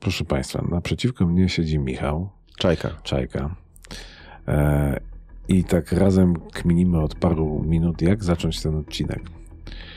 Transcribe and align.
proszę 0.00 0.24
Państwa, 0.24 0.64
naprzeciwko 0.70 1.26
mnie 1.26 1.48
siedzi 1.48 1.78
Michał. 1.78 2.28
Czajka. 2.58 2.90
Czajka. 3.02 3.54
E, 4.48 5.00
I 5.48 5.64
tak 5.64 5.92
razem 5.92 6.34
kminimy 6.52 7.00
od 7.00 7.14
paru 7.14 7.62
minut, 7.66 8.02
jak 8.02 8.24
zacząć 8.24 8.62
ten 8.62 8.76
odcinek. 8.76 9.20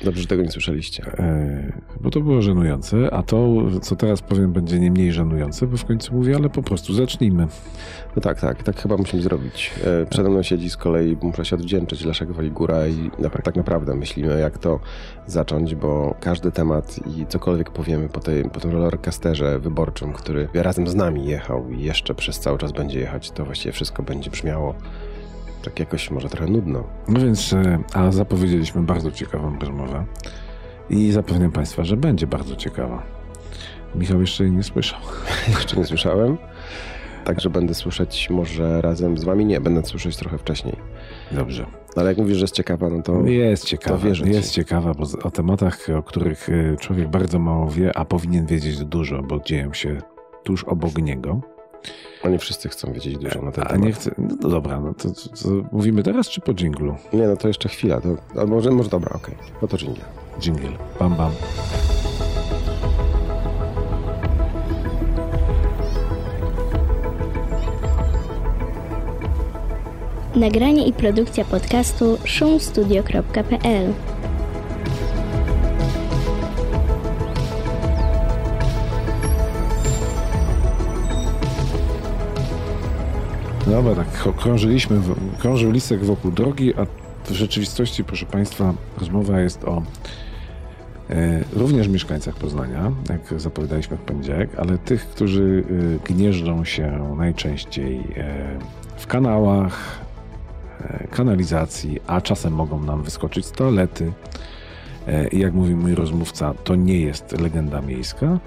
Dobrze, 0.03 0.21
że 0.21 0.27
tego 0.27 0.43
nie 0.43 0.51
słyszeliście. 0.51 1.03
E, 1.19 1.73
bo 2.01 2.09
to 2.09 2.21
było 2.21 2.41
żenujące, 2.41 3.13
a 3.13 3.23
to, 3.23 3.47
co 3.81 3.95
teraz 3.95 4.21
powiem, 4.21 4.53
będzie 4.53 4.79
nie 4.79 4.91
mniej 4.91 5.11
żenujące, 5.11 5.67
bo 5.67 5.77
w 5.77 5.85
końcu 5.85 6.13
mówię, 6.15 6.35
ale 6.35 6.49
po 6.49 6.63
prostu 6.63 6.93
zacznijmy. 6.93 7.47
No 8.15 8.21
tak, 8.21 8.39
tak, 8.39 8.63
tak 8.63 8.75
chyba 8.75 8.97
musimy 8.97 9.21
zrobić. 9.21 9.71
E, 9.83 10.05
przede 10.05 10.29
mną 10.29 10.43
siedzi 10.43 10.69
z 10.69 10.77
kolei, 10.77 11.17
muszę 11.21 11.45
się 11.45 11.55
odwdzięczyć, 11.55 12.05
Leszek 12.05 12.31
Waligura 12.31 12.87
i 12.87 13.11
tak 13.43 13.55
naprawdę 13.55 13.95
myślimy, 13.95 14.39
jak 14.39 14.57
to 14.57 14.79
zacząć, 15.27 15.75
bo 15.75 16.15
każdy 16.19 16.51
temat 16.51 16.99
i 17.17 17.25
cokolwiek 17.25 17.71
powiemy 17.71 18.09
po, 18.09 18.19
tej, 18.19 18.43
po 18.49 18.59
tym 18.59 18.71
rollercasterze 18.71 19.59
wyborczym, 19.59 20.13
który 20.13 20.47
razem 20.53 20.87
z 20.87 20.95
nami 20.95 21.25
jechał 21.25 21.71
i 21.71 21.83
jeszcze 21.83 22.15
przez 22.15 22.39
cały 22.39 22.57
czas 22.57 22.71
będzie 22.71 22.99
jechać, 22.99 23.31
to 23.31 23.45
właściwie 23.45 23.71
wszystko 23.71 24.03
będzie 24.03 24.31
brzmiało 24.31 24.75
tak 25.63 25.79
jakoś 25.79 26.11
może 26.11 26.29
trochę 26.29 26.51
nudno. 26.51 26.83
No 27.07 27.19
więc, 27.19 27.53
e, 27.53 27.79
a 27.93 28.11
zapowiedzieliśmy 28.11 28.81
bardzo 28.81 29.11
ciekawą 29.11 29.59
rozmowę 29.59 30.05
i 30.89 31.11
zapewniam 31.11 31.51
Państwa, 31.51 31.83
że 31.83 31.97
będzie 31.97 32.27
bardzo 32.27 32.55
ciekawa. 32.55 33.03
Michał 33.95 34.21
jeszcze 34.21 34.43
jej 34.43 34.53
nie 34.53 34.63
słyszał. 34.63 34.99
jeszcze 35.57 35.77
nie 35.77 35.85
słyszałem. 35.85 36.37
Także 37.25 37.49
będę 37.49 37.73
słyszeć 37.73 38.29
może 38.29 38.81
razem 38.81 39.17
z 39.17 39.23
wami. 39.23 39.45
Nie, 39.45 39.61
będę 39.61 39.85
słyszeć 39.85 40.17
trochę 40.17 40.37
wcześniej. 40.37 40.75
Dobrze. 41.31 41.65
Ale 41.95 42.09
jak 42.09 42.17
mówisz, 42.17 42.37
że 42.37 42.43
jest 42.43 42.55
ciekawa, 42.55 42.89
no 42.89 43.01
to. 43.01 43.21
Jest 43.21 43.65
ciekawa. 43.65 43.97
To 43.97 44.05
wierzę 44.05 44.29
jest 44.29 44.49
ci. 44.49 44.55
ciekawa, 44.55 44.93
bo 44.93 45.07
o 45.23 45.31
tematach, 45.31 45.87
o 45.97 46.03
których 46.03 46.49
e, 46.49 46.77
człowiek 46.77 47.07
bardzo 47.07 47.39
mało 47.39 47.67
wie, 47.67 47.97
a 47.97 48.05
powinien 48.05 48.45
wiedzieć 48.45 48.85
dużo, 48.85 49.23
bo 49.23 49.39
dzieją 49.39 49.73
się 49.73 50.01
tuż 50.43 50.63
obok 50.63 50.97
niego. 50.97 51.41
Oni 52.23 52.37
wszyscy 52.37 52.69
chcą 52.69 52.93
wiedzieć 52.93 53.17
dużo 53.17 53.41
na 53.41 53.51
ten 53.51 53.63
a 53.63 53.67
temat. 53.67 53.85
nie 53.85 53.93
chcę. 53.93 54.11
No, 54.17 54.49
dobra, 54.49 54.79
no 54.79 54.93
to, 54.93 55.09
to, 55.09 55.43
to 55.43 55.49
mówimy 55.71 56.03
teraz 56.03 56.29
czy 56.29 56.41
po 56.41 56.53
dżinglu? 56.53 56.95
Nie, 57.13 57.27
no 57.27 57.37
to 57.37 57.47
jeszcze 57.47 57.69
chwila. 57.69 58.01
To, 58.01 58.41
a 58.41 58.45
może, 58.45 58.71
może 58.71 58.89
dobra, 58.89 59.11
okej. 59.15 59.35
Okay. 59.35 59.47
No 59.61 59.67
to 59.67 59.77
dżingiel. 59.77 60.05
Dżingiel. 60.39 60.73
Bam, 60.99 61.15
bam. 61.15 61.31
Nagranie 70.35 70.87
i 70.87 70.93
produkcja 70.93 71.45
podcastu 71.45 72.17
szumstudio.pl 72.25 73.93
Dobra, 83.83 84.03
tak 84.03 84.35
krążyliśmy, 84.35 85.01
krążył 85.39 85.71
lisek 85.71 86.03
wokół 86.03 86.31
drogi, 86.31 86.73
a 86.75 86.85
w 87.25 87.31
rzeczywistości, 87.31 88.03
proszę 88.03 88.25
Państwa, 88.25 88.73
rozmowa 88.99 89.39
jest 89.39 89.63
o 89.63 89.81
e, 91.09 91.43
również 91.53 91.87
mieszkańcach 91.87 92.35
Poznania, 92.35 92.91
jak 93.09 93.41
zapowiadaliśmy 93.41 93.97
w 93.97 93.99
poniedziałek, 93.99 94.49
ale 94.57 94.77
tych, 94.77 95.09
którzy 95.09 95.63
e, 96.03 96.13
gnieżdżą 96.13 96.65
się 96.65 97.15
najczęściej 97.17 97.97
e, 98.17 98.59
w 98.97 99.07
kanałach, 99.07 99.99
e, 100.81 101.07
kanalizacji, 101.07 101.99
a 102.07 102.21
czasem 102.21 102.53
mogą 102.53 102.83
nam 102.83 103.03
wyskoczyć 103.03 103.45
z 103.45 103.51
toalety. 103.51 104.11
E, 105.07 105.27
I 105.27 105.39
jak 105.39 105.53
mówi 105.53 105.75
mój 105.75 105.95
rozmówca, 105.95 106.53
to 106.63 106.75
nie 106.75 106.99
jest 106.99 107.39
legenda 107.39 107.81
miejska, 107.81 108.39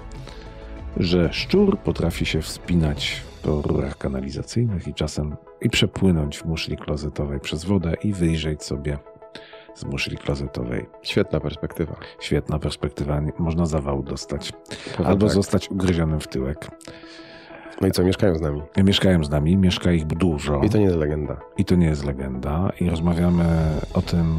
że 0.97 1.33
szczur 1.33 1.79
potrafi 1.79 2.25
się 2.25 2.41
wspinać 2.41 3.21
po 3.45 3.61
rurach 3.61 3.97
kanalizacyjnych 3.97 4.87
i 4.87 4.93
czasem 4.93 5.35
i 5.61 5.69
przepłynąć 5.69 6.37
w 6.37 6.45
muszli 6.45 6.77
klozetowej 6.77 7.39
przez 7.39 7.65
wodę 7.65 7.93
i 8.03 8.13
wyjrzeć 8.13 8.63
sobie 8.63 8.97
z 9.75 9.85
muszli 9.85 10.17
klozetowej. 10.17 10.85
Świetna 11.01 11.39
perspektywa. 11.39 11.95
Świetna 12.19 12.59
perspektywa. 12.59 13.21
Można 13.39 13.65
zawał 13.65 14.03
dostać. 14.03 14.53
Albo 15.05 15.25
tak. 15.25 15.35
zostać 15.35 15.71
ugryzionym 15.71 16.19
w 16.19 16.27
tyłek. 16.27 16.67
No 17.81 17.87
i 17.87 17.91
co, 17.91 18.03
mieszkają 18.03 18.35
z 18.35 18.41
nami? 18.41 18.61
Mieszkają 18.77 19.23
z 19.23 19.29
nami, 19.29 19.57
mieszka 19.57 19.91
ich 19.91 20.05
dużo. 20.05 20.61
I 20.63 20.69
to 20.69 20.77
nie 20.77 20.83
jest 20.83 20.97
legenda. 20.97 21.37
I 21.57 21.65
to 21.65 21.75
nie 21.75 21.87
jest 21.87 22.05
legenda. 22.05 22.71
I 22.79 22.89
rozmawiamy 22.89 23.45
o 23.93 24.01
tym, 24.01 24.37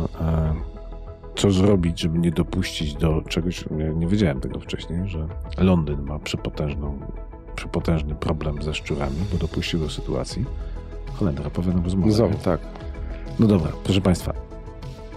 co 1.37 1.51
zrobić, 1.51 2.01
żeby 2.01 2.19
nie 2.19 2.31
dopuścić 2.31 2.95
do 2.95 3.23
czegoś. 3.23 3.71
Nie, 3.71 3.85
nie 3.85 4.07
wiedziałem 4.07 4.41
tego 4.41 4.61
wcześniej, 4.61 5.09
że 5.09 5.29
Londyn 5.59 6.03
ma 6.03 6.19
przepotężną 6.19 7.01
przepotężny 7.57 8.15
problem 8.15 8.63
ze 8.63 8.75
szczurami, 8.75 9.17
bo 9.33 9.39
dopuścił 9.39 9.81
do 9.81 9.91
sytuacji. 9.91 10.45
Holendra 11.15 11.47
opowiadam 11.47 11.85
rozmowę. 11.85 12.13
Znowu, 12.13 12.39
tak. 12.39 12.61
No 13.39 13.47
dobra, 13.47 13.73
proszę 13.85 14.01
Państwa. 14.01 14.33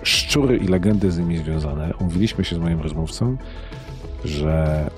Szczury 0.04 0.58
i 0.58 0.68
legendy 0.68 1.12
z 1.12 1.18
nimi 1.18 1.38
związane. 1.38 1.94
Umówiliśmy 2.00 2.46
się 2.46 2.56
z 2.56 2.60
moim 2.60 2.82
rozmówcą, 2.82 3.38
że 4.26 4.90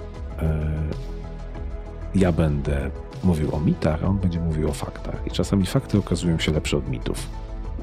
yy, 0.42 2.22
ja 2.22 2.32
będę 2.32 2.92
mówił 3.24 3.56
o 3.56 3.60
mitach, 3.60 4.04
a 4.04 4.08
on 4.08 4.18
będzie 4.18 4.40
mówił 4.40 4.70
o 4.70 4.74
faktach. 4.74 5.16
I 5.28 5.32
czasami 5.32 5.66
fakty 5.66 5.98
okazują 5.98 6.40
się 6.40 6.52
lepsze 6.52 6.78
od 6.78 6.90
mitów. 6.90 7.28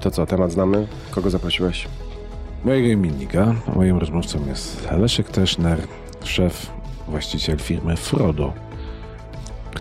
To 0.01 0.11
co, 0.11 0.27
temat 0.27 0.53
znamy? 0.53 0.87
Kogo 1.11 1.31
zaprosiłeś? 1.31 1.89
Mojego 2.65 2.89
imiennika. 2.89 3.55
Moim 3.77 3.99
rozmówcą 3.99 4.47
jest 4.47 4.91
Leszek 4.91 5.29
Teschner, 5.29 5.79
szef, 6.25 6.71
właściciel 7.09 7.59
firmy 7.59 7.97
Frodo 7.97 8.68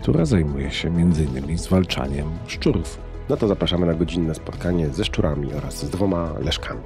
która 0.08 0.24
zajmuje 0.24 0.70
się 0.70 0.88
m.in. 0.88 1.58
zwalczaniem 1.58 2.26
szczurów. 2.46 2.98
No 3.28 3.36
to 3.36 3.48
zapraszamy 3.48 3.86
na 3.86 3.94
godzinne 3.94 4.34
spotkanie 4.34 4.88
ze 4.88 5.04
szczurami 5.04 5.52
oraz 5.52 5.78
z 5.78 5.90
dwoma 5.90 6.32
leszkami. 6.44 6.80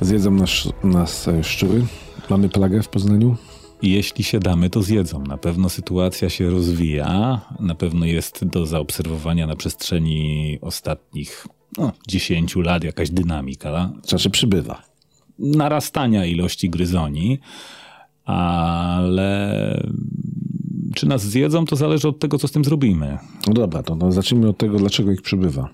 Zjedzą 0.00 0.30
nas, 0.30 0.68
nas 0.84 1.28
szczury? 1.42 1.86
Mamy 2.30 2.48
plagę 2.48 2.82
w 2.82 2.88
Poznaniu? 2.88 3.36
Jeśli 3.82 4.24
się 4.24 4.40
damy, 4.40 4.70
to 4.70 4.82
zjedzą. 4.82 5.24
Na 5.24 5.38
pewno 5.38 5.68
sytuacja 5.68 6.30
się 6.30 6.50
rozwija. 6.50 7.40
Na 7.60 7.74
pewno 7.74 8.06
jest 8.06 8.44
do 8.44 8.66
zaobserwowania 8.66 9.46
na 9.46 9.56
przestrzeni 9.56 10.58
ostatnich 10.60 11.46
no, 11.78 11.92
10 12.08 12.56
lat 12.56 12.84
jakaś 12.84 13.10
dynamika. 13.10 13.92
Znaczy 14.08 14.30
przybywa. 14.30 14.82
Narastania 15.38 16.26
ilości 16.26 16.70
gryzoni 16.70 17.40
ale 18.24 19.82
czy 20.94 21.06
nas 21.06 21.22
zjedzą, 21.22 21.64
to 21.64 21.76
zależy 21.76 22.08
od 22.08 22.18
tego, 22.18 22.38
co 22.38 22.48
z 22.48 22.52
tym 22.52 22.64
zrobimy. 22.64 23.18
No 23.46 23.54
dobra, 23.54 23.82
to 23.82 23.94
no, 23.94 24.12
zacznijmy 24.12 24.48
od 24.48 24.58
tego, 24.58 24.78
dlaczego 24.78 25.12
ich 25.12 25.22
przybywa. 25.22 25.68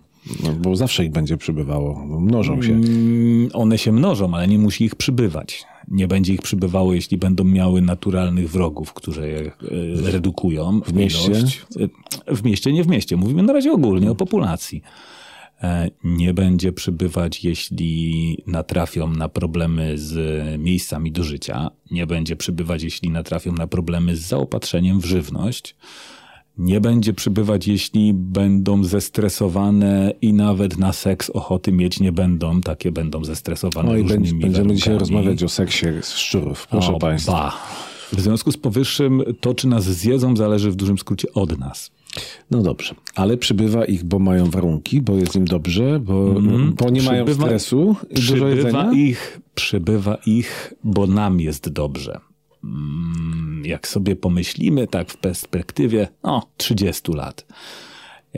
No, 0.44 0.52
bo 0.52 0.76
zawsze 0.76 1.04
ich 1.04 1.10
będzie 1.10 1.36
przybywało, 1.36 2.06
mnożą 2.20 2.62
się. 2.62 2.72
Mm, 2.72 3.48
one 3.52 3.78
się 3.78 3.92
mnożą, 3.92 4.34
ale 4.34 4.48
nie 4.48 4.58
musi 4.58 4.84
ich 4.84 4.94
przybywać. 4.94 5.64
Nie 5.88 6.08
będzie 6.08 6.34
ich 6.34 6.42
przybywało, 6.42 6.94
jeśli 6.94 7.16
będą 7.16 7.44
miały 7.44 7.82
naturalnych 7.82 8.50
wrogów, 8.50 8.92
którzy 8.92 9.28
je 9.28 9.50
redukują. 10.12 10.80
W 10.80 10.92
mieście? 10.92 11.30
Ilość. 11.30 11.66
W 12.26 12.44
mieście, 12.44 12.72
nie 12.72 12.84
w 12.84 12.88
mieście. 12.88 13.16
Mówimy 13.16 13.42
na 13.42 13.52
razie 13.52 13.72
ogólnie 13.72 14.10
o 14.10 14.14
populacji 14.14 14.82
nie 16.04 16.34
będzie 16.34 16.72
przybywać, 16.72 17.44
jeśli 17.44 18.36
natrafią 18.46 19.12
na 19.12 19.28
problemy 19.28 19.98
z 19.98 20.14
miejscami 20.60 21.12
do 21.12 21.24
życia, 21.24 21.70
nie 21.90 22.06
będzie 22.06 22.36
przybywać, 22.36 22.82
jeśli 22.82 23.10
natrafią 23.10 23.52
na 23.52 23.66
problemy 23.66 24.16
z 24.16 24.20
zaopatrzeniem 24.20 25.00
w 25.00 25.04
żywność, 25.04 25.76
nie 26.58 26.80
będzie 26.80 27.12
przybywać, 27.12 27.68
jeśli 27.68 28.14
będą 28.14 28.84
zestresowane 28.84 30.12
i 30.22 30.32
nawet 30.32 30.78
na 30.78 30.92
seks 30.92 31.30
ochoty 31.30 31.72
mieć 31.72 32.00
nie 32.00 32.12
będą, 32.12 32.60
takie 32.60 32.92
będą 32.92 33.24
zestresowane. 33.24 33.88
No 33.88 33.96
i 33.96 34.02
różnymi 34.02 34.26
będziemy 34.26 34.50
warunkami. 34.50 34.76
dzisiaj 34.76 34.98
rozmawiać 34.98 35.42
o 35.42 35.48
seksie 35.48 35.86
z 36.02 36.16
szczurów, 36.16 36.66
proszę 36.66 36.92
o, 36.92 36.98
Państwa. 36.98 37.32
Ba. 37.32 37.52
W 38.12 38.20
związku 38.20 38.52
z 38.52 38.56
powyższym, 38.56 39.22
to 39.40 39.54
czy 39.54 39.68
nas 39.68 39.84
zjedzą, 39.84 40.36
zależy 40.36 40.70
w 40.70 40.76
dużym 40.76 40.98
skrócie 40.98 41.32
od 41.34 41.58
nas. 41.58 41.90
No 42.50 42.62
dobrze, 42.62 42.94
ale 43.14 43.36
przybywa 43.36 43.84
ich, 43.84 44.04
bo 44.04 44.18
mają 44.18 44.50
warunki, 44.50 45.02
bo 45.02 45.16
jest 45.16 45.36
im 45.36 45.44
dobrze, 45.44 46.00
bo, 46.00 46.30
mm, 46.30 46.74
bo 46.74 46.90
nie 46.90 47.02
mają 47.02 47.34
stresu 47.34 47.96
przybywa 48.14 48.48
jedzenia? 48.48 48.92
ich, 48.92 49.40
przybywa 49.54 50.18
ich, 50.26 50.74
bo 50.84 51.06
nam 51.06 51.40
jest 51.40 51.68
dobrze. 51.68 52.20
Mm, 52.64 53.62
Jak 53.64 53.88
sobie 53.88 54.16
pomyślimy 54.16 54.86
tak 54.86 55.10
w 55.10 55.16
perspektywie, 55.16 56.08
no 56.22 56.42
30 56.56 57.12
lat. 57.12 57.46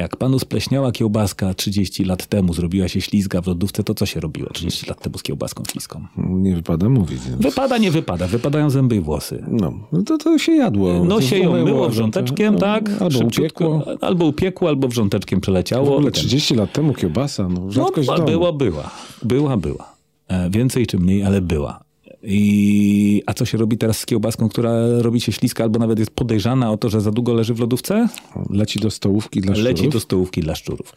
Jak 0.01 0.17
panu 0.17 0.39
spleśniała 0.39 0.93
kiełbaska 0.93 1.55
30 1.55 2.05
lat 2.05 2.27
temu, 2.27 2.55
zrobiła 2.55 2.89
się 2.89 3.01
ślizga 3.01 3.41
w 3.41 3.47
lodówce, 3.47 3.85
to 3.85 3.95
co 3.95 4.07
się 4.07 4.21
robiło 4.21 4.51
30 4.51 4.87
lat 4.87 5.03
temu 5.03 5.19
z 5.19 5.23
kiełbaską 5.23 5.63
śliską? 5.73 6.05
Nie 6.17 6.55
wypada 6.57 6.89
mówić. 6.89 7.21
Więc... 7.29 7.43
Wypada, 7.43 7.79
nie 7.79 7.91
wypada, 7.91 8.27
wypadają 8.27 8.71
zęby 8.71 8.97
i 8.97 9.01
włosy. 9.01 9.45
No, 9.49 9.73
no 9.93 10.03
to, 10.03 10.19
to 10.19 10.39
się 10.39 10.53
jadło. 10.53 11.05
No 11.05 11.15
To 11.17 11.23
się 11.23 11.39
ją 11.39 11.65
myło 11.65 11.89
wrząteczkiem, 11.89 12.55
no, 12.55 12.61
tak? 12.61 12.91
Albo 13.01 13.11
szybciutko. 13.11 13.69
upiekło. 13.69 13.99
Albo 14.09 14.25
upiekło, 14.27 14.69
albo 14.69 14.89
wrząteczkiem 14.89 15.39
W 15.39 15.43
przeleciało. 15.43 15.95
ogóle 15.97 16.11
Ten- 16.11 16.21
30 16.21 16.55
lat 16.55 16.73
temu 16.73 16.95
kiełbasa, 16.95 17.49
no 17.49 17.71
rzadkość 17.73 18.09
no, 18.09 18.15
domu. 18.17 18.29
była, 18.29 18.53
była. 18.53 18.91
Była, 19.23 19.57
była. 19.57 19.93
E, 20.29 20.51
Więcej 20.51 20.87
czy 20.87 20.99
mniej, 20.99 21.25
ale 21.25 21.41
była. 21.41 21.81
I, 22.23 23.23
a 23.27 23.35
co 23.35 23.45
się 23.45 23.59
robi 23.59 23.79
teraz 23.79 23.99
z 23.99 24.07
kiełbaską, 24.07 24.49
która 24.49 24.73
robi 24.99 25.21
się 25.21 25.33
śliska 25.33 25.65
albo 25.65 25.79
nawet 25.79 25.99
jest 25.99 26.11
podejrzana 26.11 26.71
o 26.71 26.77
to, 26.77 26.89
że 26.89 27.01
za 27.01 27.11
długo 27.11 27.35
leży 27.35 27.55
w 27.55 27.61
lodówce? 27.61 28.09
Leci 28.51 28.79
do 28.79 28.91
stołówki 28.91 29.41
dla 29.41 29.55
szczurów. 29.55 29.69
Leci 29.69 29.89
do 29.89 30.01
stołówki 30.01 30.41
dla 30.41 30.55
szczurów. 30.55 30.95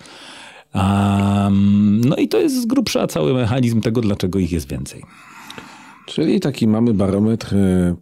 Um, 0.76 2.02
no 2.06 2.16
i 2.16 2.28
to 2.28 2.40
jest 2.40 2.62
z 2.62 2.66
grubsza 2.66 3.08
cały 3.08 3.34
mechanizm 3.34 3.82
tego, 3.82 4.02
dlaczego 4.02 4.40
ich 4.40 4.52
jest 4.52 4.70
więcej. 4.70 5.04
Czyli 6.06 6.40
taki 6.40 6.68
mamy 6.68 6.94
barometr 6.94 7.56
e, 7.56 7.96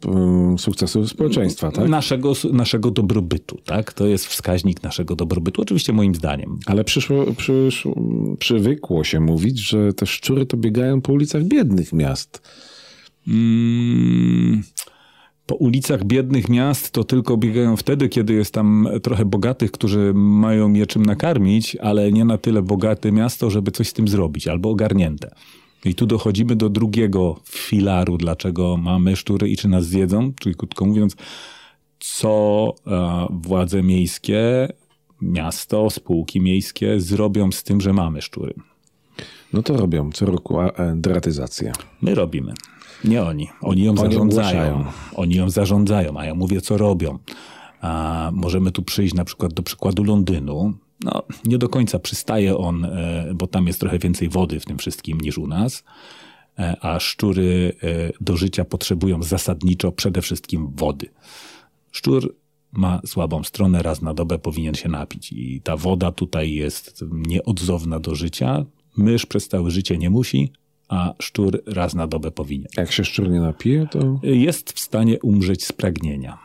sukcesu 0.58 1.08
społeczeństwa, 1.08 1.72
tak? 1.72 1.90
Naszego, 1.90 2.34
naszego 2.54 2.92
dobrobytu, 2.92 3.58
tak? 3.66 3.94
To 3.94 4.08
jest 4.08 4.28
wskaźnik 4.28 4.84
naszego 4.84 5.16
dobrobytu, 5.16 5.62
oczywiście 5.62 5.94
moim 5.94 6.16
zdaniem. 6.16 6.60
Ale 6.66 6.84
przyszło, 6.84 7.26
przyszło, 7.38 7.96
przywykło 8.40 9.04
się 9.04 9.20
mówić, 9.20 9.70
że 9.70 9.94
te 9.94 10.06
szczury 10.06 10.46
to 10.46 10.58
biegają 10.58 11.02
po 11.02 11.14
ulicach 11.14 11.44
biednych 11.44 11.94
miast. 11.94 12.42
Mm, 13.28 14.64
po 15.46 15.56
ulicach 15.56 16.04
biednych 16.04 16.50
miast 16.50 16.92
to 16.92 17.04
tylko 17.04 17.38
biegają 17.38 17.78
wtedy, 17.78 18.10
kiedy 18.10 18.34
jest 18.34 18.54
tam 18.54 18.88
trochę 19.04 19.26
bogatych, 19.26 19.72
którzy 19.72 20.12
mają 20.16 20.74
je 20.74 20.88
czym 20.88 21.06
nakarmić, 21.06 21.76
ale 21.76 22.12
nie 22.12 22.26
na 22.26 22.38
tyle 22.38 22.62
bogate 22.62 23.12
miasto, 23.12 23.50
żeby 23.50 23.72
coś 23.72 23.88
z 23.88 23.94
tym 23.94 24.08
zrobić, 24.08 24.48
albo 24.48 24.70
ogarnięte. 24.70 25.32
I 25.86 25.96
tu 25.96 26.06
dochodzimy 26.06 26.56
do 26.56 26.70
drugiego 26.70 27.40
filaru, 27.50 28.18
dlaczego 28.18 28.78
mamy 28.78 29.16
szczury 29.16 29.50
i 29.50 29.58
czy 29.58 29.68
nas 29.68 29.86
zjedzą, 29.86 30.34
czyli 30.40 30.56
krótko 30.56 30.86
mówiąc, 30.86 31.16
co 32.00 32.74
e, 32.88 33.28
władze 33.30 33.84
miejskie, 33.84 34.68
miasto, 35.22 35.90
spółki 35.90 36.42
miejskie 36.42 37.00
zrobią 37.00 37.52
z 37.52 37.64
tym, 37.64 37.82
że 37.82 37.94
mamy 37.94 38.22
szczury. 38.22 38.54
No 39.54 39.64
to 39.64 39.78
robią 39.78 40.12
co 40.12 40.26
roku 40.26 40.62
e, 40.62 40.72
deratyzację. 40.96 41.72
My 42.02 42.16
robimy. 42.16 42.54
Nie 43.04 43.24
oni. 43.24 43.50
Oni 43.62 43.84
ją 43.84 43.92
Oni 43.92 43.98
zarządzają. 44.00 44.74
ogłaszają. 44.74 44.86
Oni 45.16 45.36
ją 45.36 45.50
zarządzają, 45.50 46.18
a 46.18 46.26
ja 46.26 46.36
mówię, 46.36 46.62
co 46.62 46.78
robią. 46.78 47.20
A 47.82 48.30
możemy 48.34 48.72
tu 48.72 48.82
przyjść 48.84 49.14
na 49.14 49.26
przykład 49.26 49.54
do 49.54 49.64
przykładu 49.64 50.04
Londynu. 50.04 50.74
No, 51.04 51.24
nie 51.46 51.58
do 51.58 51.70
końca 51.70 52.00
przystaje 52.00 52.58
on, 52.58 52.86
e, 52.86 53.32
bo 53.36 53.48
tam 53.48 53.68
jest 53.68 53.80
trochę 53.80 54.00
więcej 54.00 54.30
wody 54.30 54.60
w 54.60 54.66
tym 54.66 54.78
wszystkim 54.78 55.22
niż 55.22 55.38
u 55.38 55.48
nas. 55.48 55.84
E, 56.60 56.76
A 56.82 57.00
szczury 57.00 57.76
do 58.22 58.38
życia 58.38 58.66
potrzebują 58.66 59.24
zasadniczo 59.24 59.92
przede 59.92 60.22
wszystkim 60.22 60.72
wody. 60.76 61.10
Szczur 61.92 62.36
ma 62.72 63.02
słabą 63.06 63.44
stronę, 63.44 63.82
raz 63.84 64.02
na 64.02 64.14
dobę 64.14 64.40
powinien 64.40 64.74
się 64.74 64.90
napić. 64.90 65.32
I 65.32 65.62
ta 65.64 65.78
woda 65.78 66.12
tutaj 66.12 66.54
jest 66.54 67.06
nieodzowna 67.12 68.00
do 68.00 68.16
życia. 68.16 68.66
Mysz 68.98 69.26
przez 69.26 69.48
całe 69.48 69.72
życie 69.72 69.98
nie 69.98 70.10
musi, 70.10 70.52
a 70.90 71.14
szczur 71.22 71.64
raz 71.66 71.96
na 71.96 72.08
dobę 72.08 72.32
powinien. 72.32 72.68
Jak 72.78 72.92
się 72.92 73.06
szczur 73.06 73.30
nie 73.30 73.40
napije, 73.40 73.88
to 73.92 74.20
Jest 74.24 74.72
w 74.72 74.80
stanie 74.80 75.20
umrzeć 75.20 75.66
z 75.66 75.72
pragnienia. 75.72 76.38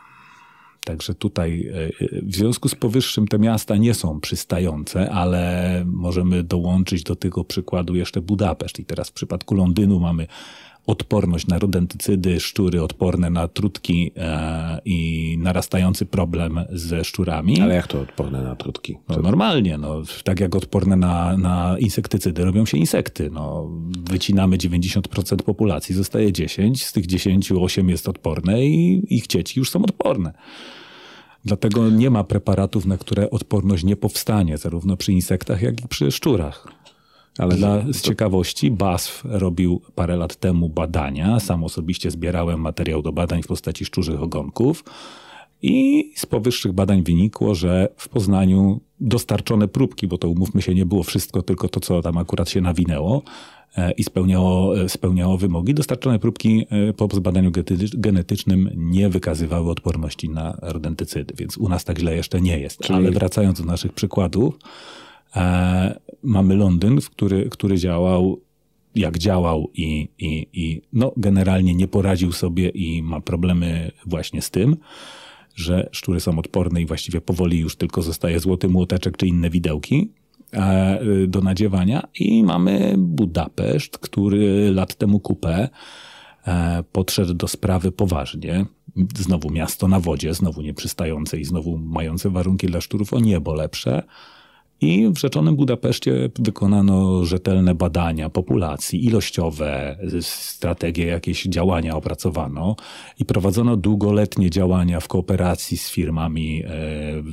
Także 0.87 1.15
tutaj 1.15 1.67
e, 1.67 1.85
e, 1.85 2.21
w 2.21 2.35
związku 2.35 2.69
z 2.69 2.75
powyższym 2.75 3.27
te 3.27 3.39
miasta 3.39 3.75
nie 3.75 3.93
są 3.93 4.19
przystające, 4.19 5.11
ale 5.11 5.83
możemy 5.87 6.43
dołączyć 6.43 7.03
do 7.03 7.15
tego 7.15 7.43
przykładu 7.43 7.95
jeszcze 7.95 8.21
Budapeszt. 8.21 8.79
I 8.79 8.85
teraz 8.85 9.09
w 9.09 9.13
przypadku 9.13 9.55
Londynu 9.55 9.99
mamy 9.99 10.27
odporność 10.87 11.47
na 11.47 11.59
rodentycydy, 11.59 12.39
szczury 12.39 12.83
odporne 12.83 13.29
na 13.29 13.47
trutki 13.47 14.11
e, 14.17 14.81
i 14.85 15.37
narastający 15.39 16.05
problem 16.05 16.59
ze 16.69 17.03
szczurami. 17.03 17.61
ale 17.61 17.75
jak 17.75 17.87
to 17.87 18.01
odporne 18.01 18.43
na 18.43 18.55
trutki? 18.55 18.97
No, 19.09 19.15
To, 19.15 19.21
normalnie, 19.21 19.77
no, 19.77 20.01
tak 20.23 20.39
jak 20.39 20.55
odporne 20.55 20.95
na, 20.95 21.37
na 21.37 21.75
insektycydy 21.79 22.45
robią 22.45 22.65
się 22.65 22.77
insekty. 22.77 23.29
No, 23.29 23.71
wycinamy 24.09 24.57
90% 24.57 25.35
populacji, 25.35 25.95
zostaje 25.95 26.33
10, 26.33 26.85
z 26.85 26.93
tych 26.93 27.05
10 27.05 27.51
8 27.51 27.89
jest 27.89 28.09
odporne 28.09 28.65
i 28.65 29.03
ich 29.09 29.27
dzieci 29.27 29.59
już 29.59 29.69
są 29.69 29.83
odporne. 29.83 30.33
Dlatego 31.45 31.89
nie 31.89 32.09
ma 32.09 32.23
preparatów, 32.23 32.85
na 32.85 32.97
które 32.97 33.29
odporność 33.29 33.83
nie 33.83 33.95
powstanie, 33.95 34.57
zarówno 34.57 34.97
przy 34.97 35.11
insektach, 35.11 35.61
jak 35.61 35.85
i 35.85 35.87
przy 35.87 36.11
szczurach. 36.11 36.76
Ale 37.37 37.55
Dla, 37.55 37.83
z 37.91 38.01
ciekawości 38.01 38.71
BASF 38.71 39.23
robił 39.25 39.81
parę 39.95 40.15
lat 40.15 40.35
temu 40.35 40.69
badania. 40.69 41.39
Sam 41.39 41.63
osobiście 41.63 42.11
zbierałem 42.11 42.61
materiał 42.61 43.01
do 43.01 43.11
badań 43.11 43.43
w 43.43 43.47
postaci 43.47 43.85
szczurzych 43.85 44.21
ogonków. 44.21 44.83
I 45.61 46.11
z 46.15 46.25
powyższych 46.25 46.71
badań 46.71 47.03
wynikło, 47.03 47.55
że 47.55 47.89
w 47.97 48.09
Poznaniu 48.09 48.79
dostarczone 48.99 49.67
próbki, 49.67 50.07
bo 50.07 50.17
to 50.17 50.29
umówmy 50.29 50.61
się, 50.61 50.75
nie 50.75 50.85
było 50.85 51.03
wszystko, 51.03 51.41
tylko 51.41 51.69
to, 51.69 51.79
co 51.79 52.01
tam 52.01 52.17
akurat 52.17 52.49
się 52.49 52.61
nawinęło 52.61 53.21
e, 53.77 53.91
i 53.91 54.03
spełniało, 54.03 54.81
e, 54.81 54.89
spełniało 54.89 55.37
wymogi, 55.37 55.73
dostarczone 55.73 56.19
próbki 56.19 56.65
e, 56.89 56.93
po 56.93 57.07
zbadaniu 57.15 57.51
genetycznym 57.93 58.69
nie 58.75 59.09
wykazywały 59.09 59.71
odporności 59.71 60.29
na 60.29 60.57
rodentycydy, 60.61 61.33
więc 61.37 61.57
u 61.57 61.69
nas 61.69 61.83
tak 61.83 61.99
źle 61.99 62.15
jeszcze 62.15 62.41
nie 62.41 62.59
jest. 62.59 62.91
Ale 62.91 63.11
wracając 63.11 63.61
do 63.61 63.65
naszych 63.65 63.93
przykładów, 63.93 64.59
e, 65.37 65.99
mamy 66.23 66.55
Londyn, 66.55 67.01
w 67.01 67.09
który, 67.09 67.49
który 67.49 67.77
działał 67.77 68.41
jak 68.97 69.17
działał 69.17 69.69
i, 69.73 70.09
i, 70.19 70.47
i 70.53 70.81
no, 70.93 71.13
generalnie 71.17 71.75
nie 71.75 71.87
poradził 71.87 72.31
sobie 72.31 72.69
i 72.69 73.03
ma 73.03 73.21
problemy 73.21 73.91
właśnie 74.05 74.41
z 74.41 74.51
tym, 74.51 74.77
że 75.55 75.89
szczury 75.91 76.19
są 76.19 76.39
odporne 76.39 76.81
i 76.81 76.85
właściwie 76.85 77.21
powoli 77.21 77.59
już 77.59 77.75
tylko 77.75 78.01
zostaje 78.01 78.39
złoty 78.39 78.69
młoteczek 78.69 79.17
czy 79.17 79.27
inne 79.27 79.49
widełki 79.49 80.11
e, 80.53 80.99
do 81.27 81.41
nadziewania. 81.41 82.07
I 82.19 82.43
mamy 82.43 82.95
Budapeszt, 82.97 83.97
który 83.97 84.71
lat 84.71 84.95
temu 84.95 85.19
kupę 85.19 85.69
e, 86.47 86.83
podszedł 86.91 87.33
do 87.33 87.47
sprawy 87.47 87.91
poważnie. 87.91 88.65
Znowu 89.17 89.51
miasto 89.51 89.87
na 89.87 89.99
wodzie, 89.99 90.33
znowu 90.33 90.61
nieprzystające 90.61 91.39
i 91.39 91.45
znowu 91.45 91.77
mające 91.77 92.29
warunki 92.29 92.67
dla 92.67 92.81
szczurów 92.81 93.13
o 93.13 93.19
niebo 93.19 93.53
lepsze. 93.53 94.03
I 94.81 95.09
w 95.09 95.17
rzeczonym 95.17 95.55
Budapeszcie 95.55 96.29
wykonano 96.39 97.25
rzetelne 97.25 97.75
badania 97.75 98.29
populacji, 98.29 99.05
ilościowe, 99.05 99.97
strategie, 100.21 101.05
jakieś 101.05 101.43
działania 101.43 101.95
opracowano 101.95 102.75
i 103.19 103.25
prowadzono 103.25 103.77
długoletnie 103.77 104.49
działania 104.49 104.99
w 104.99 105.07
kooperacji 105.07 105.77
z 105.77 105.89
firmami 105.89 106.63
e, 106.65 106.69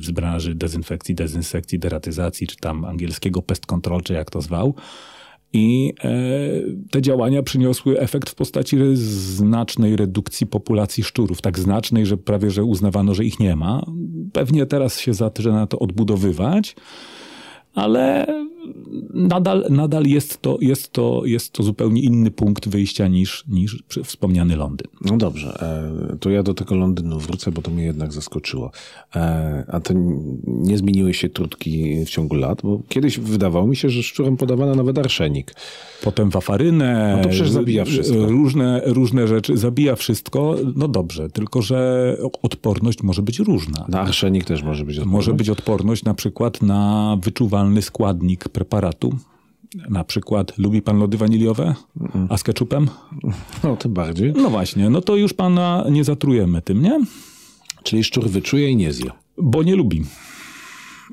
z 0.01 0.11
branży 0.11 0.55
dezynfekcji, 0.55 1.15
dezynsekcji, 1.15 1.79
deratyzacji, 1.79 2.47
czy 2.47 2.57
tam 2.57 2.85
angielskiego 2.85 3.41
pest 3.41 3.65
control, 3.65 4.01
czy 4.01 4.13
jak 4.13 4.31
to 4.31 4.41
zwał. 4.41 4.75
I 5.53 5.93
e, 6.03 6.11
te 6.91 7.01
działania 7.01 7.43
przyniosły 7.43 7.99
efekt 7.99 8.29
w 8.29 8.35
postaci 8.35 8.77
znacznej 8.93 9.95
redukcji 9.95 10.47
populacji 10.47 11.03
szczurów. 11.03 11.41
Tak 11.41 11.59
znacznej, 11.59 12.05
że 12.05 12.17
prawie 12.17 12.51
że 12.51 12.63
uznawano, 12.63 13.13
że 13.13 13.25
ich 13.25 13.39
nie 13.39 13.55
ma. 13.55 13.85
Pewnie 14.33 14.65
teraz 14.65 14.99
się 14.99 15.13
zaczyna 15.13 15.67
to 15.67 15.79
odbudowywać 15.79 16.75
ale 17.75 18.25
nadal, 19.13 19.65
nadal 19.69 20.05
jest, 20.05 20.41
to, 20.41 20.57
jest, 20.61 20.91
to, 20.91 21.21
jest 21.25 21.51
to 21.51 21.63
zupełnie 21.63 22.01
inny 22.01 22.31
punkt 22.31 22.69
wyjścia 22.69 23.07
niż, 23.07 23.43
niż 23.47 23.83
wspomniany 24.03 24.55
Londyn. 24.55 24.87
No 25.01 25.17
dobrze, 25.17 25.57
e, 26.13 26.17
to 26.17 26.29
ja 26.29 26.43
do 26.43 26.53
tego 26.53 26.75
Londynu 26.75 27.19
wrócę, 27.19 27.51
bo 27.51 27.61
to 27.61 27.71
mnie 27.71 27.83
jednak 27.83 28.13
zaskoczyło. 28.13 28.71
E, 29.15 29.65
A 29.67 29.79
to 29.79 29.93
nie 30.47 30.77
zmieniły 30.77 31.13
się 31.13 31.29
trutki 31.29 32.05
w 32.05 32.09
ciągu 32.09 32.35
lat, 32.35 32.61
bo 32.63 32.81
kiedyś 32.89 33.19
wydawało 33.19 33.67
mi 33.67 33.75
się, 33.75 33.89
że 33.89 34.03
szczurom 34.03 34.37
podawano 34.37 34.75
nawet 34.75 34.97
arszenik. 34.97 35.53
Potem 36.03 36.29
wafarynę. 36.29 37.13
No 37.17 37.23
to 37.23 37.29
przecież 37.29 37.49
zabija 37.49 37.85
wszystko. 37.85 38.25
Różne, 38.25 38.81
różne 38.85 39.27
rzeczy. 39.27 39.57
Zabija 39.57 39.95
wszystko. 39.95 40.55
No 40.75 40.87
dobrze, 40.87 41.29
tylko 41.29 41.61
że 41.61 42.17
odporność 42.41 43.03
może 43.03 43.21
być 43.21 43.39
różna. 43.39 43.85
Na 43.89 44.01
arszenik 44.01 44.45
też 44.45 44.63
może 44.63 44.85
być 44.85 44.97
odporny. 44.97 45.17
Może 45.17 45.33
być 45.33 45.49
odporność 45.49 46.03
na 46.03 46.13
przykład 46.13 46.61
na 46.61 47.17
wyczuwalny 47.23 47.81
składnik 47.81 48.49
preparatu. 48.55 49.13
Na 49.89 50.03
przykład, 50.03 50.57
lubi 50.57 50.81
pan 50.81 50.97
lody 50.99 51.17
waniliowe? 51.17 51.75
A 52.29 52.37
z 52.37 52.43
ketchupem? 52.43 52.89
No, 53.63 53.75
tym 53.77 53.93
bardziej. 53.93 54.33
No 54.35 54.49
właśnie, 54.49 54.89
no 54.89 55.01
to 55.01 55.15
już 55.15 55.33
pana 55.33 55.85
nie 55.91 56.03
zatrujemy 56.03 56.61
tym, 56.61 56.81
nie? 56.81 56.99
Czyli 57.83 58.03
szczur 58.03 58.29
wyczuje 58.29 58.69
i 58.69 58.75
nie 58.75 58.93
zje. 58.93 59.11
Bo 59.37 59.63
nie 59.63 59.75
lubi. 59.75 60.03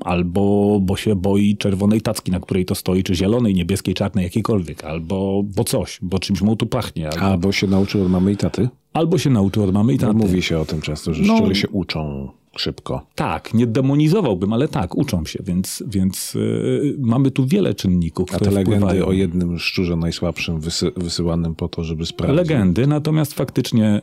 Albo 0.01 0.79
bo 0.81 0.97
się 0.97 1.15
boi 1.15 1.57
czerwonej 1.57 2.01
tacki, 2.01 2.31
na 2.31 2.39
której 2.39 2.65
to 2.65 2.75
stoi, 2.75 3.03
czy 3.03 3.15
zielonej, 3.15 3.53
niebieskiej, 3.53 3.93
czarnej, 3.93 4.23
jakiejkolwiek. 4.23 4.83
Albo 4.83 5.43
bo 5.55 5.63
coś, 5.63 5.99
bo 6.01 6.19
czymś 6.19 6.41
mu 6.41 6.55
tu 6.55 6.65
pachnie. 6.65 7.09
Albo, 7.09 7.25
A, 7.25 7.37
bo 7.37 7.51
się 7.51 7.67
nauczył 7.67 8.01
od 8.05 8.11
mamy 8.11 8.31
i 8.31 8.37
taty? 8.37 8.69
albo 8.93 9.17
się 9.17 9.29
nauczył 9.29 9.63
od 9.63 9.73
mamy 9.73 9.93
i 9.93 9.97
taty. 9.97 10.13
mówi 10.13 10.41
się 10.41 10.59
o 10.59 10.65
tym 10.65 10.81
często, 10.81 11.13
że 11.13 11.23
No. 11.23 11.35
szczury 11.37 11.55
się 11.55 11.69
uczą 11.69 12.29
szybko. 12.57 13.01
Tak, 13.15 13.53
nie 13.53 13.67
demonizowałbym, 13.67 14.53
ale 14.53 14.67
tak, 14.67 14.97
uczą 14.97 15.25
się, 15.25 15.39
więc, 15.43 15.83
więc 15.87 16.33
yy, 16.33 16.95
mamy 16.99 17.31
tu 17.31 17.45
wiele 17.47 17.73
czynników, 17.73 18.29
A 18.31 18.35
które 18.35 18.51
te 18.51 18.55
legendy 18.55 18.77
wpływają. 18.79 19.05
o 19.05 19.11
jednym 19.11 19.59
szczurze 19.59 19.95
najsłabszym 19.95 20.59
wysy, 20.59 20.91
wysyłanym 20.97 21.55
po 21.55 21.67
to, 21.67 21.83
żeby 21.83 22.05
sprawdzić. 22.05 22.37
Legendy, 22.37 22.87
natomiast 22.87 23.33
faktycznie 23.33 24.01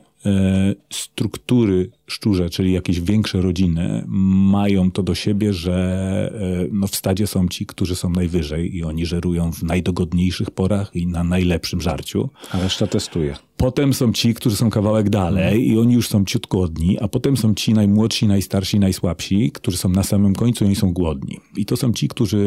struktury 0.92 1.90
szczurze, 2.06 2.50
czyli 2.50 2.72
jakieś 2.72 3.00
większe 3.00 3.40
rodziny, 3.40 4.04
mają 4.06 4.90
to 4.90 5.02
do 5.02 5.14
siebie, 5.14 5.52
że 5.52 6.32
e, 6.64 6.68
no, 6.72 6.86
w 6.86 6.96
stadzie 6.96 7.26
są 7.26 7.48
ci, 7.48 7.66
którzy 7.66 7.96
są 7.96 8.10
najwyżej 8.10 8.76
i 8.76 8.84
oni 8.84 9.06
żerują 9.06 9.52
w 9.52 9.62
najdogodniejszych 9.62 10.50
porach 10.50 10.96
i 10.96 11.06
na 11.06 11.24
najlepszym 11.24 11.80
żarciu. 11.80 12.28
A 12.52 12.60
reszta 12.60 12.86
testuje. 12.86 13.36
Potem 13.56 13.94
są 13.94 14.12
ci, 14.12 14.34
którzy 14.34 14.56
są 14.56 14.70
kawałek 14.70 15.10
dalej 15.10 15.68
i 15.68 15.78
oni 15.78 15.94
już 15.94 16.08
są 16.08 16.24
ciut 16.24 16.46
głodni, 16.46 16.98
a 16.98 17.08
potem 17.08 17.36
są 17.36 17.54
ci 17.54 17.74
najmłodsi, 17.74 18.26
najstarsi, 18.26 18.78
najsłabsi, 18.78 19.50
którzy 19.52 19.76
są 19.76 19.88
na 19.88 20.02
samym 20.02 20.34
końcu 20.34 20.64
i 20.64 20.66
oni 20.66 20.76
są 20.76 20.92
głodni. 20.92 21.40
I 21.56 21.66
to 21.66 21.76
są 21.76 21.92
ci, 21.92 22.08
którzy 22.08 22.38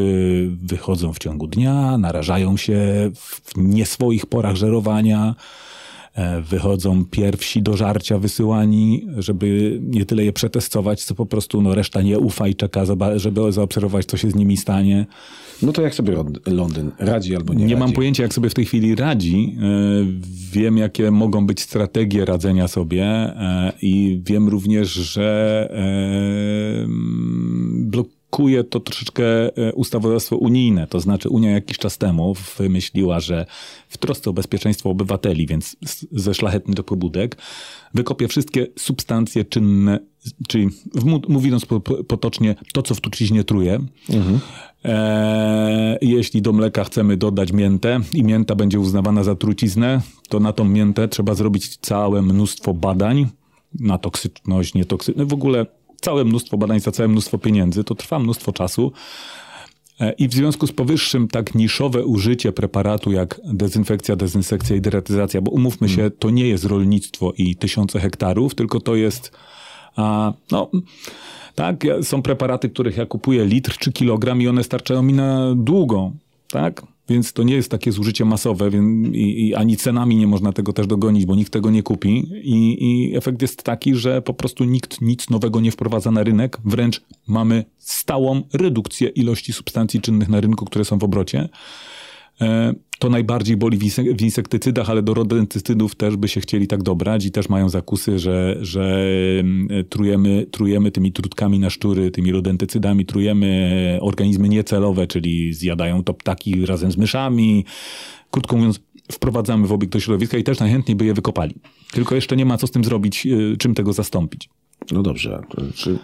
wychodzą 0.63 1.13
w 1.13 1.19
ciągu 1.19 1.47
dnia, 1.47 1.97
narażają 1.97 2.57
się 2.57 3.11
w 3.15 3.51
nie 3.57 3.85
swoich 3.85 4.25
porach 4.25 4.55
żerowania, 4.55 5.35
e, 5.37 5.72
wychodzą 6.49 7.05
pierwsi 7.05 7.61
do 7.61 7.77
żarcia 7.77 8.17
wysyłani, 8.19 9.07
żeby 9.17 9.79
nie 9.83 10.05
tyle 10.05 10.25
je 10.25 10.33
przetestować, 10.33 11.03
co 11.03 11.15
po 11.15 11.25
prostu 11.25 11.61
no, 11.61 11.75
reszta 11.75 12.01
nie 12.01 12.19
ufa 12.19 12.47
i 12.47 12.55
czeka, 12.55 12.85
żeby 13.15 13.51
zaobserwować, 13.51 14.05
co 14.05 14.17
się 14.17 14.31
z 14.31 14.35
nimi 14.35 14.57
stanie. 14.57 15.05
No 15.61 15.71
to 15.71 15.81
jak 15.81 15.95
sobie 15.95 16.15
Londyn 16.47 16.91
radzi 16.99 17.35
albo 17.35 17.53
nie, 17.53 17.59
Nie 17.59 17.65
radzi? 17.65 17.79
mam 17.79 17.91
pojęcia, 17.93 18.23
jak 18.23 18.33
sobie 18.33 18.49
w 18.49 18.53
tej 18.53 18.65
chwili 18.65 18.95
radzi. 18.95 19.55
E, 19.61 19.63
Wiem, 20.51 20.77
jakie 20.77 21.11
mogą 21.11 21.45
być 21.47 21.61
strategie 21.61 22.25
radzenia 22.25 22.67
sobie 22.67 23.03
e, 23.05 23.73
i 23.81 24.21
wiem 24.25 24.47
również, 24.49 24.89
że 24.93 25.69
e, 28.33 28.35
mm, 28.35 28.37
blokuje 28.37 28.63
to 28.63 28.79
troszeczkę 28.79 29.23
e, 29.57 29.73
ustawodawstwo 29.73 30.37
unijne. 30.37 30.87
To 30.87 30.99
znaczy 30.99 31.29
Unia 31.29 31.51
jakiś 31.51 31.77
czas 31.77 31.97
temu 31.97 32.33
wymyśliła, 32.57 33.19
że 33.19 33.45
w 33.89 33.97
trosce 33.97 34.29
o 34.29 34.33
bezpieczeństwo 34.33 34.89
obywateli, 34.89 35.47
więc 35.47 35.75
ze 36.11 36.33
szlachetnych 36.33 36.85
pobudek, 36.85 37.37
wykopie 37.93 38.27
wszystkie 38.27 38.67
substancje 38.79 39.45
czynne, 39.45 39.99
czyli 40.47 40.67
w- 40.95 41.29
mówiąc 41.29 41.65
po- 41.65 41.79
po- 41.79 42.03
potocznie, 42.03 42.55
to, 42.73 42.81
co 42.81 42.95
w 42.95 43.01
truciznie 43.01 43.43
truje. 43.43 43.79
E, 44.85 45.97
jeśli 46.01 46.41
do 46.41 46.53
mleka 46.53 46.83
chcemy 46.83 47.17
dodać 47.17 47.51
miętę 47.53 47.99
i 48.13 48.23
mięta 48.23 48.55
będzie 48.55 48.79
uznawana 48.79 49.23
za 49.23 49.35
truciznę, 49.35 50.01
to 50.29 50.39
na 50.39 50.53
tą 50.53 50.65
miętę 50.65 51.07
trzeba 51.07 51.33
zrobić 51.35 51.77
całe 51.77 52.21
mnóstwo 52.21 52.73
badań 52.73 53.27
na 53.79 53.97
toksyczność, 53.97 54.73
nietoksyczność, 54.73 55.29
w 55.29 55.33
ogóle 55.33 55.65
całe 56.03 56.25
mnóstwo 56.25 56.57
badań 56.57 56.79
za 56.79 56.91
całe 56.91 57.09
mnóstwo 57.09 57.37
pieniędzy. 57.37 57.83
To 57.83 57.95
trwa 57.95 58.19
mnóstwo 58.19 58.53
czasu. 58.53 58.91
E, 59.99 60.11
I 60.11 60.27
w 60.27 60.33
związku 60.33 60.67
z 60.67 60.71
powyższym 60.71 61.27
tak 61.27 61.55
niszowe 61.55 62.05
użycie 62.05 62.51
preparatu 62.51 63.11
jak 63.11 63.41
dezynfekcja, 63.45 64.15
dezynsekcja 64.15 64.75
i 64.75 64.81
deratyzacja, 64.81 65.41
bo 65.41 65.51
umówmy 65.51 65.89
się, 65.89 66.11
to 66.11 66.29
nie 66.29 66.47
jest 66.47 66.65
rolnictwo 66.65 67.33
i 67.37 67.55
tysiące 67.55 67.99
hektarów, 67.99 68.55
tylko 68.55 68.79
to 68.79 68.95
jest 68.95 69.31
a, 69.95 70.33
no, 70.51 70.69
tak, 71.55 71.83
są 72.01 72.21
preparaty, 72.21 72.69
których 72.69 72.97
ja 72.97 73.05
kupuję 73.05 73.45
litr 73.45 73.77
czy 73.77 73.91
kilogram 73.91 74.41
i 74.41 74.47
one 74.47 74.63
starczają 74.63 75.01
mi 75.03 75.13
na 75.13 75.55
długo, 75.55 76.11
tak? 76.51 76.92
Więc 77.09 77.33
to 77.33 77.43
nie 77.43 77.55
jest 77.55 77.71
takie 77.71 77.91
zużycie 77.91 78.25
masowe, 78.25 78.69
więc 78.69 79.15
i, 79.15 79.47
i 79.47 79.55
ani 79.55 79.77
cenami 79.77 80.15
nie 80.15 80.27
można 80.27 80.53
tego 80.53 80.73
też 80.73 80.87
dogonić, 80.87 81.25
bo 81.25 81.35
nikt 81.35 81.53
tego 81.53 81.71
nie 81.71 81.83
kupi. 81.83 82.29
I, 82.43 82.77
I 82.79 83.17
efekt 83.17 83.41
jest 83.41 83.63
taki, 83.63 83.95
że 83.95 84.21
po 84.21 84.33
prostu 84.33 84.63
nikt 84.63 85.01
nic 85.01 85.29
nowego 85.29 85.61
nie 85.61 85.71
wprowadza 85.71 86.11
na 86.11 86.23
rynek, 86.23 86.57
wręcz 86.65 87.01
mamy 87.27 87.65
stałą 87.77 88.41
redukcję 88.53 89.09
ilości 89.09 89.53
substancji 89.53 90.01
czynnych 90.01 90.29
na 90.29 90.41
rynku, 90.41 90.65
które 90.65 90.85
są 90.85 90.97
w 90.97 91.03
obrocie. 91.03 91.49
To 93.03 93.09
najbardziej 93.09 93.57
boli 93.57 93.77
w 93.77 93.81
insek- 93.81 94.17
w 94.17 94.21
insektycydach, 94.21 94.89
ale 94.89 95.01
do 95.01 95.13
rodentycydów 95.13 95.95
też 95.95 96.15
by 96.15 96.27
się 96.27 96.41
chcieli 96.41 96.67
tak 96.67 96.83
dobrać 96.83 97.25
i 97.25 97.31
też 97.31 97.49
mają 97.49 97.69
zakusy, 97.69 98.19
że, 98.19 98.57
że 98.61 99.05
mm, 99.39 99.85
trujemy, 99.89 100.45
trujemy 100.51 100.91
tymi 100.91 101.11
trutkami 101.11 101.59
na 101.59 101.69
szczury, 101.69 102.11
tymi 102.11 102.31
rodentycydami, 102.31 103.05
trujemy 103.05 103.97
organizmy 104.01 104.49
niecelowe, 104.49 105.07
czyli 105.07 105.53
zjadają 105.53 106.03
to 106.03 106.13
ptaki 106.13 106.65
razem 106.65 106.91
z 106.91 106.97
myszami. 106.97 107.65
Krótko 108.31 108.57
mówiąc, 108.57 108.79
wprowadzamy 109.11 109.67
w 109.67 109.71
obieg 109.71 109.89
do 109.89 109.99
środowiska 109.99 110.37
i 110.37 110.43
też 110.43 110.59
najchętniej 110.59 110.95
by 110.95 111.05
je 111.05 111.13
wykopali. 111.13 111.55
Tylko 111.91 112.15
jeszcze 112.15 112.35
nie 112.35 112.45
ma 112.45 112.57
co 112.57 112.67
z 112.67 112.71
tym 112.71 112.83
zrobić, 112.83 113.25
y, 113.25 113.57
czym 113.57 113.73
tego 113.73 113.93
zastąpić. 113.93 114.49
No 114.91 115.03
dobrze. 115.03 115.41
Czy, 115.75 115.99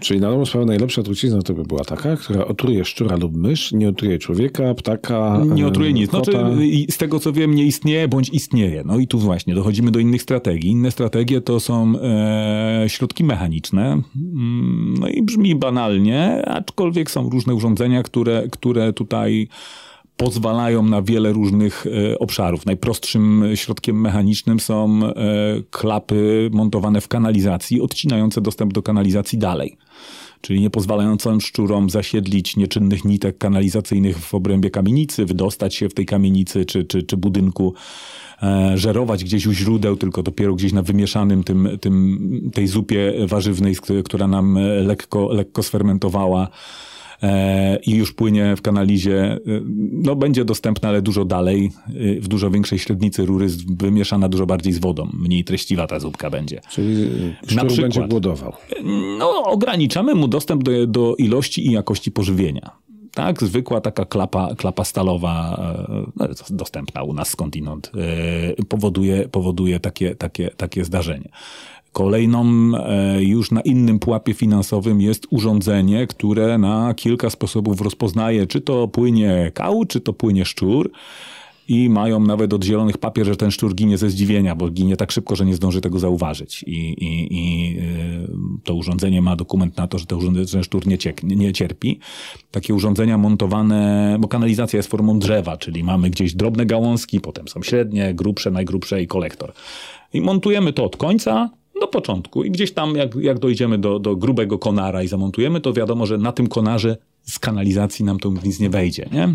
czyli 0.00 0.20
na 0.20 0.30
dobrą 0.30 0.46
sprawę 0.46 0.66
najlepsza 0.66 1.02
trucizna 1.02 1.42
to 1.42 1.54
by 1.54 1.62
była 1.62 1.84
taka, 1.84 2.16
która 2.16 2.44
otruje 2.46 2.84
szczura 2.84 3.16
lub 3.16 3.36
mysz, 3.36 3.72
nie 3.72 3.88
otruje 3.88 4.18
człowieka, 4.18 4.74
ptaka, 4.74 5.40
Nie 5.54 5.66
otruje 5.66 5.92
nic. 5.92 6.10
Znaczy, 6.10 6.32
kota. 6.32 6.50
z 6.90 6.98
tego 6.98 7.20
co 7.20 7.32
wiem, 7.32 7.54
nie 7.54 7.64
istnieje 7.64 8.08
bądź 8.08 8.28
istnieje. 8.28 8.82
No 8.86 8.98
i 8.98 9.06
tu 9.06 9.18
właśnie 9.18 9.54
dochodzimy 9.54 9.90
do 9.90 9.98
innych 9.98 10.22
strategii. 10.22 10.70
Inne 10.70 10.90
strategie 10.90 11.40
to 11.40 11.60
są 11.60 11.92
e, 12.02 12.84
środki 12.88 13.24
mechaniczne. 13.24 14.02
Mm, 14.16 14.94
No 15.00 15.08
i 15.08 15.22
brzmi 15.22 15.54
banalnie, 15.54 16.42
aczkolwiek 16.48 17.10
są 17.10 17.30
różne 17.30 17.54
urządzenia, 17.54 18.02
które, 18.02 18.48
które 18.52 18.92
tutaj 18.92 19.48
pozwalają 20.18 20.82
na 20.82 21.02
wiele 21.02 21.32
różnych 21.32 21.86
e, 21.86 22.18
obszarów. 22.18 22.66
Najprostszym 22.66 23.44
środkiem 23.54 24.00
mechanicznym 24.00 24.60
są 24.60 25.00
e, 25.04 25.12
klapy 25.70 26.50
montowane 26.52 27.00
w 27.00 27.08
kanalizacji, 27.08 27.80
odcinające 27.80 28.40
dostęp 28.40 28.72
do 28.72 28.82
kanalizacji 28.82 29.38
dalej. 29.38 29.76
Czyli 30.40 30.60
nie 30.60 30.70
pozwalającą 30.70 31.40
szczurom 31.40 31.90
zasiedlić 31.90 32.56
nieczynnych 32.56 33.04
nitek 33.04 33.38
kanalizacyjnych 33.38 34.18
w 34.18 34.34
obrębie 34.34 34.70
kamienicy, 34.70 35.24
wydostać 35.24 35.74
się 35.74 35.88
w 35.88 35.94
tej 35.94 36.06
kamienicy 36.06 36.64
czy, 36.64 36.84
czy, 36.84 37.02
czy 37.02 37.16
budynku, 37.16 37.74
e, 38.42 38.72
żerować 38.78 39.24
gdzieś 39.24 39.46
u 39.46 39.52
źródeł, 39.52 39.96
tylko 39.96 40.22
dopiero 40.22 40.54
gdzieś 40.54 40.72
na 40.72 40.82
wymieszanym 40.82 41.44
tym, 41.44 41.68
tym, 41.80 42.50
tej 42.54 42.66
zupie 42.66 43.14
warzywnej, 43.26 43.76
która 44.04 44.26
nam 44.26 44.58
lekko, 44.82 45.32
lekko 45.32 45.62
sfermentowała 45.62 46.48
i 47.86 47.94
już 47.94 48.12
płynie 48.12 48.56
w 48.56 48.62
kanalizie, 48.62 49.22
e, 49.22 49.38
no 49.92 50.16
będzie 50.16 50.44
dostępna, 50.44 50.88
ale 50.88 51.02
dużo 51.02 51.24
dalej, 51.24 51.70
e, 51.88 52.20
w 52.20 52.28
dużo 52.28 52.50
większej 52.50 52.78
średnicy 52.78 53.26
rury, 53.26 53.46
wymieszana 53.78 54.28
dużo 54.28 54.46
bardziej 54.46 54.72
z 54.72 54.78
wodą. 54.78 55.08
Mniej 55.12 55.44
treściwa 55.44 55.86
ta 55.86 56.00
zupka 56.00 56.30
będzie. 56.30 56.60
Czyli 56.70 57.02
e, 57.02 57.46
szczur 57.46 57.66
przykład. 57.66 57.76
będzie 57.76 58.08
głodował. 58.08 58.52
No, 59.18 59.42
ograniczamy 59.44 60.14
mu 60.14 60.28
dostęp 60.28 60.62
do, 60.62 60.86
do 60.86 61.16
ilości 61.16 61.66
i 61.66 61.72
jakości 61.72 62.10
pożywienia. 62.10 62.70
Tak, 63.14 63.42
zwykła 63.42 63.80
taka 63.80 64.04
klapa, 64.04 64.54
klapa 64.54 64.84
stalowa, 64.84 65.60
e, 65.88 66.04
no, 66.16 66.28
dostępna 66.50 67.02
u 67.02 67.12
nas 67.12 67.28
skądinąd, 67.28 67.92
e, 68.58 68.64
powoduje, 68.64 69.28
powoduje 69.28 69.80
takie, 69.80 70.14
takie, 70.14 70.50
takie 70.56 70.84
zdarzenie. 70.84 71.28
Kolejną, 71.92 72.44
e, 72.76 73.24
już 73.24 73.50
na 73.50 73.60
innym 73.60 73.98
pułapie 73.98 74.34
finansowym 74.34 75.00
jest 75.00 75.26
urządzenie, 75.30 76.06
które 76.06 76.58
na 76.58 76.94
kilka 76.94 77.30
sposobów 77.30 77.80
rozpoznaje, 77.80 78.46
czy 78.46 78.60
to 78.60 78.88
płynie 78.88 79.50
kał, 79.54 79.84
czy 79.84 80.00
to 80.00 80.12
płynie 80.12 80.44
szczur. 80.44 80.90
I 81.68 81.88
mają 81.88 82.20
nawet 82.20 82.52
od 82.52 82.64
zielonych 82.64 82.98
papier, 82.98 83.26
że 83.26 83.36
ten 83.36 83.50
szczur 83.50 83.74
ginie 83.74 83.98
ze 83.98 84.10
zdziwienia, 84.10 84.54
bo 84.54 84.70
ginie 84.70 84.96
tak 84.96 85.12
szybko, 85.12 85.36
że 85.36 85.46
nie 85.46 85.54
zdąży 85.54 85.80
tego 85.80 85.98
zauważyć. 85.98 86.62
I, 86.62 86.70
i, 86.70 87.28
i 87.30 87.78
y, 87.78 88.28
to 88.64 88.74
urządzenie 88.74 89.22
ma 89.22 89.36
dokument 89.36 89.76
na 89.76 89.86
to, 89.86 89.98
że 89.98 90.06
ten 90.06 90.62
szczur 90.62 90.86
nie, 90.86 90.98
ciek, 90.98 91.22
nie 91.22 91.52
cierpi. 91.52 91.98
Takie 92.50 92.74
urządzenia 92.74 93.18
montowane, 93.18 94.16
bo 94.20 94.28
kanalizacja 94.28 94.76
jest 94.76 94.88
formą 94.88 95.18
drzewa, 95.18 95.56
czyli 95.56 95.84
mamy 95.84 96.10
gdzieś 96.10 96.34
drobne 96.34 96.66
gałązki, 96.66 97.20
potem 97.20 97.48
są 97.48 97.62
średnie, 97.62 98.14
grubsze, 98.14 98.50
najgrubsze 98.50 99.02
i 99.02 99.06
kolektor. 99.06 99.52
I 100.12 100.20
montujemy 100.20 100.72
to 100.72 100.84
od 100.84 100.96
końca 100.96 101.50
do 101.80 101.88
początku. 101.88 102.44
I 102.44 102.50
gdzieś 102.50 102.72
tam, 102.72 102.96
jak, 102.96 103.14
jak 103.14 103.38
dojdziemy 103.38 103.78
do, 103.78 103.98
do 103.98 104.16
grubego 104.16 104.58
konara 104.58 105.02
i 105.02 105.08
zamontujemy, 105.08 105.60
to 105.60 105.72
wiadomo, 105.72 106.06
że 106.06 106.18
na 106.18 106.32
tym 106.32 106.46
konarze 106.46 106.96
z 107.22 107.38
kanalizacji 107.38 108.04
nam 108.04 108.18
to 108.18 108.32
nic 108.44 108.60
nie 108.60 108.70
wejdzie, 108.70 109.08
nie? 109.12 109.34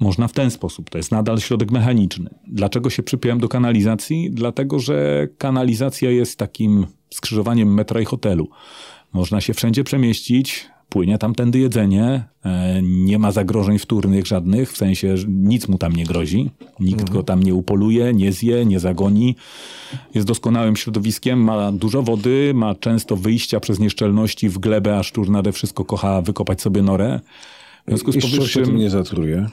Można 0.00 0.28
w 0.28 0.32
ten 0.32 0.50
sposób. 0.50 0.90
To 0.90 0.98
jest 0.98 1.12
nadal 1.12 1.40
środek 1.40 1.70
mechaniczny. 1.70 2.30
Dlaczego 2.46 2.90
się 2.90 3.02
przypiąłem 3.02 3.40
do 3.40 3.48
kanalizacji? 3.48 4.30
Dlatego, 4.30 4.78
że 4.78 5.28
kanalizacja 5.38 6.10
jest 6.10 6.38
takim 6.38 6.86
skrzyżowaniem 7.10 7.74
metra 7.74 8.00
i 8.00 8.04
hotelu. 8.04 8.48
Można 9.12 9.40
się 9.40 9.54
wszędzie 9.54 9.84
przemieścić, 9.84 10.68
płynie 10.88 11.18
tamtędy 11.18 11.58
jedzenie, 11.58 12.24
e, 12.44 12.80
nie 12.82 13.18
ma 13.18 13.32
zagrożeń 13.32 13.78
wtórnych 13.78 14.26
żadnych, 14.26 14.72
w 14.72 14.76
sensie 14.76 15.14
nic 15.28 15.68
mu 15.68 15.78
tam 15.78 15.92
nie 15.92 16.04
grozi, 16.04 16.50
nikt 16.80 17.10
go 17.10 17.22
tam 17.22 17.42
nie 17.42 17.54
upoluje, 17.54 18.14
nie 18.14 18.32
zje, 18.32 18.66
nie 18.66 18.80
zagoni. 18.80 19.36
Jest 20.14 20.26
doskonałym 20.26 20.76
środowiskiem, 20.76 21.44
ma 21.44 21.72
dużo 21.72 22.02
wody, 22.02 22.52
ma 22.54 22.74
często 22.74 23.16
wyjścia 23.16 23.60
przez 23.60 23.78
nieszczelności 23.78 24.48
w 24.48 24.58
glebę, 24.58 24.98
a 24.98 25.02
szczur 25.02 25.30
nade 25.30 25.52
wszystko 25.52 25.84
kocha 25.84 26.22
wykopać 26.22 26.60
sobie 26.60 26.82
norę. 26.82 27.20
W 27.86 27.88
związku 27.88 28.12
z 28.12 28.14
się 28.14 28.20
powyższym... 28.20 28.64
tym 28.64 28.76
nie 28.76 28.90
zatruje. 28.90 29.46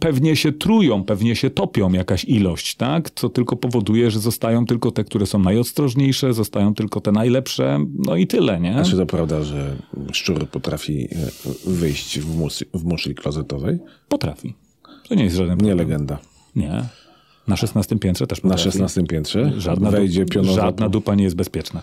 Pewnie 0.00 0.36
się 0.36 0.52
trują, 0.52 1.04
pewnie 1.04 1.36
się 1.36 1.50
topią 1.50 1.92
jakaś 1.92 2.24
ilość, 2.24 2.74
tak? 2.74 3.10
Co 3.10 3.28
tylko 3.28 3.56
powoduje, 3.56 4.10
że 4.10 4.20
zostają 4.20 4.66
tylko 4.66 4.90
te, 4.90 5.04
które 5.04 5.26
są 5.26 5.38
najostrożniejsze, 5.38 6.34
zostają 6.34 6.74
tylko 6.74 7.00
te 7.00 7.12
najlepsze, 7.12 7.84
no 7.98 8.16
i 8.16 8.26
tyle, 8.26 8.60
nie? 8.60 8.82
Czy 8.84 8.96
to 8.96 9.06
prawda, 9.06 9.42
że 9.42 9.76
szczur 10.12 10.48
potrafi 10.48 11.04
e, 11.04 11.70
wyjść 11.70 12.20
w, 12.20 12.38
mus, 12.38 12.64
w 12.74 12.84
muszli 12.84 13.14
klozetowej? 13.14 13.78
Potrafi. 14.08 14.54
To 15.08 15.14
nie 15.14 15.24
jest 15.24 15.36
żaden 15.36 15.50
Nie 15.50 15.56
problem. 15.56 15.78
legenda. 15.78 16.18
Nie. 16.56 16.84
Na 17.48 17.56
16 17.56 17.98
piętrze 17.98 18.26
też 18.26 18.38
Na 18.38 18.42
potrafi. 18.42 18.62
16 18.64 19.02
piętrze 19.06 19.52
Żadna, 19.58 19.90
wejdzie 19.90 20.24
pionowo. 20.26 20.54
żadna 20.54 20.88
dupa 20.88 21.14
nie 21.14 21.24
jest 21.24 21.36
bezpieczna. 21.36 21.82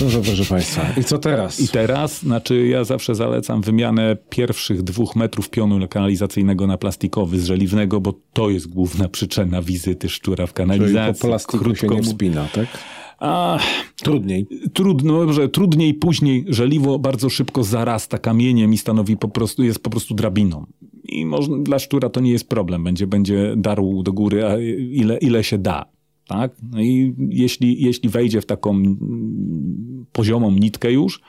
Dobrze, 0.00 0.20
proszę 0.22 0.44
Państwa. 0.44 0.86
I 1.00 1.04
co 1.04 1.18
teraz? 1.18 1.60
I 1.60 1.68
teraz, 1.68 2.18
znaczy 2.20 2.66
ja 2.66 2.84
zawsze 2.84 3.14
zalecam 3.14 3.62
wymianę 3.62 4.16
pierwszych 4.30 4.82
dwóch 4.82 5.16
metrów 5.16 5.50
pionu 5.50 5.88
kanalizacyjnego 5.88 6.66
na 6.66 6.78
plastikowy 6.78 7.40
z 7.40 7.44
żeliwnego, 7.44 8.00
bo 8.00 8.14
to 8.32 8.50
jest 8.50 8.66
główna 8.68 9.08
przyczyna 9.08 9.62
wizyty 9.62 10.08
szczura 10.08 10.46
w 10.46 10.52
Czyli 10.54 10.56
kanalizacji. 10.68 11.20
po 11.22 11.28
plastiku 11.28 11.74
się 11.76 11.88
nie 11.88 12.02
wspina, 12.02 12.48
tak? 12.54 12.66
A, 13.18 13.58
Trudniej. 13.96 14.46
trudno, 14.72 15.32
że 15.32 15.48
trudniej 15.48 15.94
później 15.94 16.44
żeliwo 16.48 16.98
bardzo 16.98 17.30
szybko 17.30 17.64
zarasta 17.64 18.18
kamieniem 18.18 18.72
i 18.72 18.78
stanowi 18.78 19.16
po 19.16 19.28
prostu, 19.28 19.62
jest 19.64 19.82
po 19.82 19.90
prostu 19.90 20.14
drabiną. 20.14 20.66
I 21.04 21.26
można, 21.26 21.58
dla 21.58 21.78
szczura 21.78 22.08
to 22.08 22.20
nie 22.20 22.30
jest 22.30 22.48
problem. 22.48 22.84
Będzie, 22.84 23.06
będzie 23.06 23.54
darł 23.56 24.02
do 24.02 24.12
góry 24.12 24.42
ile, 24.90 25.18
ile 25.18 25.44
się 25.44 25.58
da. 25.58 25.84
Tak? 26.26 26.52
No 26.72 26.82
i 26.82 27.14
jeśli, 27.28 27.82
jeśli 27.82 28.08
wejdzie 28.08 28.40
w 28.40 28.46
taką 28.46 28.70
mm, 28.70 30.06
poziomą 30.12 30.50
nitkę 30.50 30.92
już, 30.92 31.20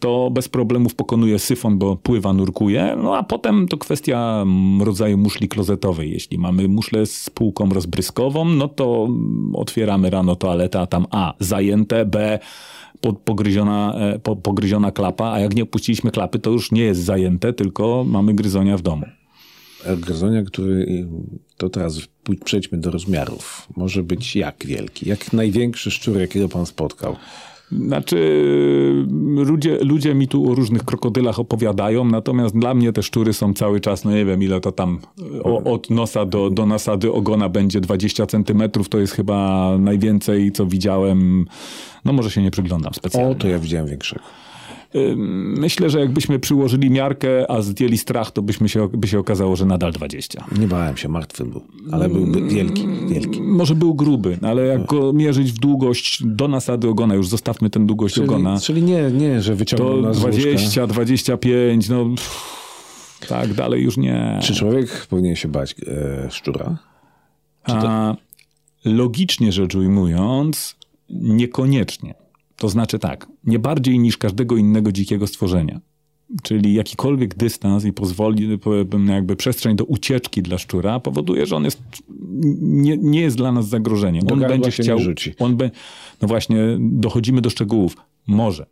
to 0.00 0.30
bez 0.30 0.48
problemów 0.48 0.94
pokonuje 0.94 1.38
syfon, 1.38 1.78
bo 1.78 1.96
pływa, 1.96 2.32
nurkuje. 2.32 2.96
No 3.02 3.16
a 3.16 3.22
potem 3.22 3.68
to 3.68 3.78
kwestia 3.78 4.40
mm, 4.42 4.82
rodzaju 4.82 5.18
muszli 5.18 5.48
klozetowej. 5.48 6.10
Jeśli 6.10 6.38
mamy 6.38 6.68
muszlę 6.68 7.06
z 7.06 7.30
półką 7.30 7.68
rozbryskową, 7.68 8.44
no 8.44 8.68
to 8.68 9.06
mm, 9.08 9.56
otwieramy 9.56 10.10
rano 10.10 10.36
toaletę, 10.36 10.80
a 10.80 10.86
tam 10.86 11.06
A 11.10 11.34
zajęte, 11.40 12.04
B 12.04 12.38
po- 13.00 13.12
pogryziona, 13.12 13.94
e, 13.94 14.18
po, 14.18 14.36
pogryziona 14.36 14.92
klapa, 14.92 15.32
a 15.32 15.40
jak 15.40 15.54
nie 15.54 15.62
opuściliśmy 15.62 16.10
klapy, 16.10 16.38
to 16.38 16.50
już 16.50 16.72
nie 16.72 16.82
jest 16.82 17.00
zajęte, 17.00 17.52
tylko 17.52 18.04
mamy 18.08 18.34
gryzonia 18.34 18.76
w 18.76 18.82
domu. 18.82 19.06
Gryzonia, 19.96 20.42
który... 20.42 21.06
To 21.56 21.70
teraz 21.70 22.00
przejdźmy 22.44 22.78
do 22.78 22.90
rozmiarów. 22.90 23.68
Może 23.76 24.02
być 24.02 24.36
jak 24.36 24.66
wielki? 24.66 25.08
Jak 25.08 25.32
największy 25.32 25.90
szczur, 25.90 26.18
jakiego 26.18 26.48
Pan 26.48 26.66
spotkał? 26.66 27.16
Znaczy, 27.72 28.16
ludzie, 29.36 29.78
ludzie 29.84 30.14
mi 30.14 30.28
tu 30.28 30.50
o 30.50 30.54
różnych 30.54 30.84
krokodylach 30.84 31.38
opowiadają, 31.38 32.04
natomiast 32.04 32.58
dla 32.58 32.74
mnie 32.74 32.92
te 32.92 33.02
szczury 33.02 33.32
są 33.32 33.54
cały 33.54 33.80
czas, 33.80 34.04
no 34.04 34.10
nie 34.10 34.24
wiem 34.24 34.42
ile 34.42 34.60
to 34.60 34.72
tam, 34.72 34.98
o, 35.44 35.72
od 35.72 35.90
nosa 35.90 36.26
do, 36.26 36.50
do 36.50 36.66
nasady 36.66 37.12
ogona 37.12 37.48
będzie 37.48 37.80
20 37.80 38.26
centymetrów, 38.26 38.88
to 38.88 38.98
jest 38.98 39.12
chyba 39.12 39.70
najwięcej, 39.78 40.52
co 40.52 40.66
widziałem. 40.66 41.46
No 42.04 42.12
może 42.12 42.30
się 42.30 42.42
nie 42.42 42.50
przyglądam 42.50 42.94
specjalnie. 42.94 43.30
O, 43.30 43.34
to 43.34 43.48
ja 43.48 43.58
widziałem 43.58 43.86
większego. 43.86 44.24
Myślę, 45.56 45.90
że 45.90 46.00
jakbyśmy 46.00 46.38
przyłożyli 46.38 46.90
miarkę, 46.90 47.50
a 47.50 47.62
zdjęli 47.62 47.98
strach, 47.98 48.30
to 48.30 48.42
byśmy 48.42 48.68
się, 48.68 48.88
by 48.88 49.08
się 49.08 49.18
okazało, 49.18 49.56
że 49.56 49.64
nadal 49.66 49.92
20. 49.92 50.44
Nie 50.58 50.66
bałem 50.68 50.96
się, 50.96 51.08
martwy 51.08 51.44
był. 51.44 51.62
Ale 51.92 52.08
byłby 52.08 52.48
wielki, 52.48 52.88
wielki. 53.08 53.42
Może 53.42 53.74
był 53.74 53.94
gruby, 53.94 54.38
ale 54.42 54.66
jak 54.66 54.86
go 54.86 55.12
mierzyć 55.12 55.52
w 55.52 55.58
długość 55.58 56.22
do 56.24 56.48
nasady 56.48 56.88
ogona, 56.88 57.14
już 57.14 57.28
zostawmy 57.28 57.70
tę 57.70 57.86
długość 57.86 58.14
Czyli, 58.14 58.26
ogona. 58.26 58.60
czyli 58.60 58.82
nie, 58.82 59.10
nie, 59.10 59.42
że 59.42 59.54
wyciągnął 59.54 60.02
To 60.02 60.08
nas 60.08 60.16
z 60.16 60.24
łóżka. 60.24 60.40
20, 60.40 60.86
25, 60.86 61.88
no 61.88 62.04
pff, 62.04 62.58
tak, 63.28 63.54
dalej 63.54 63.82
już 63.82 63.96
nie. 63.96 64.38
Czy 64.42 64.54
człowiek 64.54 65.06
powinien 65.06 65.36
się 65.36 65.48
bać 65.48 65.74
e, 65.86 66.30
szczura? 66.30 66.76
A, 67.64 68.14
logicznie 68.84 69.52
rzecz 69.52 69.74
ujmując, 69.74 70.76
niekoniecznie. 71.10 72.14
To 72.58 72.68
znaczy 72.68 72.98
tak, 72.98 73.26
nie 73.44 73.58
bardziej 73.58 73.98
niż 73.98 74.18
każdego 74.18 74.56
innego 74.56 74.92
dzikiego 74.92 75.26
stworzenia. 75.26 75.80
Czyli 76.42 76.74
jakikolwiek 76.74 77.34
dystans 77.34 77.84
i 77.84 77.92
pozwoli, 77.92 78.58
jakby 79.06 79.36
przestrzeń 79.36 79.76
do 79.76 79.84
ucieczki 79.84 80.42
dla 80.42 80.58
szczura 80.58 81.00
powoduje, 81.00 81.46
że 81.46 81.56
on 81.56 81.64
jest, 81.64 81.82
nie, 82.60 82.96
nie 82.96 83.20
jest 83.20 83.36
dla 83.36 83.52
nas 83.52 83.68
zagrożeniem. 83.68 84.26
Do 84.26 84.34
on 84.34 84.40
będzie 84.40 84.70
chciał. 84.70 84.98
rzuci. 84.98 85.34
On 85.38 85.56
be, 85.56 85.70
no 86.22 86.28
właśnie, 86.28 86.56
dochodzimy 86.80 87.40
do 87.40 87.50
szczegółów. 87.50 87.96
Może. 88.26 88.66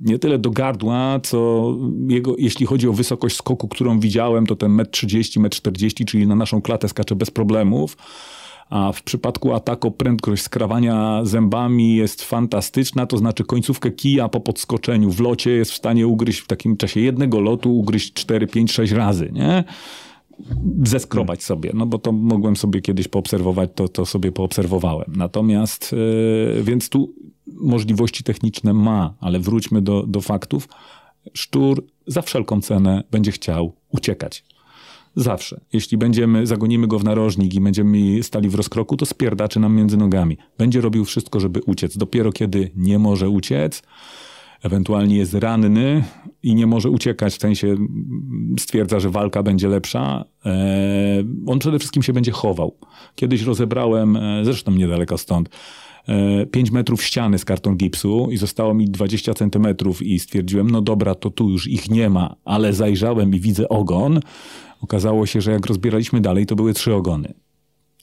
Nie 0.00 0.18
tyle 0.18 0.38
do 0.38 0.50
gardła, 0.50 1.20
co 1.22 1.66
jego, 2.08 2.34
jeśli 2.38 2.66
chodzi 2.66 2.88
o 2.88 2.92
wysokość 2.92 3.36
skoku, 3.36 3.68
którą 3.68 4.00
widziałem, 4.00 4.46
to 4.46 4.56
ten 4.56 4.76
1,30 4.76 5.38
m, 5.38 5.44
1,40 5.44 6.00
m, 6.00 6.06
czyli 6.06 6.26
na 6.26 6.34
naszą 6.34 6.62
klatę 6.62 6.88
skacze 6.88 7.16
bez 7.16 7.30
problemów. 7.30 7.96
A 8.70 8.92
w 8.92 9.02
przypadku 9.02 9.54
ataku 9.54 9.90
prędkość 9.90 10.42
skrawania 10.42 11.24
zębami 11.24 11.96
jest 11.96 12.24
fantastyczna, 12.24 13.06
to 13.06 13.18
znaczy 13.18 13.44
końcówkę 13.44 13.90
kija 13.90 14.28
po 14.28 14.40
podskoczeniu 14.40 15.10
w 15.10 15.20
locie 15.20 15.50
jest 15.50 15.70
w 15.70 15.74
stanie 15.74 16.06
ugryźć 16.06 16.40
w 16.40 16.46
takim 16.46 16.76
czasie 16.76 17.00
jednego 17.00 17.40
lotu, 17.40 17.78
ugryźć 17.78 18.12
4, 18.12 18.46
5, 18.46 18.72
6 18.72 18.92
razy, 18.92 19.30
nie? 19.32 19.64
Zeskrobać 20.84 21.42
sobie, 21.42 21.70
no 21.74 21.86
bo 21.86 21.98
to 21.98 22.12
mogłem 22.12 22.56
sobie 22.56 22.80
kiedyś 22.80 23.08
poobserwować, 23.08 23.70
to, 23.74 23.88
to 23.88 24.06
sobie 24.06 24.32
poobserwowałem. 24.32 25.12
Natomiast, 25.16 25.92
yy, 25.92 26.62
więc 26.62 26.88
tu 26.88 27.14
możliwości 27.46 28.24
techniczne 28.24 28.74
ma, 28.74 29.14
ale 29.20 29.38
wróćmy 29.38 29.82
do, 29.82 30.02
do 30.02 30.20
faktów. 30.20 30.68
Szczur 31.34 31.84
za 32.06 32.22
wszelką 32.22 32.60
cenę 32.60 33.04
będzie 33.10 33.32
chciał 33.32 33.72
uciekać. 33.88 34.44
Zawsze. 35.16 35.60
Jeśli 35.72 35.98
będziemy, 35.98 36.46
zagonimy 36.46 36.86
go 36.86 36.98
w 36.98 37.04
narożnik 37.04 37.54
i 37.54 37.60
będziemy 37.60 38.22
stali 38.22 38.48
w 38.48 38.54
rozkroku, 38.54 38.96
to 38.96 39.06
spierdaczy 39.06 39.60
nam 39.60 39.76
między 39.76 39.96
nogami. 39.96 40.38
Będzie 40.58 40.80
robił 40.80 41.04
wszystko, 41.04 41.40
żeby 41.40 41.60
uciec. 41.66 41.96
Dopiero 41.96 42.32
kiedy 42.32 42.70
nie 42.76 42.98
może 42.98 43.28
uciec, 43.28 43.82
ewentualnie 44.62 45.16
jest 45.16 45.34
ranny 45.34 46.04
i 46.42 46.54
nie 46.54 46.66
może 46.66 46.90
uciekać, 46.90 47.34
w 47.34 47.40
sensie 47.40 47.76
stwierdza, 48.60 49.00
że 49.00 49.10
walka 49.10 49.42
będzie 49.42 49.68
lepsza, 49.68 50.24
e, 50.46 51.24
on 51.46 51.58
przede 51.58 51.78
wszystkim 51.78 52.02
się 52.02 52.12
będzie 52.12 52.32
chował. 52.32 52.76
Kiedyś 53.14 53.42
rozebrałem, 53.42 54.16
e, 54.16 54.44
zresztą 54.44 54.72
niedaleko 54.72 55.18
stąd, 55.18 55.48
5 56.50 56.70
metrów 56.70 57.04
ściany 57.04 57.38
z 57.38 57.44
karton 57.44 57.76
gipsu 57.76 58.28
i 58.30 58.36
zostało 58.36 58.74
mi 58.74 58.90
20 58.90 59.34
centymetrów 59.34 60.02
i 60.02 60.18
stwierdziłem, 60.18 60.70
no 60.70 60.82
dobra, 60.82 61.14
to 61.14 61.30
tu 61.30 61.50
już 61.50 61.68
ich 61.68 61.90
nie 61.90 62.10
ma, 62.10 62.36
ale 62.44 62.72
zajrzałem 62.72 63.34
i 63.34 63.40
widzę 63.40 63.68
ogon. 63.68 64.20
Okazało 64.80 65.26
się, 65.26 65.40
że 65.40 65.52
jak 65.52 65.66
rozbieraliśmy 65.66 66.20
dalej, 66.20 66.46
to 66.46 66.56
były 66.56 66.74
trzy 66.74 66.94
ogony. 66.94 67.34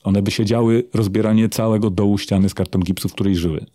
One 0.03 0.21
by 0.21 0.31
siedziały 0.31 0.83
rozbieranie 0.93 1.49
całego 1.49 1.89
dołu 1.89 2.17
ściany 2.17 2.49
z 2.49 2.53
karton 2.53 2.81
gipsu, 2.81 3.09
w 3.09 3.13
której 3.13 3.35
żyły. 3.35 3.65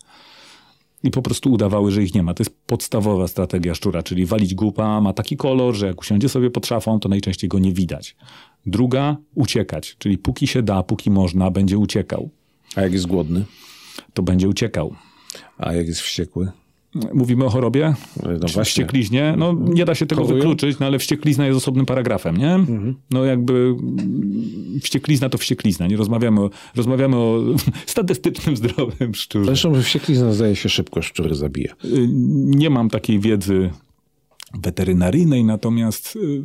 I 1.03 1.11
po 1.11 1.21
prostu 1.21 1.51
udawały, 1.51 1.91
że 1.91 2.03
ich 2.03 2.15
nie 2.15 2.23
ma. 2.23 2.33
To 2.33 2.43
jest 2.43 2.55
podstawowa 2.65 3.27
strategia 3.27 3.75
szczura, 3.75 4.03
czyli 4.03 4.25
walić 4.25 4.55
głupa, 4.55 5.01
ma 5.01 5.13
taki 5.13 5.37
kolor, 5.37 5.75
że 5.75 5.87
jak 5.87 6.01
usiądzie 6.01 6.29
sobie 6.29 6.49
pod 6.49 6.67
szafą, 6.67 6.99
to 6.99 7.09
najczęściej 7.09 7.47
go 7.47 7.59
nie 7.59 7.73
widać. 7.73 8.15
Druga, 8.65 9.17
uciekać, 9.35 9.95
czyli 9.99 10.17
póki 10.17 10.47
się 10.47 10.63
da, 10.63 10.83
póki 10.83 11.11
można, 11.11 11.51
będzie 11.51 11.77
uciekał. 11.77 12.29
A 12.75 12.81
jak 12.81 12.93
jest 12.93 13.07
głodny? 13.07 13.45
To 14.13 14.23
będzie 14.23 14.49
uciekał. 14.49 14.95
A 15.57 15.73
jak 15.73 15.87
jest 15.87 16.01
wściekły? 16.01 16.51
Mówimy 17.13 17.45
o 17.45 17.49
chorobie? 17.49 17.93
No 18.23 18.29
Czy 18.31 18.37
właśnie. 18.39 18.63
wściekliźnie? 18.63 19.35
No 19.37 19.53
nie 19.53 19.85
da 19.85 19.95
się 19.95 20.05
tego 20.05 20.25
wykluczyć, 20.25 20.79
no 20.79 20.85
ale 20.85 20.99
wścieklizna 20.99 21.45
jest 21.45 21.57
osobnym 21.57 21.85
paragrafem, 21.85 22.37
nie? 22.37 22.53
Mhm. 22.53 22.95
No 23.11 23.25
jakby 23.25 23.75
wścieklizna 24.81 25.29
to 25.29 25.37
wścieklizna. 25.37 25.87
Nie 25.87 25.97
rozmawiamy 25.97 26.41
o, 26.41 26.49
rozmawiamy 26.75 27.15
o 27.15 27.39
statystycznym, 27.85 28.57
zdrowym 28.57 29.15
szczurze. 29.15 29.45
Zresztą 29.45 29.81
wścieklizna 29.81 30.33
zdaje 30.33 30.55
się 30.55 30.69
szybko 30.69 31.01
szczury 31.01 31.35
zabija. 31.35 31.73
Y, 31.85 32.07
Nie 32.45 32.69
mam 32.69 32.89
takiej 32.89 33.19
wiedzy 33.19 33.69
weterynaryjnej, 34.61 35.43
natomiast 35.43 36.15
y, 36.15 36.43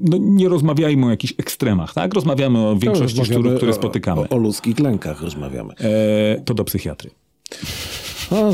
no, 0.00 0.18
nie 0.20 0.48
rozmawiajmy 0.48 1.06
o 1.06 1.10
jakichś 1.10 1.34
ekstremach, 1.38 1.94
tak? 1.94 2.14
Rozmawiamy 2.14 2.58
o 2.58 2.76
większości 2.76 3.18
Rozmawiamy 3.18 3.42
szczurów, 3.44 3.56
które 3.56 3.72
spotykamy. 3.72 4.20
O, 4.20 4.28
o 4.28 4.36
ludzkich 4.36 4.78
lękach 4.78 5.22
rozmawiamy. 5.22 5.74
E, 5.74 6.40
to 6.44 6.54
do 6.54 6.64
psychiatry. 6.64 7.10
O, 8.30 8.52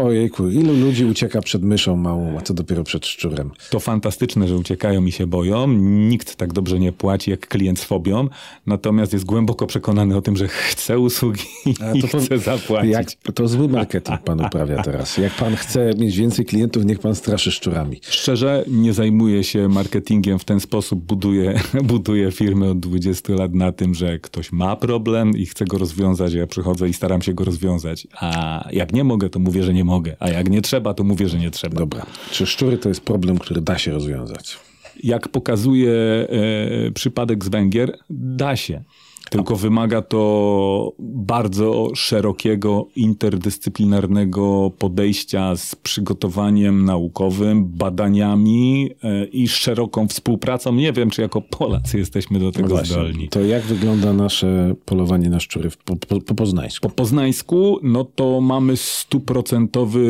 ojejku, 0.00 0.48
ilu 0.48 0.72
ludzi 0.72 1.04
ucieka 1.04 1.42
przed 1.42 1.62
myszą 1.62 1.96
małą, 1.96 2.38
a 2.38 2.40
co 2.40 2.54
dopiero 2.54 2.84
przed 2.84 3.06
szczurem. 3.06 3.50
To 3.70 3.80
fantastyczne, 3.80 4.48
że 4.48 4.56
uciekają 4.56 5.04
i 5.04 5.12
się 5.12 5.26
boją. 5.26 5.68
Nikt 5.82 6.36
tak 6.36 6.52
dobrze 6.52 6.78
nie 6.78 6.92
płaci 6.92 7.30
jak 7.30 7.48
klient 7.48 7.78
z 7.78 7.84
fobią, 7.84 8.28
natomiast 8.66 9.12
jest 9.12 9.24
głęboko 9.24 9.66
przekonany 9.66 10.16
o 10.16 10.22
tym, 10.22 10.36
że 10.36 10.48
chce 10.48 10.98
usługi 10.98 11.42
i 11.94 12.02
to 12.02 12.18
chce 12.18 12.38
zapłacić. 12.38 12.92
Jak, 12.92 13.10
to 13.34 13.48
zły 13.48 13.68
marketing 13.68 14.22
pan 14.22 14.46
uprawia 14.46 14.82
teraz. 14.82 15.18
Jak 15.18 15.32
pan 15.32 15.56
chce 15.56 15.90
mieć 15.98 16.16
więcej 16.16 16.44
klientów, 16.44 16.84
niech 16.84 16.98
pan 16.98 17.14
straszy 17.14 17.52
szczurami. 17.52 18.00
Szczerze, 18.02 18.64
nie 18.68 18.92
zajmuję 18.92 19.44
się 19.44 19.68
marketingiem 19.68 20.38
w 20.38 20.44
ten 20.44 20.60
sposób. 20.60 21.04
Buduję, 21.04 21.60
buduję 21.82 22.32
firmę 22.32 22.70
od 22.70 22.80
20 22.80 23.32
lat 23.32 23.54
na 23.54 23.72
tym, 23.72 23.94
że 23.94 24.18
ktoś 24.18 24.52
ma 24.52 24.76
problem 24.76 25.30
i 25.36 25.46
chce 25.46 25.64
go 25.64 25.78
rozwiązać. 25.78 26.32
Ja 26.32 26.46
przychodzę 26.46 26.88
i 26.88 26.92
staram 26.92 27.22
się 27.22 27.34
go 27.34 27.44
rozwiązać. 27.44 28.06
A 28.20 28.64
jak 28.72 28.92
nie 28.92 29.03
mogę, 29.04 29.30
to 29.30 29.38
mówię, 29.38 29.62
że 29.62 29.74
nie 29.74 29.84
mogę. 29.84 30.16
A 30.20 30.28
jak 30.28 30.50
nie 30.50 30.62
trzeba, 30.62 30.94
to 30.94 31.04
mówię, 31.04 31.28
że 31.28 31.38
nie 31.38 31.50
trzeba. 31.50 31.76
Dobra. 31.76 32.06
Czy 32.30 32.46
szczury 32.46 32.78
to 32.78 32.88
jest 32.88 33.00
problem, 33.00 33.38
który 33.38 33.60
da 33.60 33.78
się 33.78 33.92
rozwiązać? 33.92 34.58
Jak 35.02 35.28
pokazuje 35.28 35.92
e, 35.92 36.90
przypadek 36.90 37.44
z 37.44 37.48
Węgier, 37.48 37.98
da 38.10 38.56
się. 38.56 38.82
Tylko 39.30 39.56
wymaga 39.56 40.02
to 40.02 40.92
bardzo 40.98 41.90
szerokiego, 41.94 42.86
interdyscyplinarnego 42.96 44.72
podejścia 44.78 45.56
z 45.56 45.74
przygotowaniem 45.74 46.84
naukowym, 46.84 47.64
badaniami 47.64 48.90
e, 49.02 49.24
i 49.24 49.48
szeroką 49.48 50.08
współpracą. 50.08 50.74
Nie 50.74 50.92
wiem, 50.92 51.10
czy 51.10 51.22
jako 51.22 51.40
Polacy 51.40 51.98
jesteśmy 51.98 52.38
do 52.38 52.52
tego 52.52 52.68
No 52.68 52.74
Właśnie. 52.74 52.94
zdolni. 52.94 53.28
To 53.28 53.40
jak 53.40 53.62
wygląda 53.62 54.12
nasze 54.12 54.74
polowanie 54.84 55.30
na 55.30 55.40
szczury 55.40 55.70
po, 55.84 55.96
po, 55.96 56.20
po 56.20 56.34
poznańsku? 56.34 56.88
Po 56.88 56.94
poznańsku, 56.94 57.78
no 57.82 58.04
to 58.04 58.40
mamy 58.40 58.76
stuprocentowy 58.76 60.04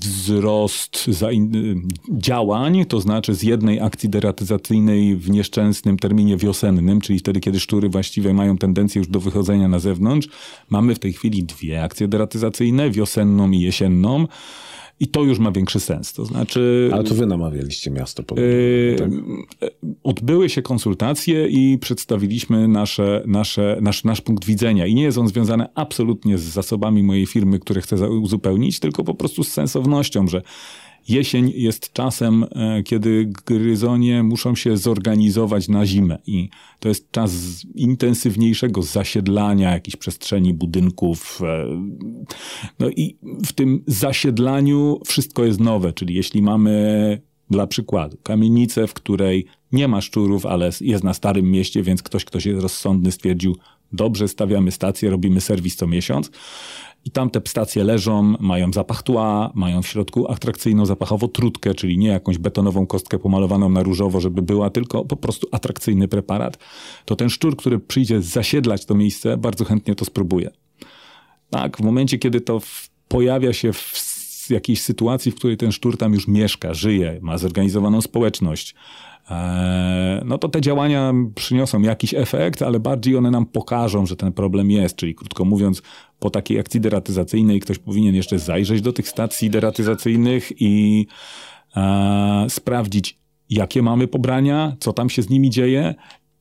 wzrost 0.00 1.10
działań, 2.10 2.84
to 2.84 3.00
znaczy 3.00 3.34
z 3.34 3.42
jednej 3.42 3.80
akcji 3.80 4.08
deratyzacyjnej 4.08 5.16
w 5.16 5.30
nieszczęsnym 5.30 5.96
terminie 5.96 6.36
wiosennym, 6.36 7.00
czyli 7.00 7.18
wtedy, 7.18 7.40
kiedy 7.40 7.60
szczury 7.60 7.88
właściwie 7.88 8.23
mają 8.32 8.58
tendencję 8.58 8.98
już 8.98 9.08
do 9.08 9.20
wychodzenia 9.20 9.68
na 9.68 9.78
zewnątrz. 9.78 10.28
Mamy 10.70 10.94
w 10.94 10.98
tej 10.98 11.12
chwili 11.12 11.44
dwie 11.44 11.82
akcje 11.82 12.08
deratyzacyjne, 12.08 12.90
wiosenną 12.90 13.50
i 13.50 13.60
jesienną. 13.60 14.26
I 15.00 15.08
to 15.08 15.22
już 15.22 15.38
ma 15.38 15.52
większy 15.52 15.80
sens. 15.80 16.12
To 16.12 16.24
znaczy. 16.24 16.90
Ale 16.92 17.04
to 17.04 17.14
wy 17.14 17.26
namawialiście 17.26 17.90
miasto. 17.90 18.22
Yy, 18.36 18.96
tak? 18.98 19.10
Odbyły 20.02 20.48
się 20.48 20.62
konsultacje 20.62 21.48
i 21.48 21.78
przedstawiliśmy 21.78 22.68
nasze, 22.68 23.22
nasze, 23.26 23.78
nasz, 23.80 24.04
nasz 24.04 24.20
punkt 24.20 24.44
widzenia. 24.44 24.86
I 24.86 24.94
nie 24.94 25.02
jest 25.02 25.18
on 25.18 25.28
związany 25.28 25.66
absolutnie 25.74 26.38
z 26.38 26.42
zasobami 26.42 27.02
mojej 27.02 27.26
firmy, 27.26 27.58
które 27.58 27.80
chcę 27.80 28.10
uzupełnić, 28.10 28.80
tylko 28.80 29.04
po 29.04 29.14
prostu 29.14 29.44
z 29.44 29.48
sensownością, 29.48 30.28
że 30.28 30.42
jesień 31.08 31.52
jest 31.54 31.92
czasem, 31.92 32.44
e, 32.44 32.82
kiedy 32.82 33.30
gryzonie 33.46 34.22
muszą 34.22 34.54
się 34.54 34.76
zorganizować 34.76 35.68
na 35.68 35.86
zimę. 35.86 36.18
I 36.26 36.48
to 36.78 36.88
jest 36.88 37.10
czas 37.10 37.32
intensywniejszego 37.74 38.82
zasiedlania 38.82 39.72
jakichś 39.72 39.96
przestrzeni, 39.96 40.54
budynków. 40.54 41.40
e, 41.42 41.66
No 42.78 42.88
i 42.90 43.16
w 43.46 43.52
tym 43.52 43.82
zasiedlaniu 43.86 45.00
wszystko 45.06 45.44
jest 45.44 45.60
nowe, 45.60 45.92
czyli 45.92 46.14
jeśli 46.14 46.42
mamy 46.42 47.20
dla 47.50 47.66
przykładu 47.66 48.16
kamienicę, 48.22 48.86
w 48.86 48.94
której 48.94 49.46
nie 49.72 49.88
ma 49.88 50.00
szczurów, 50.00 50.46
ale 50.46 50.70
jest 50.80 51.04
na 51.04 51.14
starym 51.14 51.50
mieście, 51.50 51.82
więc 51.82 52.02
ktoś, 52.02 52.24
kto 52.24 52.38
jest 52.44 52.62
rozsądny, 52.62 53.12
stwierdził, 53.12 53.56
dobrze, 53.94 54.28
stawiamy 54.28 54.70
stację, 54.70 55.10
robimy 55.10 55.40
serwis 55.40 55.76
co 55.76 55.86
miesiąc. 55.86 56.30
I 57.04 57.10
tam 57.10 57.30
te 57.30 57.40
stacje 57.44 57.84
leżą, 57.84 58.34
mają 58.40 58.72
zapach 58.72 59.02
tła, 59.02 59.52
mają 59.54 59.82
w 59.82 59.86
środku 59.86 60.32
atrakcyjną 60.32 60.86
zapachowo 60.86 61.28
trutkę, 61.28 61.74
czyli 61.74 61.98
nie 61.98 62.08
jakąś 62.08 62.38
betonową 62.38 62.86
kostkę 62.86 63.18
pomalowaną 63.18 63.68
na 63.68 63.82
różowo, 63.82 64.20
żeby 64.20 64.42
była, 64.42 64.70
tylko 64.70 65.04
po 65.04 65.16
prostu 65.16 65.48
atrakcyjny 65.52 66.08
preparat. 66.08 66.58
To 67.04 67.16
ten 67.16 67.30
szczur, 67.30 67.56
który 67.56 67.78
przyjdzie 67.78 68.22
zasiedlać 68.22 68.84
to 68.84 68.94
miejsce, 68.94 69.36
bardzo 69.36 69.64
chętnie 69.64 69.94
to 69.94 70.04
spróbuje. 70.04 70.50
Tak, 71.50 71.76
w 71.76 71.80
momencie, 71.80 72.18
kiedy 72.18 72.40
to 72.40 72.60
w, 72.60 72.90
pojawia 73.08 73.52
się 73.52 73.72
w 73.72 74.50
jakiejś 74.50 74.82
sytuacji, 74.82 75.32
w 75.32 75.34
której 75.34 75.56
ten 75.56 75.72
szczur 75.72 75.96
tam 75.96 76.14
już 76.14 76.28
mieszka, 76.28 76.74
żyje, 76.74 77.18
ma 77.22 77.38
zorganizowaną 77.38 78.00
społeczność, 78.00 78.74
no 80.24 80.38
to 80.38 80.48
te 80.48 80.60
działania 80.60 81.12
przyniosą 81.34 81.82
jakiś 81.82 82.14
efekt, 82.14 82.62
ale 82.62 82.80
bardziej 82.80 83.16
one 83.16 83.30
nam 83.30 83.46
pokażą, 83.46 84.06
że 84.06 84.16
ten 84.16 84.32
problem 84.32 84.70
jest. 84.70 84.96
Czyli 84.96 85.14
krótko 85.14 85.44
mówiąc, 85.44 85.82
po 86.18 86.30
takiej 86.30 86.58
akcji 86.58 86.80
deratyzacyjnej 86.80 87.60
ktoś 87.60 87.78
powinien 87.78 88.14
jeszcze 88.14 88.38
zajrzeć 88.38 88.80
do 88.80 88.92
tych 88.92 89.08
stacji 89.08 89.50
deratyzacyjnych 89.50 90.52
i 90.60 91.06
e, 91.76 92.46
sprawdzić, 92.48 93.18
jakie 93.50 93.82
mamy 93.82 94.08
pobrania, 94.08 94.76
co 94.80 94.92
tam 94.92 95.10
się 95.10 95.22
z 95.22 95.30
nimi 95.30 95.50
dzieje 95.50 95.94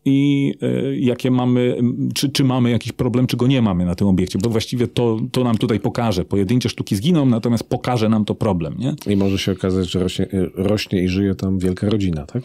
i 0.05 0.53
e, 0.61 0.95
jakie 0.95 1.31
mamy, 1.31 1.77
czy, 2.13 2.29
czy 2.29 2.43
mamy 2.43 2.69
jakiś 2.69 2.91
problem, 2.91 3.27
czy 3.27 3.37
go 3.37 3.47
nie 3.47 3.61
mamy 3.61 3.85
na 3.85 3.95
tym 3.95 4.07
obiekcie, 4.07 4.39
bo 4.39 4.49
właściwie 4.49 4.87
to, 4.87 5.19
to 5.31 5.43
nam 5.43 5.57
tutaj 5.57 5.79
pokaże. 5.79 6.25
Pojedyncze 6.25 6.69
sztuki 6.69 6.95
zginą, 6.95 7.25
natomiast 7.25 7.69
pokaże 7.69 8.09
nam 8.09 8.25
to 8.25 8.35
problem, 8.35 8.75
nie? 8.77 8.95
I 9.07 9.15
może 9.15 9.37
się 9.37 9.51
okazać, 9.51 9.91
że 9.91 9.99
rośnie, 9.99 10.27
rośnie 10.55 11.03
i 11.03 11.07
żyje 11.07 11.35
tam 11.35 11.59
wielka 11.59 11.89
rodzina, 11.89 12.25
tak? 12.25 12.43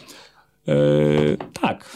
E, 0.69 1.37
tak. 1.61 1.89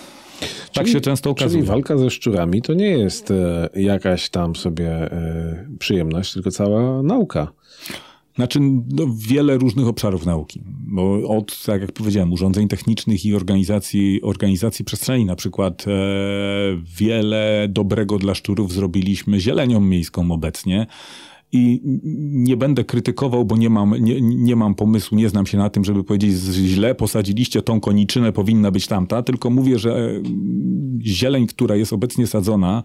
tak 0.73 0.87
się 0.87 1.01
często 1.01 1.29
okazuje. 1.29 1.61
Czyli 1.61 1.71
walka 1.71 1.97
ze 1.97 2.09
szczurami 2.09 2.61
to 2.61 2.73
nie 2.73 2.89
jest 2.89 3.31
e, 3.31 3.69
jakaś 3.75 4.29
tam 4.29 4.55
sobie 4.55 4.89
e, 4.89 5.67
przyjemność, 5.79 6.33
tylko 6.33 6.51
cała 6.51 7.03
nauka. 7.03 7.47
Znaczy, 8.35 8.59
no, 8.89 9.05
wiele 9.17 9.57
różnych 9.57 9.87
obszarów 9.87 10.25
nauki. 10.25 10.61
Bo 10.65 11.29
od, 11.37 11.63
tak 11.65 11.81
jak 11.81 11.91
powiedziałem, 11.91 12.33
urządzeń 12.33 12.67
technicznych 12.67 13.25
i 13.25 13.35
organizacji, 13.35 14.21
organizacji 14.21 14.85
przestrzeni, 14.85 15.25
na 15.25 15.35
przykład 15.35 15.85
e, 15.87 15.91
wiele 16.97 17.67
dobrego 17.69 18.17
dla 18.17 18.35
szczurów 18.35 18.73
zrobiliśmy 18.73 19.39
zielenią 19.39 19.79
miejską 19.79 20.31
obecnie. 20.31 20.87
I 21.55 21.81
nie 22.33 22.57
będę 22.57 22.83
krytykował, 22.83 23.45
bo 23.45 23.57
nie 23.57 23.69
mam, 23.69 23.95
nie, 23.99 24.21
nie 24.21 24.55
mam 24.55 24.75
pomysłu, 24.75 25.17
nie 25.17 25.29
znam 25.29 25.45
się 25.45 25.57
na 25.57 25.69
tym, 25.69 25.83
żeby 25.83 26.03
powiedzieć, 26.03 26.35
źle 26.53 26.95
posadziliście 26.95 27.61
tą 27.61 27.79
koniczynę, 27.79 28.31
powinna 28.31 28.71
być 28.71 28.87
tamta, 28.87 29.23
tylko 29.23 29.49
mówię, 29.49 29.79
że 29.79 29.91
e, 29.91 30.21
zieleń, 31.01 31.47
która 31.47 31.75
jest 31.75 31.93
obecnie 31.93 32.27
sadzona, 32.27 32.83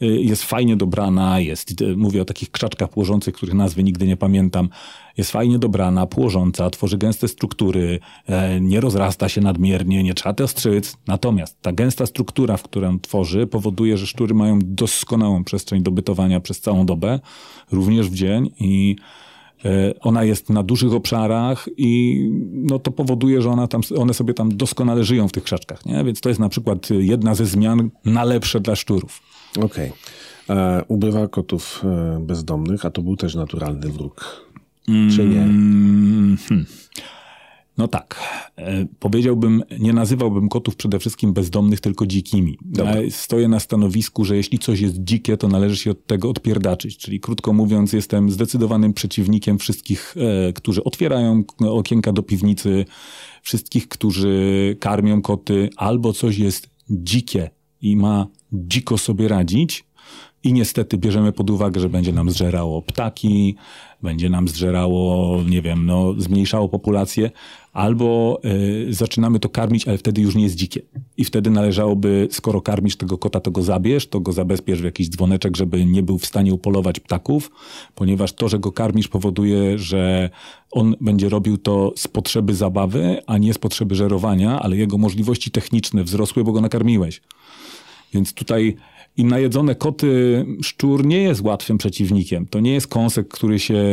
jest 0.00 0.44
fajnie 0.44 0.76
dobrana, 0.76 1.40
jest, 1.40 1.80
y, 1.80 1.96
mówię 1.96 2.22
o 2.22 2.24
takich 2.24 2.50
krzaczkach 2.50 2.90
płożących, 2.90 3.34
których 3.34 3.54
nazwy 3.54 3.82
nigdy 3.82 4.06
nie 4.06 4.16
pamiętam, 4.16 4.68
jest 5.16 5.30
fajnie 5.30 5.58
dobrana, 5.58 6.06
płożąca, 6.06 6.70
tworzy 6.70 6.98
gęste 6.98 7.28
struktury, 7.28 8.00
e, 8.26 8.60
nie 8.60 8.80
rozrasta 8.80 9.28
się 9.28 9.40
nadmiernie, 9.40 10.02
nie 10.02 10.14
trzeba 10.14 10.44
ostrzyc. 10.44 10.96
Natomiast 11.06 11.62
ta 11.62 11.72
gęsta 11.72 12.06
struktura, 12.06 12.56
w 12.56 12.62
którą 12.62 13.00
tworzy, 13.00 13.46
powoduje, 13.46 13.98
że 13.98 14.06
szczury 14.06 14.34
mają 14.34 14.58
doskonałą 14.62 15.44
przestrzeń 15.44 15.82
do 15.82 15.90
bytowania 15.90 16.40
przez 16.40 16.60
całą 16.60 16.86
dobę, 16.86 17.20
również 17.72 18.08
w 18.08 18.14
dzień 18.14 18.50
i 18.60 18.96
e, 19.64 19.94
ona 20.00 20.24
jest 20.24 20.50
na 20.50 20.62
dużych 20.62 20.92
obszarach 20.92 21.68
i 21.76 22.20
no, 22.52 22.78
to 22.78 22.90
powoduje, 22.90 23.42
że 23.42 23.50
ona 23.50 23.68
tam, 23.68 23.80
one 23.98 24.14
sobie 24.14 24.34
tam 24.34 24.56
doskonale 24.56 25.04
żyją 25.04 25.28
w 25.28 25.32
tych 25.32 25.44
krzaczkach. 25.44 25.86
Nie? 25.86 26.04
Więc 26.04 26.20
to 26.20 26.28
jest 26.28 26.40
na 26.40 26.48
przykład 26.48 26.90
jedna 26.90 27.34
ze 27.34 27.46
zmian 27.46 27.90
na 28.04 28.24
lepsze 28.24 28.60
dla 28.60 28.76
szczurów. 28.76 29.35
Okej. 29.64 29.92
E, 30.50 30.84
Ubywa 30.88 31.28
kotów 31.28 31.82
e, 31.84 32.20
bezdomnych, 32.20 32.84
a 32.86 32.90
to 32.90 33.02
był 33.02 33.16
też 33.16 33.34
naturalny 33.34 33.88
wróg. 33.88 34.46
Czy 34.86 35.24
nie? 35.24 35.42
Mm, 35.42 36.36
hmm. 36.48 36.66
No 37.78 37.88
tak. 37.88 38.20
E, 38.58 38.86
Powiedziałbym, 38.98 39.62
nie 39.78 39.92
nazywałbym 39.92 40.48
kotów 40.48 40.76
przede 40.76 40.98
wszystkim 40.98 41.32
bezdomnych, 41.32 41.80
tylko 41.80 42.06
dzikimi. 42.06 42.58
Ja 42.76 42.94
stoję 43.10 43.48
na 43.48 43.60
stanowisku, 43.60 44.24
że 44.24 44.36
jeśli 44.36 44.58
coś 44.58 44.80
jest 44.80 44.96
dzikie, 44.98 45.36
to 45.36 45.48
należy 45.48 45.76
się 45.76 45.90
od 45.90 46.06
tego 46.06 46.30
odpierdaczyć. 46.30 46.96
Czyli 46.96 47.20
krótko 47.20 47.52
mówiąc, 47.52 47.92
jestem 47.92 48.30
zdecydowanym 48.30 48.92
przeciwnikiem 48.92 49.58
wszystkich, 49.58 50.14
e, 50.48 50.52
którzy 50.52 50.84
otwierają 50.84 51.42
okienka 51.60 52.12
do 52.12 52.22
piwnicy, 52.22 52.84
wszystkich, 53.42 53.88
którzy 53.88 54.76
karmią 54.80 55.22
koty, 55.22 55.70
albo 55.76 56.12
coś 56.12 56.38
jest 56.38 56.70
dzikie 56.90 57.50
i 57.82 57.96
ma 57.96 58.26
dziko 58.52 58.98
sobie 58.98 59.28
radzić, 59.28 59.84
i 60.46 60.52
niestety 60.52 60.98
bierzemy 60.98 61.32
pod 61.32 61.50
uwagę, 61.50 61.80
że 61.80 61.88
będzie 61.88 62.12
nam 62.12 62.30
zżerało 62.30 62.82
ptaki, 62.82 63.56
będzie 64.02 64.30
nam 64.30 64.48
zżerało, 64.48 65.42
nie 65.42 65.62
wiem, 65.62 65.86
no, 65.86 66.14
zmniejszało 66.18 66.68
populację, 66.68 67.30
albo 67.72 68.40
y, 68.88 68.94
zaczynamy 68.94 69.38
to 69.38 69.48
karmić, 69.48 69.88
ale 69.88 69.98
wtedy 69.98 70.20
już 70.20 70.34
nie 70.34 70.42
jest 70.42 70.54
dzikie. 70.54 70.80
I 71.16 71.24
wtedy 71.24 71.50
należałoby, 71.50 72.28
skoro 72.30 72.60
karmisz 72.60 72.96
tego 72.96 73.18
kota, 73.18 73.40
to 73.40 73.50
go 73.50 73.62
zabierz, 73.62 74.06
to 74.06 74.20
go 74.20 74.32
zabezpiecz 74.32 74.78
w 74.78 74.84
jakiś 74.84 75.08
dzwoneczek, 75.08 75.56
żeby 75.56 75.86
nie 75.86 76.02
był 76.02 76.18
w 76.18 76.26
stanie 76.26 76.54
upolować 76.54 77.00
ptaków, 77.00 77.50
ponieważ 77.94 78.32
to, 78.32 78.48
że 78.48 78.58
go 78.58 78.72
karmisz 78.72 79.08
powoduje, 79.08 79.78
że 79.78 80.30
on 80.70 80.94
będzie 81.00 81.28
robił 81.28 81.58
to 81.58 81.92
z 81.96 82.08
potrzeby 82.08 82.54
zabawy, 82.54 83.22
a 83.26 83.38
nie 83.38 83.54
z 83.54 83.58
potrzeby 83.58 83.94
żerowania, 83.94 84.60
ale 84.60 84.76
jego 84.76 84.98
możliwości 84.98 85.50
techniczne 85.50 86.04
wzrosły, 86.04 86.44
bo 86.44 86.52
go 86.52 86.60
nakarmiłeś. 86.60 87.20
Więc 88.16 88.34
tutaj 88.34 88.76
i 89.16 89.24
najedzone 89.24 89.74
koty, 89.74 90.44
szczur 90.62 91.06
nie 91.06 91.22
jest 91.22 91.40
łatwym 91.40 91.78
przeciwnikiem. 91.78 92.46
To 92.46 92.60
nie 92.60 92.72
jest 92.72 92.86
kąsek, 92.86 93.28
który 93.28 93.58
się 93.58 93.84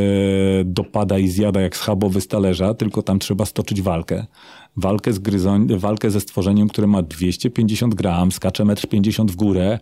dopada 0.65 1.19
i 1.19 1.27
zjada 1.27 1.61
jak 1.61 1.77
schabowy 1.77 2.21
z 2.21 2.27
talerza, 2.27 2.73
tylko 2.73 3.01
tam 3.01 3.19
trzeba 3.19 3.45
stoczyć 3.45 3.81
walkę. 3.81 4.25
Walkę, 4.77 5.13
z 5.13 5.19
gryzoń, 5.19 5.67
walkę 5.77 6.11
ze 6.11 6.19
stworzeniem, 6.19 6.67
które 6.67 6.87
ma 6.87 7.01
250 7.01 7.95
gram, 7.95 8.31
skacze 8.31 8.63
1,50 8.63 9.21
m 9.21 9.27
w 9.27 9.35
górę, 9.35 9.79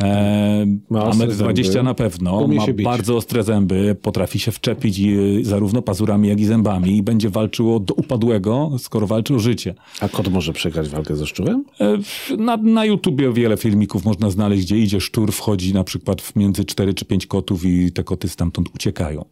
e, 0.00 0.66
Ma 0.90 1.00
a 1.00 1.04
ostre 1.08 1.26
1,20 1.26 1.64
zęby. 1.64 1.82
na 1.82 1.94
pewno, 1.94 2.48
ma 2.48 2.64
bardzo 2.84 3.16
ostre 3.16 3.42
zęby, 3.42 3.96
potrafi 4.02 4.38
się 4.38 4.52
wczepić 4.52 4.98
i, 4.98 5.16
zarówno 5.42 5.82
pazurami, 5.82 6.28
jak 6.28 6.40
i 6.40 6.44
zębami 6.44 6.96
i 6.96 7.02
będzie 7.02 7.30
walczyło 7.30 7.80
do 7.80 7.94
upadłego, 7.94 8.70
skoro 8.78 9.06
walczy 9.06 9.34
o 9.34 9.38
życie. 9.38 9.74
A 10.00 10.08
kot 10.08 10.28
może 10.28 10.52
przegrać 10.52 10.88
walkę 10.88 11.16
ze 11.16 11.26
szczurem? 11.26 11.64
E, 11.80 11.98
Na, 12.36 12.56
na 12.56 12.84
YouTubie 12.84 13.32
wiele 13.32 13.56
filmików 13.56 14.04
można 14.04 14.30
znaleźć, 14.30 14.64
gdzie 14.64 14.78
idzie 14.78 15.00
szczur, 15.00 15.32
wchodzi 15.32 15.74
na 15.74 15.84
przykład 15.84 16.22
w 16.22 16.36
między 16.36 16.64
4 16.64 16.94
czy 16.94 17.04
5 17.04 17.26
kotów 17.26 17.64
i 17.64 17.92
te 17.92 18.04
koty 18.04 18.28
stamtąd 18.28 18.68
uciekają. 18.74 19.24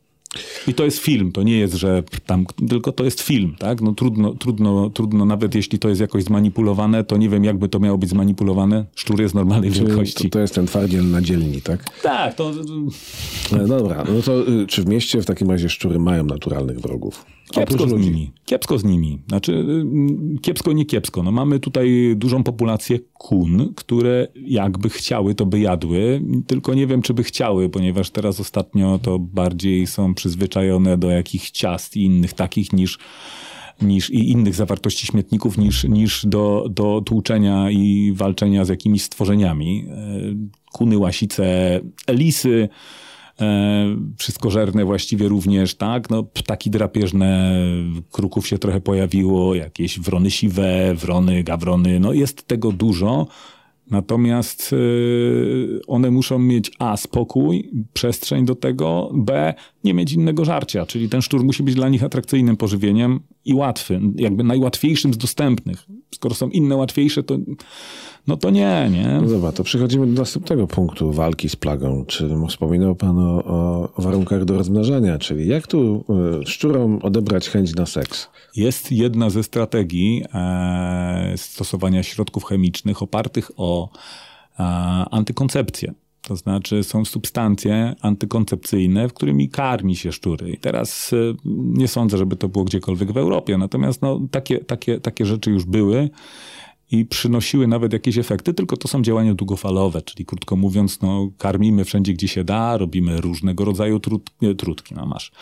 I 0.67 0.75
to 0.75 0.85
jest 0.85 0.99
film, 0.99 1.33
to 1.33 1.43
nie 1.43 1.59
jest, 1.59 1.75
że 1.75 2.03
tam, 2.27 2.47
tylko 2.69 2.93
to 2.93 3.05
jest 3.05 3.21
film, 3.21 3.55
tak? 3.59 3.81
No 3.81 3.93
trudno, 3.93 4.35
trudno, 4.35 4.91
trudno, 4.91 5.25
nawet 5.25 5.55
jeśli 5.55 5.79
to 5.79 5.89
jest 5.89 6.01
jakoś 6.01 6.25
zmanipulowane, 6.25 7.05
to 7.05 7.17
nie 7.17 7.29
wiem, 7.29 7.45
jakby 7.45 7.69
to 7.69 7.81
miało 7.81 7.99
być 7.99 8.11
zmanipulowane. 8.11 8.85
Szczur 8.95 9.21
jest 9.21 9.35
normalnej 9.35 9.73
Czyli 9.73 9.87
wielkości. 9.87 10.25
To, 10.25 10.31
to 10.31 10.41
jest 10.41 10.55
ten 10.55 10.67
twardziel 10.67 11.11
na 11.11 11.21
dzielni, 11.21 11.63
tak? 11.63 12.01
Tak, 12.03 12.35
to 12.35 12.53
No 13.53 13.67
dobra, 13.67 14.05
no 14.15 14.23
to 14.23 14.49
y, 14.49 14.67
czy 14.67 14.83
w 14.83 14.87
mieście 14.87 15.23
w 15.23 15.27
takim 15.27 15.51
razie 15.51 15.69
szczury 15.69 15.99
mają 15.99 16.25
naturalnych 16.25 16.81
wrogów? 16.81 17.25
Kiepsko 17.51 17.89
z 17.89 17.93
nimi. 17.93 18.31
Kiepsko 18.45 18.79
z 18.79 18.85
nimi. 18.85 19.19
Znaczy, 19.29 19.53
y, 19.53 20.41
kiepsko, 20.41 20.73
nie 20.73 20.85
kiepsko. 20.85 21.23
No 21.23 21.33
mamy 21.33 21.61
tutaj 21.61 22.15
dużą 22.17 22.43
populację 22.43 22.99
kun, 23.15 23.73
które 23.77 24.29
jakby 24.45 24.91
chciały, 24.91 25.35
to 25.35 25.47
by 25.47 25.61
jadły, 25.61 26.23
tylko 26.47 26.75
nie 26.75 26.87
wiem, 26.87 27.03
czy 27.03 27.15
by 27.15 27.23
chciały, 27.23 27.69
ponieważ 27.69 28.11
teraz 28.11 28.41
ostatnio 28.41 28.99
to 29.03 29.19
bardziej 29.19 29.87
są 29.87 30.15
przyzwyczajone 30.15 30.99
do 30.99 31.11
jakichś 31.11 31.51
ciast 31.51 31.97
i 31.97 32.05
innych 32.05 32.33
takich 32.33 32.73
niż 32.73 32.99
niż 33.83 34.11
i 34.11 34.31
innych 34.31 34.55
zawartości 34.55 35.07
śmietników 35.07 35.59
niż, 35.59 35.85
niż 35.85 36.27
do, 36.27 36.67
do 36.71 37.03
tłuczenia 37.07 37.71
i 37.71 38.13
walczenia 38.15 38.65
z 38.65 38.69
jakimiś 38.69 39.03
stworzeniami. 39.03 39.87
E, 39.89 39.97
Kuny, 40.73 40.99
łasice, 40.99 41.81
lisy, 42.09 42.69
wszystkożerne 44.19 44.85
właściwie 44.85 45.29
również, 45.29 45.75
tak? 45.75 46.11
No, 46.11 46.23
ptaki 46.23 46.71
drapieżne, 46.71 47.55
kruków 48.13 48.47
się 48.47 48.59
trochę 48.59 48.81
pojawiło, 48.81 49.55
jakieś 49.55 50.01
wrony 50.01 50.31
siwe, 50.31 50.95
wrony, 50.95 51.43
gawrony, 51.43 52.01
no 52.01 52.13
jest 52.13 52.47
tego 52.47 52.73
dużo. 52.73 53.27
Natomiast 53.91 54.73
y, 54.73 55.81
one 55.87 56.11
muszą 56.11 56.39
mieć 56.39 56.71
A, 56.79 56.97
spokój, 56.97 57.71
przestrzeń 57.93 58.45
do 58.45 58.55
tego, 58.55 59.11
B, 59.15 59.55
nie 59.85 59.95
mieć 59.95 60.13
innego 60.13 60.45
żarcia, 60.45 60.87
czyli 60.87 61.09
ten 61.09 61.23
szczur 61.23 61.45
musi 61.45 61.63
być 61.63 61.75
dla 61.75 61.89
nich 61.89 62.05
atrakcyjnym 62.05 62.57
pożywieniem 62.57 63.21
i 63.45 63.55
łatwy, 63.55 64.01
jakby 64.17 64.45
najłatwiejszym 64.45 65.15
z 65.15 65.19
dostępnych. 65.19 65.87
Skoro 66.15 66.35
są 66.35 66.49
inne 66.49 66.77
łatwiejsze, 66.77 67.23
to 67.23 67.39
no 68.27 68.37
to 68.37 68.51
nie, 68.51 68.89
nie. 68.93 69.21
No 69.23 69.29
dobra, 69.29 69.53
to 69.53 69.65
przechodzimy 69.65 70.07
do 70.07 70.21
następnego 70.21 70.67
punktu 70.67 71.13
walki 71.13 71.49
z 71.49 71.57
plagą. 71.57 72.05
Czy 72.07 72.31
wspominał 72.49 72.95
Pan 72.95 73.19
o, 73.19 73.45
o 73.95 74.03
warunkach 74.03 74.45
do 74.45 74.59
rozmnażania, 74.59 75.19
czyli 75.19 75.49
jak 75.49 75.67
tu 75.67 76.05
y, 76.43 76.47
szczurom 76.47 76.99
odebrać 77.03 77.49
chęć 77.49 77.75
na 77.75 77.87
seks? 77.87 78.29
Jest 78.57 78.93
jedna 78.93 79.31
ze 79.31 79.43
strategii 79.43 80.25
e, 80.35 81.35
stosowania 81.37 82.03
środków 82.03 82.45
chemicznych 82.45 83.03
opartych 83.03 83.51
o 83.57 83.89
e, 84.59 84.63
antykoncepcję. 85.11 85.95
To 86.23 86.37
znaczy 86.37 86.85
są 86.85 87.05
substancje 87.05 87.95
antykoncepcyjne, 88.01 89.09
w 89.09 89.13
którymi 89.13 89.49
karmi 89.49 89.97
się 89.97 90.13
szczury. 90.13 90.51
I 90.51 90.59
teraz 90.59 91.13
e, 91.13 91.17
nie 91.45 91.89
sądzę, 91.89 92.19
żeby 92.19 92.37
to 92.37 92.49
było 92.49 92.65
gdziekolwiek 92.65 93.13
w 93.13 93.17
Europie, 93.17 93.59
natomiast 93.59 94.03
no, 94.03 94.21
takie, 94.31 94.59
takie, 94.59 95.01
takie 95.01 95.27
rzeczy 95.27 95.51
już 95.51 95.65
były 95.65 96.11
i 96.93 97.05
przynosiły 97.05 97.67
nawet 97.67 97.93
jakieś 97.93 98.19
efekty, 98.19 98.55
tylko 98.55 98.77
to 98.77 98.89
są 98.89 99.03
działania 99.03 99.35
długofalowe, 99.35 100.03
czyli 100.03 100.27
krótko 100.27 100.57
mówiąc, 100.57 101.01
no, 101.03 101.31
karmimy 101.39 101.85
wszędzie, 101.85 102.13
gdzie 102.13 102.29
się 102.29 102.45
da, 102.45 102.77
robimy 102.77 103.21
różnego 103.21 103.65
rodzaju 103.65 104.01
trud, 104.01 104.31
nie, 104.43 104.55
trutki, 104.55 104.95
no 104.95 105.07
masz, 105.07 105.33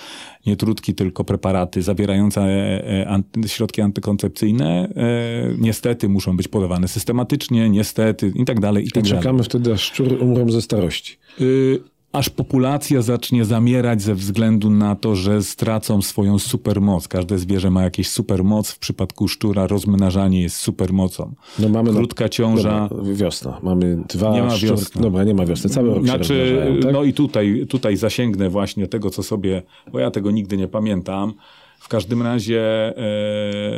nie 0.46 0.56
trutki, 0.56 0.94
tylko 0.94 1.24
preparaty 1.24 1.82
zawierające 1.82 2.40
e, 2.40 3.00
e, 3.00 3.08
anty, 3.08 3.48
środki 3.48 3.80
antykoncepcyjne. 3.80 4.88
E, 4.96 5.54
niestety 5.58 6.08
muszą 6.08 6.36
być 6.36 6.48
podawane 6.48 6.88
systematycznie, 6.88 7.70
niestety 7.70 8.32
i 8.34 8.44
tak 8.44 8.60
dalej, 8.60 8.84
i 8.84 8.88
I 8.88 8.90
tak 8.90 9.04
dalej. 9.04 9.18
czekamy 9.18 9.42
wtedy, 9.42 9.72
aż 9.72 9.82
szczury 9.82 10.18
umrą 10.18 10.50
ze 10.50 10.62
starości. 10.62 11.16
Y, 11.40 11.80
aż 12.12 12.30
populacja 12.30 13.02
zacznie 13.02 13.44
zamierać 13.44 14.02
ze 14.02 14.14
względu 14.14 14.70
na 14.70 14.96
to, 14.96 15.14
że 15.16 15.42
stracą 15.42 16.02
swoją 16.02 16.38
supermoc. 16.38 17.08
Każde 17.08 17.38
zwierzę 17.38 17.70
ma 17.70 17.82
jakieś 17.82 18.08
supermoc. 18.08 18.70
W 18.70 18.78
przypadku 18.78 19.28
szczura 19.28 19.66
rozmnażanie 19.66 20.42
jest 20.42 20.56
supermocą. 20.56 21.34
No 21.58 21.68
mamy 21.68 21.90
Krótka 21.92 22.28
ciąża. 22.28 22.88
Dobra, 22.90 23.12
wiosna. 23.14 23.58
Mamy 23.62 24.02
dwa 24.08 24.32
Nie 24.32 24.42
ma 24.42 24.48
szczur- 24.48 24.68
wiosny. 24.68 25.02
Dobra, 25.02 25.24
nie 25.24 25.34
ma 25.34 25.46
wiosny. 25.46 25.70
Cały 25.70 25.94
rok 25.94 26.04
Znaczy, 26.04 26.62
tak? 26.82 26.92
no 26.92 27.04
i 27.04 27.12
tutaj, 27.12 27.66
tutaj 27.68 27.96
zasięgnę 27.96 28.50
właśnie 28.50 28.86
tego, 28.86 29.10
co 29.10 29.22
sobie, 29.22 29.62
bo 29.92 29.98
ja 29.98 30.10
tego 30.10 30.30
nigdy 30.30 30.56
nie 30.56 30.68
pamiętam. 30.68 31.32
W 31.78 31.88
każdym 31.88 32.22
razie. 32.22 32.62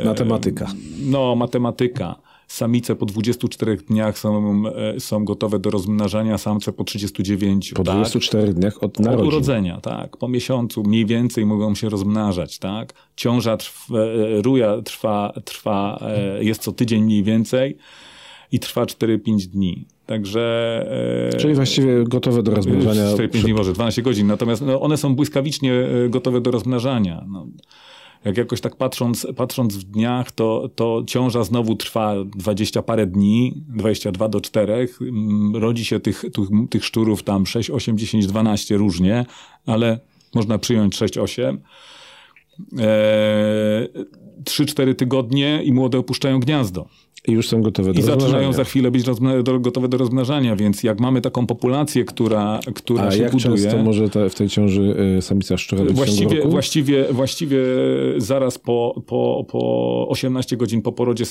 E, 0.01 0.05
Matematyka. 0.05 0.67
No, 1.05 1.35
matematyka. 1.35 2.15
Samice 2.53 2.95
po 2.95 3.05
24 3.05 3.77
dniach 3.77 4.19
są, 4.19 4.63
e, 4.67 4.99
są 4.99 5.25
gotowe 5.25 5.59
do 5.59 5.69
rozmnażania, 5.69 6.37
samce 6.37 6.73
po 6.73 6.83
39. 6.83 7.73
Po 7.75 7.83
tak? 7.83 7.95
24 7.95 8.53
dniach 8.53 8.83
od 8.83 8.83
Od 8.83 8.99
narodzin. 8.99 9.27
urodzenia, 9.27 9.81
tak. 9.81 10.17
Po 10.17 10.27
miesiącu 10.27 10.83
mniej 10.83 11.05
więcej 11.05 11.45
mogą 11.45 11.75
się 11.75 11.89
rozmnażać, 11.89 12.59
tak. 12.59 12.93
Ciąża 13.15 13.57
trwa, 13.57 13.97
e, 13.97 14.41
ruja 14.41 14.81
trwa, 14.81 15.33
trwa, 15.45 15.99
e, 16.01 16.43
jest 16.43 16.61
co 16.61 16.71
tydzień 16.71 17.03
mniej 17.03 17.23
więcej 17.23 17.77
i 18.51 18.59
trwa 18.59 18.85
4-5 18.85 19.47
dni. 19.47 19.85
Także... 20.05 20.85
Czyli 21.39 21.53
właściwie 21.53 22.03
gotowe 22.03 22.43
do 22.43 22.55
rozmnażania. 22.55 23.13
4-5 23.13 23.41
dni 23.41 23.53
może, 23.53 23.73
12 23.73 24.01
godzin. 24.01 24.27
Natomiast 24.27 24.61
no, 24.61 24.81
one 24.81 24.97
są 24.97 25.15
błyskawicznie 25.15 25.73
gotowe 26.09 26.41
do 26.41 26.51
rozmnażania. 26.51 27.25
No. 27.27 27.47
Jak 28.25 28.37
jakoś 28.37 28.61
tak 28.61 28.75
patrząc, 28.75 29.27
patrząc 29.35 29.77
w 29.77 29.83
dniach, 29.83 30.31
to, 30.31 30.69
to 30.75 31.03
ciąża 31.07 31.43
znowu 31.43 31.75
trwa 31.75 32.15
20 32.25 32.81
parę 32.81 33.07
dni, 33.07 33.63
22 33.67 34.29
do 34.29 34.41
4. 34.41 34.87
Mm, 35.01 35.55
Rodzi 35.55 35.85
się 35.85 35.99
tych, 35.99 36.21
tych, 36.21 36.69
tych 36.69 36.85
szczurów 36.85 37.23
tam 37.23 37.45
6, 37.45 37.69
8, 37.69 37.97
10, 37.97 38.27
12 38.27 38.77
różnie, 38.77 39.25
ale 39.65 39.99
można 40.35 40.57
przyjąć 40.57 40.95
6, 40.95 41.17
8. 41.17 41.61
Eee, 42.77 43.89
3-4 44.43 44.95
tygodnie 44.95 45.61
i 45.63 45.73
młode 45.73 45.97
opuszczają 45.97 46.39
gniazdo. 46.39 46.85
I 47.27 47.31
już 47.31 47.47
są 47.49 47.61
gotowe 47.61 47.93
do 47.93 47.99
I 47.99 48.03
zaczynają 48.03 48.53
za 48.53 48.63
chwilę 48.63 48.91
być 48.91 49.03
do, 49.43 49.59
gotowe 49.59 49.87
do 49.87 49.97
rozmnażania, 49.97 50.55
więc 50.55 50.83
jak 50.83 50.99
mamy 50.99 51.21
taką 51.21 51.47
populację, 51.47 52.05
która, 52.05 52.59
która 52.75 53.03
A 53.03 53.11
się 53.11 53.21
jak 53.23 53.31
buduje... 53.31 53.55
często 53.57 53.83
może 53.83 54.09
ta, 54.09 54.29
w 54.29 54.35
tej 54.35 54.49
ciąży 54.49 54.95
y, 55.17 55.21
samica 55.21 55.57
szczura 55.57 55.83
być 55.83 55.93
Właściwie, 55.95 56.37
roku? 56.37 56.49
właściwie, 56.49 57.05
właściwie 57.11 57.57
zaraz 58.17 58.57
po, 58.59 59.03
po, 59.07 59.45
po 59.51 60.05
18 60.09 60.57
godzin 60.57 60.81
po 60.81 60.91
porodzie 60.91 61.25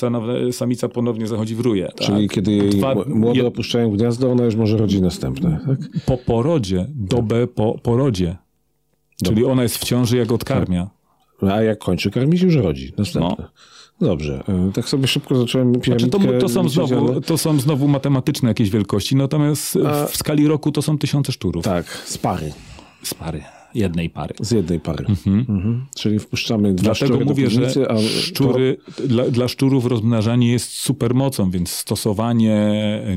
samica 0.53 0.88
ponownie 0.88 1.27
zachodzi 1.27 1.55
w 1.55 1.61
ruję. 1.61 1.88
Tak? 1.96 2.07
Czyli 2.07 2.29
kiedy 2.29 2.53
jej 2.53 2.70
Dwa- 2.70 2.94
młode 3.09 3.38
je- 3.38 3.46
opuszczają 3.46 3.90
gniazdo, 3.90 4.31
ona 4.33 4.44
już 4.44 4.55
może 4.57 4.77
rodzi 4.77 5.03
następne. 5.03 5.59
Tak? 5.66 5.79
Po 6.07 6.16
porodzie, 6.16 6.87
dobę 6.94 7.46
po 7.46 7.79
porodzie. 7.83 8.37
Czyli 9.25 9.44
ona 9.44 9.62
jest 9.62 9.79
w 9.79 9.85
ciąży, 9.85 10.16
jak 10.16 10.33
odkarmia. 10.33 10.81
No, 10.83 11.02
A 11.50 11.62
jak 11.62 11.78
kończy 11.78 12.11
karmić, 12.11 12.42
już 12.42 12.55
rodzi 12.57 12.92
następne. 12.98 13.48
Dobrze. 14.00 14.44
Y, 14.68 14.72
Tak 14.72 14.88
sobie 14.88 15.07
szybko 15.07 15.35
zacząłem 15.37 15.72
No. 15.72 15.78
Znaczy 15.85 16.07
to, 16.07 16.18
to, 16.40 16.48
są 16.48 16.62
liczyć, 16.62 16.74
znowu, 16.74 17.09
ale- 17.12 17.20
to 17.20 17.38
są 17.38 17.61
znowu 17.61 17.88
matematyczne 17.88 18.48
jakieś 18.48 18.70
wielkości, 18.70 19.16
natomiast 19.16 19.78
A- 19.87 20.07
w 20.07 20.16
skali 20.16 20.48
roku 20.48 20.72
to 20.72 20.83
są 20.83 20.98
tysiące 20.98 21.33
szczurów. 21.33 21.64
Tak, 21.64 21.87
z 22.05 22.18
pary. 22.18 22.52
Z 23.02 23.14
pary, 23.14 23.42
jednej 23.74 24.11
pary. 24.11 24.35
Z 24.40 24.50
jednej 24.50 24.81
pary. 24.81 25.05
Mhm. 25.26 25.87
Czyli 25.98 26.18
wpuszczamy 26.18 26.74
dwa 26.74 26.83
Dlatego 26.85 27.07
szczury 27.14 27.24
mówię, 27.24 27.50
że 27.50 27.61
piwnicy, 27.61 27.88
a 27.90 27.98
szczury, 27.98 28.76
dla, 29.09 29.24
dla 29.31 29.48
szczurów 29.48 29.87
rozmnażanie 29.87 30.52
jest 30.52 30.70
supermocą, 30.70 31.50
więc 31.50 31.70
stosowanie 31.70 32.72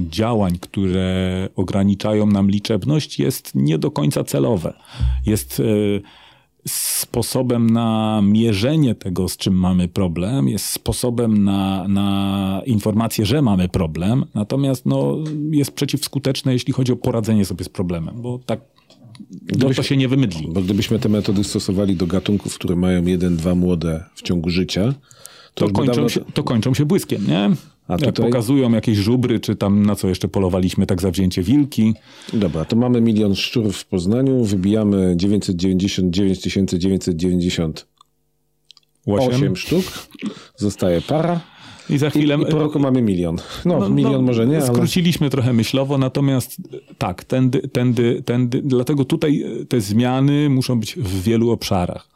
działań, 0.10 0.58
które 0.62 1.50
ograniczają 1.56 2.26
nam 2.28 2.52
liczebność 2.52 3.20
jest 3.20 3.52
nie 3.56 3.78
do 3.78 3.92
końca 3.92 4.24
celowe. 4.24 4.74
Jest 5.26 5.60
e, 5.60 5.64
sposobem 6.68 7.70
na 7.70 8.22
mierzenie 8.24 8.96
tego, 8.96 9.30
z 9.30 9.38
czym 9.38 9.54
mamy 9.54 9.88
problem, 9.88 10.50
jest 10.50 10.66
sposobem 10.66 11.44
na, 11.44 11.88
na 11.88 12.62
informację, 12.66 13.26
że 13.26 13.42
mamy 13.42 13.70
problem, 13.70 14.26
natomiast 14.34 14.86
no, 14.86 15.18
jest 15.52 15.72
przeciwskuteczne, 15.72 16.54
jeśli 16.54 16.74
chodzi 16.74 16.92
o 16.92 16.96
poradzenie 16.96 17.46
sobie 17.46 17.66
z 17.66 17.70
problemem, 17.70 18.22
bo 18.22 18.40
tak 18.46 18.60
no, 19.60 19.70
to 19.70 19.84
się 19.84 19.98
nie 19.98 20.08
wymydli. 20.08 20.48
Bo 20.48 20.62
gdybyśmy 20.62 21.00
te 21.00 21.10
metody 21.10 21.44
stosowali 21.44 21.96
do 21.96 22.08
gatunków, 22.08 22.56
które 22.56 22.76
mają 22.76 23.06
jeden, 23.06 23.38
dwa 23.38 23.56
młode 23.56 24.04
w 24.16 24.22
ciągu 24.22 24.50
życia, 24.50 24.94
to, 25.54 25.68
to 25.68 25.74
kończą, 25.74 25.94
dawno- 25.94 26.10
się, 26.10 26.22
to 26.34 26.44
kończą 26.44 26.74
się 26.74 26.86
błyskiem, 26.86 27.28
nie? 27.28 27.52
A 27.88 27.94
Jak 27.94 28.02
tutaj- 28.02 28.26
pokazują 28.26 28.72
jakieś 28.72 28.98
żubry, 28.98 29.40
czy 29.40 29.56
tam 29.56 29.86
na 29.86 29.96
co 29.96 30.08
jeszcze 30.08 30.28
polowaliśmy, 30.28 30.86
tak 30.86 31.02
zawzięcie 31.02 31.44
wilki. 31.44 31.94
Dobra, 32.34 32.66
to 32.66 32.76
mamy 32.76 33.02
milion 33.02 33.36
szczurów 33.36 33.78
w 33.78 33.86
Poznaniu, 33.86 34.44
wybijamy 34.44 35.14
999 35.18 36.70
998 36.78 37.86
Łosiem. 39.08 39.56
sztuk, 39.56 39.84
zostaje 40.58 41.02
para 41.02 41.40
I 41.90 41.98
za 41.98 42.08
i, 42.08 42.10
chwilę... 42.10 42.38
i 42.42 42.52
po 42.52 42.60
roku 42.60 42.80
mamy 42.80 43.02
milion. 43.02 43.38
No, 43.66 43.90
milion 43.90 44.24
może 44.24 44.48
nie, 44.48 44.58
ale 44.58 44.68
Skróciliśmy 44.68 45.30
trochę 45.30 45.54
myślowo, 45.54 45.98
natomiast 45.98 46.58
tak, 46.98 47.24
tędy, 47.24 47.68
tędy, 47.68 48.22
tędy, 48.26 48.62
dlatego 48.64 49.06
tutaj 49.06 49.46
te 49.70 49.82
zmiany 49.82 50.50
muszą 50.50 50.80
być 50.80 50.96
w 50.96 51.24
wielu 51.24 51.52
obszarach. 51.52 52.15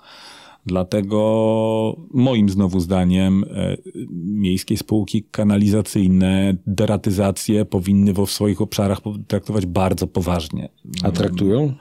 Dlatego 0.70 1.96
moim 2.14 2.50
znowu 2.50 2.80
zdaniem 2.80 3.44
e, 3.44 3.78
miejskie 4.16 4.78
spółki 4.78 5.24
kanalizacyjne, 5.32 6.58
deratyzację 6.68 7.66
powinny 7.66 8.14
w 8.14 8.26
swoich 8.26 8.62
obszarach 8.62 9.00
traktować 9.28 9.66
bardzo 9.66 10.08
poważnie. 10.08 10.70
a 11.04 11.12
traktują? 11.12 11.74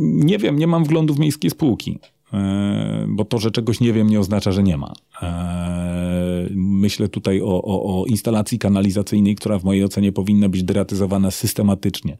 Nie 0.00 0.38
wiem, 0.38 0.58
nie 0.58 0.66
mam 0.66 0.84
wglądu 0.84 1.14
w 1.14 1.18
miejskie 1.18 1.50
spółki. 1.50 1.98
E, 2.32 3.06
bo 3.08 3.24
to, 3.24 3.38
że 3.38 3.50
czegoś 3.50 3.80
nie 3.80 3.92
wiem, 3.92 4.06
nie 4.06 4.20
oznacza, 4.20 4.52
że 4.52 4.62
nie 4.62 4.76
ma. 4.76 4.92
E, 5.22 6.48
myślę 6.54 7.08
tutaj 7.08 7.40
o, 7.42 7.62
o, 7.62 8.00
o 8.00 8.04
instalacji 8.06 8.58
kanalizacyjnej, 8.58 9.34
która 9.34 9.58
w 9.58 9.64
mojej 9.64 9.84
ocenie 9.84 10.12
powinna 10.12 10.48
być 10.48 10.62
deratyzowana 10.62 11.30
systematycznie. 11.30 12.18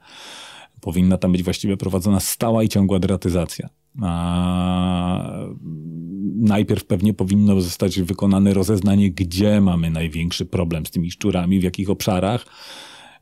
Powinna 0.80 1.18
tam 1.18 1.32
być 1.32 1.42
właściwie 1.42 1.76
prowadzona 1.76 2.20
stała 2.20 2.62
i 2.62 2.68
ciągła 2.68 2.98
deratyzacja. 2.98 3.68
Najpierw 6.36 6.84
pewnie 6.84 7.14
powinno 7.14 7.60
zostać 7.60 8.00
wykonane 8.00 8.54
rozeznanie, 8.54 9.10
gdzie 9.10 9.60
mamy 9.60 9.90
największy 9.90 10.46
problem 10.46 10.86
z 10.86 10.90
tymi 10.90 11.10
szczurami, 11.10 11.60
w 11.60 11.62
jakich 11.62 11.90
obszarach 11.90 12.46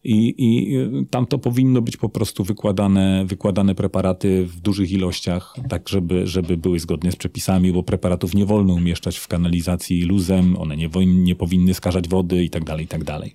i, 0.05 0.35
i 0.39 0.79
tam 1.11 1.27
to 1.27 1.39
powinno 1.39 1.83
być 1.83 1.97
po 1.97 2.09
prostu 2.09 2.45
wykładane, 2.45 3.25
wykładane 3.27 3.75
preparaty 3.75 4.47
w 4.47 4.61
dużych 4.61 4.93
ilościach, 4.93 5.57
tak 5.69 5.89
żeby, 5.89 6.27
żeby 6.27 6.57
były 6.57 6.81
zgodne 6.81 7.13
z 7.13 7.17
przepisami, 7.17 7.73
bo 7.73 7.83
preparatów 7.83 8.35
nie 8.35 8.47
wolno 8.47 8.75
umieszczać 8.75 9.17
w 9.17 9.29
kanalizacji 9.29 10.03
luzem, 10.03 10.57
one 10.57 10.77
nie, 10.77 10.91
nie 11.07 11.35
powinny 11.35 11.75
skażać 11.75 12.09
wody 12.09 12.45
i 12.45 12.51
tak 12.51 12.65
dalej, 12.65 12.85
i 12.85 12.89
tak 12.89 13.05
dalej. 13.05 13.35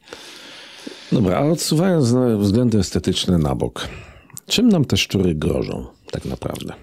Dobra, 1.12 1.38
a 1.38 1.42
odsuwając 1.42 2.14
względy 2.40 2.80
estetyczne 2.80 3.38
na 3.38 3.56
bok, 3.56 3.88
czym 4.48 4.70
nam 4.70 4.86
te 4.86 4.98
szczury 4.98 5.36
grożą 5.36 5.86
tak 6.12 6.26
naprawdę? 6.26 6.74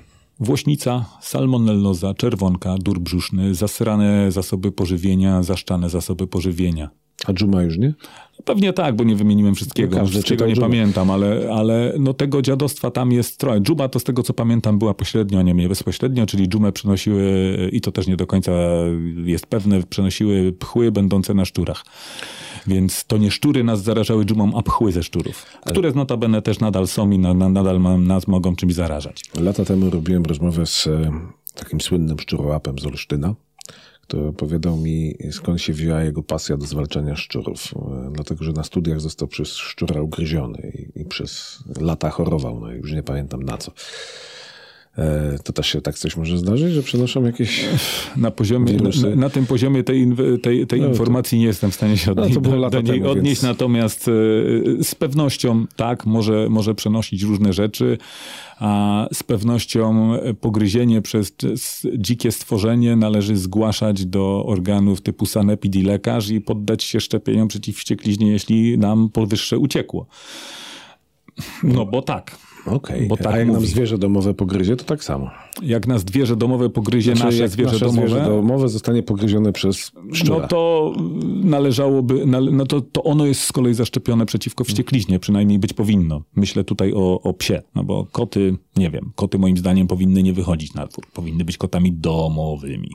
Włośnica, 0.40 1.04
salmonelloza, 1.20 2.14
czerwonka, 2.14 2.74
dur 2.78 3.00
brzuszny, 3.00 3.54
zasrane 3.54 4.32
zasoby 4.32 4.72
pożywienia, 4.72 5.42
zaszczane 5.42 5.90
zasoby 5.90 6.26
pożywienia. 6.26 6.90
A 7.26 7.32
dżuma 7.32 7.62
już 7.62 7.78
nie? 7.78 7.94
Pewnie 8.44 8.72
tak, 8.72 8.96
bo 8.96 9.04
nie 9.04 9.16
wymieniłem 9.16 9.54
wszystkiego. 9.54 9.98
No 9.98 10.06
wszystkiego 10.06 10.46
nie 10.46 10.54
dżuma. 10.54 10.66
pamiętam, 10.66 11.10
ale, 11.10 11.50
ale 11.54 11.94
no 11.98 12.14
tego 12.14 12.42
dziadostwa 12.42 12.90
tam 12.90 13.12
jest 13.12 13.38
trochę. 13.38 13.60
Dżuma 13.60 13.88
to 13.88 13.98
z 13.98 14.04
tego 14.04 14.22
co 14.22 14.34
pamiętam 14.34 14.78
była 14.78 14.94
pośrednio, 14.94 15.38
a 15.38 15.42
nie 15.42 15.68
bezpośrednio, 15.68 16.26
czyli 16.26 16.48
dżumę 16.48 16.72
przenosiły, 16.72 17.54
i 17.72 17.80
to 17.80 17.92
też 17.92 18.06
nie 18.06 18.16
do 18.16 18.26
końca 18.26 18.52
jest 19.24 19.46
pewne, 19.46 19.82
przenosiły 19.82 20.52
pchły 20.52 20.92
będące 20.92 21.34
na 21.34 21.44
szczurach. 21.44 21.84
Więc 22.68 23.04
to 23.04 23.18
nie 23.18 23.30
szczury 23.30 23.64
nas 23.64 23.82
zarażały 23.82 24.24
dżumą, 24.24 24.58
a 24.58 24.62
pchły 24.62 24.92
ze 24.92 25.02
szczurów, 25.02 25.46
ale... 25.62 25.72
które 25.72 25.92
notabene 25.92 26.42
też 26.42 26.60
nadal 26.60 26.86
są 26.86 27.10
i 27.10 27.18
na, 27.18 27.34
na, 27.34 27.48
nadal 27.48 27.80
nas 28.00 28.28
mogą 28.28 28.56
czymś 28.56 28.74
zarażać. 28.74 29.24
Lata 29.40 29.64
temu 29.64 29.90
robiłem 29.90 30.24
rozmowę 30.24 30.66
z 30.66 30.86
e, 30.86 31.10
takim 31.54 31.80
słynnym 31.80 32.18
szczurołapem 32.18 32.78
z 32.78 32.86
Olsztyna 32.86 33.34
to 34.08 34.28
opowiadał 34.28 34.76
mi, 34.76 35.14
skąd 35.30 35.62
się 35.62 35.72
wzięła 35.72 36.02
jego 36.02 36.22
pasja 36.22 36.56
do 36.56 36.66
zwalczania 36.66 37.16
szczurów. 37.16 37.74
E, 37.76 38.10
dlatego, 38.12 38.44
że 38.44 38.52
na 38.52 38.64
studiach 38.64 39.00
został 39.00 39.28
przez 39.28 39.48
szczura 39.48 40.02
ugryziony 40.02 40.72
i, 40.74 41.00
i 41.00 41.04
przez 41.04 41.58
lata 41.80 42.10
chorował. 42.10 42.60
No 42.60 42.72
i 42.72 42.76
już 42.76 42.92
nie 42.92 43.02
pamiętam 43.02 43.42
na 43.42 43.58
co. 43.58 43.72
E, 44.98 45.38
to 45.44 45.52
też 45.52 45.66
się 45.66 45.80
tak 45.80 45.98
coś 45.98 46.16
może 46.16 46.38
zdarzyć, 46.38 46.72
że 46.72 46.82
przenoszą 46.82 47.24
jakieś 47.24 47.64
na 48.16 48.30
poziomie 48.30 48.72
na, 48.72 49.16
na, 49.16 49.30
tym 49.30 49.46
poziomie 49.46 49.84
tej, 49.84 50.08
tej, 50.42 50.66
tej 50.66 50.80
no, 50.80 50.88
informacji 50.88 51.38
to, 51.38 51.40
nie 51.40 51.46
jestem 51.46 51.70
w 51.70 51.74
stanie 51.74 51.96
się 51.96 52.12
odnieść, 52.12 52.34
no, 52.34 52.40
do, 52.40 52.70
do 52.70 52.80
niej 52.80 53.00
temu, 53.00 53.10
odnieść, 53.10 53.42
więc... 53.42 53.42
natomiast 53.42 54.08
e, 54.08 54.12
z 54.84 54.94
pewnością 54.94 55.66
tak, 55.76 56.06
może, 56.06 56.48
może 56.50 56.74
przenosić 56.74 57.22
różne 57.22 57.52
rzeczy, 57.52 57.98
a 58.58 59.06
z 59.12 59.22
pewnością 59.22 60.12
pogryzienie 60.40 61.02
przez 61.02 61.32
dzikie 61.98 62.32
stworzenie 62.32 62.96
należy 62.96 63.36
zgłaszać 63.36 64.06
do 64.06 64.44
organów 64.46 65.00
typu 65.00 65.26
sanepid 65.26 65.76
i 65.76 65.82
lekarz 65.82 66.30
i 66.30 66.40
poddać 66.40 66.84
się 66.84 67.00
szczepieniom 67.00 67.48
przeciw 67.48 67.76
wściekliźnie, 67.76 68.32
jeśli 68.32 68.78
nam 68.78 69.08
powyższe 69.08 69.58
uciekło. 69.58 70.06
No 71.62 71.86
bo 71.86 72.02
tak. 72.02 72.47
Okej, 72.66 73.08
okay. 73.08 73.24
tak 73.24 73.34
a 73.34 73.38
jak 73.38 73.48
mówi. 73.48 73.60
nam 73.60 73.70
zwierzę 73.70 73.98
domowe 73.98 74.34
pogryzie, 74.34 74.76
to 74.76 74.84
tak 74.84 75.04
samo. 75.04 75.30
Jak 75.62 75.86
nas 75.86 76.02
zwierzę 76.02 76.36
domowe 76.36 76.70
pogryzie, 76.70 77.16
znaczy, 77.16 77.24
nasze 77.26 77.48
zwierzę 77.48 77.72
nasze 77.72 77.84
domowe... 77.84 78.08
zwierzę 78.08 78.24
domowe 78.24 78.68
zostanie 78.68 79.02
pogryzione 79.02 79.52
przez 79.52 79.92
szczura. 80.12 80.38
No 80.38 80.48
to 80.48 80.92
należałoby, 81.44 82.26
no 82.26 82.66
to, 82.66 82.80
to 82.80 83.02
ono 83.02 83.26
jest 83.26 83.40
z 83.40 83.52
kolei 83.52 83.74
zaszczepione 83.74 84.26
przeciwko 84.26 84.64
wściekliźnie, 84.64 85.18
przynajmniej 85.18 85.58
być 85.58 85.72
powinno. 85.72 86.22
Myślę 86.36 86.64
tutaj 86.64 86.92
o, 86.92 87.20
o 87.20 87.34
psie, 87.34 87.62
no 87.74 87.84
bo 87.84 88.06
koty, 88.12 88.56
nie 88.76 88.90
wiem, 88.90 89.12
koty 89.14 89.38
moim 89.38 89.56
zdaniem 89.56 89.86
powinny 89.86 90.22
nie 90.22 90.32
wychodzić 90.32 90.74
na 90.74 90.86
dwór, 90.86 91.06
powinny 91.14 91.44
być 91.44 91.56
kotami 91.56 91.92
domowymi. 91.92 92.90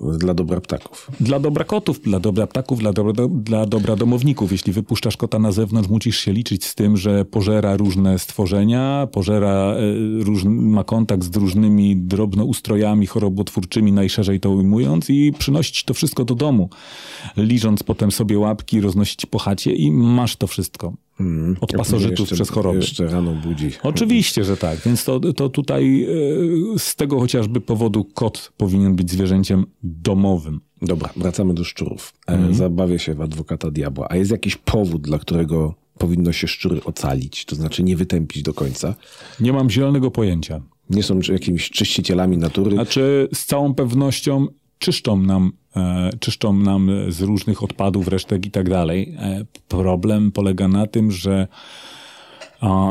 Dla 0.00 0.34
dobra 0.34 0.60
ptaków. 0.60 1.10
Dla 1.20 1.40
dobra 1.40 1.64
kotów, 1.64 2.00
dla 2.00 2.20
dobra 2.20 2.46
ptaków, 2.46 2.78
dla 2.78 2.92
dobra, 2.92 3.26
dla 3.30 3.66
dobra 3.66 3.96
domowników. 3.96 4.52
Jeśli 4.52 4.72
wypuszczasz 4.72 5.16
kota 5.16 5.38
na 5.38 5.52
zewnątrz, 5.52 5.88
musisz 5.88 6.18
się 6.18 6.32
liczyć 6.32 6.64
z 6.64 6.74
tym, 6.74 6.96
że 6.96 7.24
pożera 7.24 7.76
różne 7.76 8.18
stworzenia, 8.18 9.08
pożera, 9.12 9.74
e, 9.74 9.78
róż, 10.24 10.44
ma 10.46 10.84
kontakt 10.84 11.24
z 11.24 11.36
różnymi 11.36 11.96
drobnoustrojami 11.96 13.06
chorobotwórczymi, 13.06 13.92
najszerzej 13.92 14.40
to 14.40 14.50
ujmując, 14.50 15.10
i 15.10 15.32
przynosić 15.38 15.84
to 15.84 15.94
wszystko 15.94 16.24
do 16.24 16.34
domu. 16.34 16.70
Liżąc 17.36 17.82
potem 17.82 18.12
sobie 18.12 18.38
łapki, 18.38 18.80
roznosić 18.80 19.26
po 19.26 19.38
chacie 19.38 19.72
i 19.72 19.92
masz 19.92 20.36
to 20.36 20.46
wszystko. 20.46 20.92
Hmm. 21.18 21.56
Od 21.60 21.72
pasożytów 21.72 22.18
jeszcze, 22.18 22.34
przez 22.34 22.50
choroby. 22.50 22.76
Jeszcze 22.76 23.06
rano 23.06 23.32
budzi. 23.32 23.70
Oczywiście, 23.82 24.44
że 24.44 24.56
tak. 24.56 24.78
Więc 24.86 25.04
to, 25.04 25.20
to 25.20 25.48
tutaj 25.48 26.06
e, 26.74 26.78
z 26.78 26.96
tego 26.96 27.20
chociażby 27.20 27.60
powodu 27.60 28.04
kot 28.04 28.52
powinien 28.56 28.96
być 28.96 29.10
zwierzęciem 29.10 29.66
domowym. 29.82 30.60
Dobra, 30.82 31.10
wracamy 31.16 31.54
do 31.54 31.64
szczurów. 31.64 32.12
Hmm. 32.26 32.54
Zabawię 32.54 32.98
się 32.98 33.14
w 33.14 33.20
adwokata 33.20 33.70
diabła. 33.70 34.06
A 34.10 34.16
jest 34.16 34.30
jakiś 34.30 34.56
powód, 34.56 35.02
dla 35.02 35.18
którego 35.18 35.74
powinno 35.98 36.32
się 36.32 36.48
szczury 36.48 36.84
ocalić? 36.84 37.44
To 37.44 37.56
znaczy 37.56 37.82
nie 37.82 37.96
wytępić 37.96 38.42
do 38.42 38.54
końca? 38.54 38.94
Nie 39.40 39.52
mam 39.52 39.70
zielonego 39.70 40.10
pojęcia. 40.10 40.60
Nie 40.90 41.02
są 41.02 41.20
jakimiś 41.32 41.70
czyścicielami 41.70 42.38
natury? 42.38 42.70
Znaczy 42.70 43.28
z 43.34 43.46
całą 43.46 43.74
pewnością 43.74 44.46
czyszczą 44.78 45.16
nam, 45.20 45.52
czyszczą 46.20 46.52
nam 46.52 46.90
z 47.08 47.20
różnych 47.20 47.62
odpadów, 47.62 48.08
resztek 48.08 48.46
i 48.46 48.50
tak 48.50 48.68
dalej. 48.68 49.14
E, 49.18 49.44
problem 49.68 50.32
polega 50.32 50.68
na 50.68 50.86
tym, 50.86 51.10
że 51.10 51.48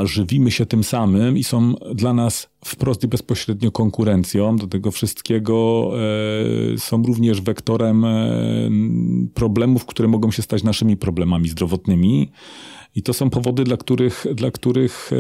żywimy 0.04 0.52
się 0.52 0.66
tym 0.66 0.84
samym 0.84 1.38
i 1.38 1.44
są 1.44 1.74
dla 1.96 2.14
nas 2.14 2.50
wprost 2.66 3.04
i 3.04 3.08
bezpośrednio 3.08 3.72
konkurencją 3.72 4.56
do 4.56 4.68
tego 4.68 4.92
wszystkiego. 4.92 5.90
E, 6.74 6.78
są 6.78 7.04
również 7.04 7.42
wektorem 7.42 8.06
problemów, 9.34 9.86
które 9.86 10.08
mogą 10.08 10.32
się 10.32 10.42
stać 10.42 10.64
naszymi 10.64 10.98
problemami 10.98 11.50
zdrowotnymi. 11.50 12.32
I 12.96 13.04
to 13.04 13.14
są 13.14 13.30
powody, 13.30 13.64
dla 13.64 13.78
których, 13.78 14.26
dla 14.36 14.52
których 14.52 15.12
e, 15.14 15.16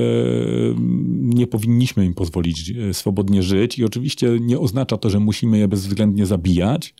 nie 1.19 1.47
powinniśmy 1.47 2.06
im 2.06 2.13
pozwolić 2.13 2.71
e, 2.71 2.93
swobodnie 2.93 3.43
żyć. 3.43 3.80
I 3.80 3.86
oczywiście 3.86 4.38
nie 4.41 4.60
oznacza 4.60 4.97
to, 4.97 5.10
że 5.10 5.19
musimy 5.19 5.58
je 5.58 5.67
bezwzględnie 5.67 6.26
zabijać, 6.26 6.93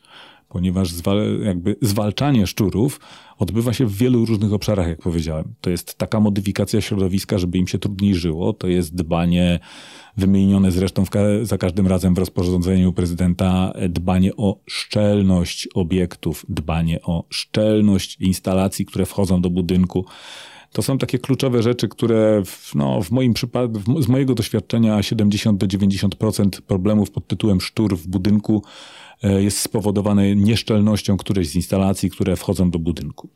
ponieważ 0.54 0.92
zwal, 0.92 1.40
jakby 1.44 1.76
zwalczanie 1.82 2.48
szczurów 2.48 3.00
odbywa 3.38 3.74
się 3.74 3.86
w 3.86 3.98
wielu 3.98 4.26
różnych 4.26 4.54
obszarach, 4.54 4.88
jak 4.88 5.00
powiedziałem. 5.00 5.54
To 5.62 5.70
jest 5.70 5.98
taka 5.98 6.20
modyfikacja 6.20 6.82
środowiska, 6.82 7.38
żeby 7.38 7.58
im 7.58 7.68
się 7.68 7.80
trudniej 7.80 8.16
żyło, 8.16 8.54
to 8.54 8.68
jest 8.68 8.96
dbanie 8.96 9.60
wymienione 10.18 10.72
zresztą 10.72 11.04
za 11.42 11.58
każdym 11.58 11.88
razem 11.88 12.16
w 12.16 12.18
rozporządzeniu 12.18 12.94
prezydenta, 12.94 13.74
dbanie 13.90 14.36
o 14.36 14.60
szczelność 14.68 15.68
obiektów, 15.74 16.46
dbanie 16.50 17.02
o 17.02 17.24
szczelność 17.30 18.18
instalacji, 18.20 18.86
które 18.86 19.06
wchodzą 19.06 19.42
do 19.42 19.50
budynku. 19.50 20.06
To 20.74 20.82
są 20.82 20.98
takie 20.98 21.20
kluczowe 21.20 21.64
rzeczy, 21.64 21.88
które 21.88 22.42
w, 22.46 22.76
no, 22.76 23.02
w 23.02 23.12
moim 23.12 23.34
przypadku, 23.34 24.02
z 24.02 24.08
mojego 24.08 24.36
doświadczenia 24.36 25.04
70 25.04 25.58
do 25.58 25.68
90% 25.68 26.62
problemów 26.62 27.12
pod 27.12 27.28
tytułem 27.28 27.62
sztur 27.62 27.98
w 27.98 28.08
budynku 28.08 28.64
e, 28.64 28.70
jest 29.24 29.60
spowodowane 29.60 30.36
nieszczelnością 30.36 31.18
którejś 31.18 31.50
z 31.50 31.56
instalacji, 31.56 32.10
które 32.10 32.36
wchodzą 32.36 32.72
do 32.72 32.80
budynku. 32.80 33.30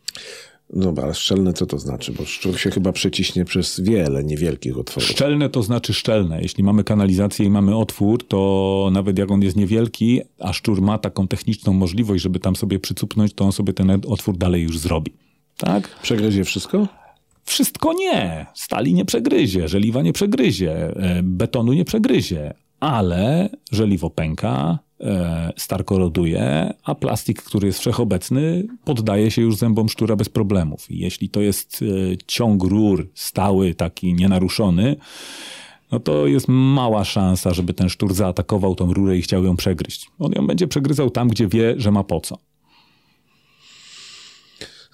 Dobra, 0.73 1.04
ale 1.04 1.13
szczelne 1.13 1.54
co 1.54 1.65
to 1.65 1.80
znaczy? 1.80 2.12
Bo 2.12 2.26
szczur 2.26 2.60
się 2.60 2.71
chyba 2.71 2.91
przeciśnie 2.91 3.45
przez 3.45 3.80
wiele 3.80 4.23
niewielkich 4.23 4.78
otworów. 4.78 5.10
Szczelne 5.10 5.50
to 5.50 5.63
znaczy 5.63 5.93
szczelne. 5.93 6.41
Jeśli 6.41 6.63
mamy 6.63 6.84
kanalizację 6.84 7.45
i 7.45 7.50
mamy 7.50 7.76
otwór, 7.76 8.28
to 8.28 8.89
nawet 8.91 9.17
jak 9.17 9.32
on 9.32 9.41
jest 9.41 9.56
niewielki, 9.56 10.21
a 10.39 10.54
szczur 10.54 10.82
ma 10.82 10.97
taką 10.97 11.28
techniczną 11.28 11.73
możliwość, 11.73 12.23
żeby 12.23 12.39
tam 12.39 12.56
sobie 12.56 12.80
przycupnąć, 12.80 13.34
to 13.34 13.45
on 13.45 13.52
sobie 13.52 13.73
ten 13.73 14.02
otwór 14.08 14.38
dalej 14.38 14.63
już 14.63 14.80
zrobi. 14.80 15.13
Tak? 15.58 16.00
Przegryzie 16.02 16.43
wszystko? 16.43 16.88
Wszystko 17.43 17.93
nie. 17.93 18.45
Stali 18.54 18.93
nie 18.93 19.06
przegryzie, 19.06 19.67
żeliwa 19.67 20.02
nie 20.02 20.13
przegryzie, 20.13 20.71
e, 20.95 21.23
betonu 21.23 21.73
nie 21.73 21.86
przegryzie, 21.86 22.54
ale 22.80 23.50
żeliwo 23.71 24.10
pęka, 24.10 24.80
e, 25.01 25.53
star 25.57 25.86
koroduje, 25.86 26.73
a 26.83 26.95
plastik, 26.95 27.41
który 27.43 27.67
jest 27.67 27.79
wszechobecny, 27.79 28.67
poddaje 28.86 29.31
się 29.31 29.41
już 29.41 29.55
zębom 29.55 29.89
szczura 29.89 30.15
bez 30.15 30.29
problemów. 30.29 30.91
I 30.91 30.99
jeśli 30.99 31.29
to 31.29 31.41
jest 31.41 31.83
e, 32.13 32.17
ciąg 32.27 32.63
rur 32.63 33.10
stały, 33.13 33.73
taki 33.75 34.13
nienaruszony, 34.13 34.95
no 35.91 35.99
to 35.99 36.27
jest 36.27 36.45
mała 36.49 37.03
szansa, 37.05 37.53
żeby 37.53 37.73
ten 37.73 37.89
szczur 37.89 38.13
zaatakował 38.13 38.75
tą 38.75 38.93
rurę 38.93 39.17
i 39.17 39.21
chciał 39.21 39.43
ją 39.43 39.55
przegryźć. 39.55 40.07
On 40.19 40.31
ją 40.31 40.47
będzie 40.47 40.67
przegryzał 40.67 41.10
tam, 41.10 41.27
gdzie 41.27 41.47
wie, 41.47 41.73
że 41.77 41.91
ma 41.91 42.03
po 42.03 42.19
co. 42.21 42.38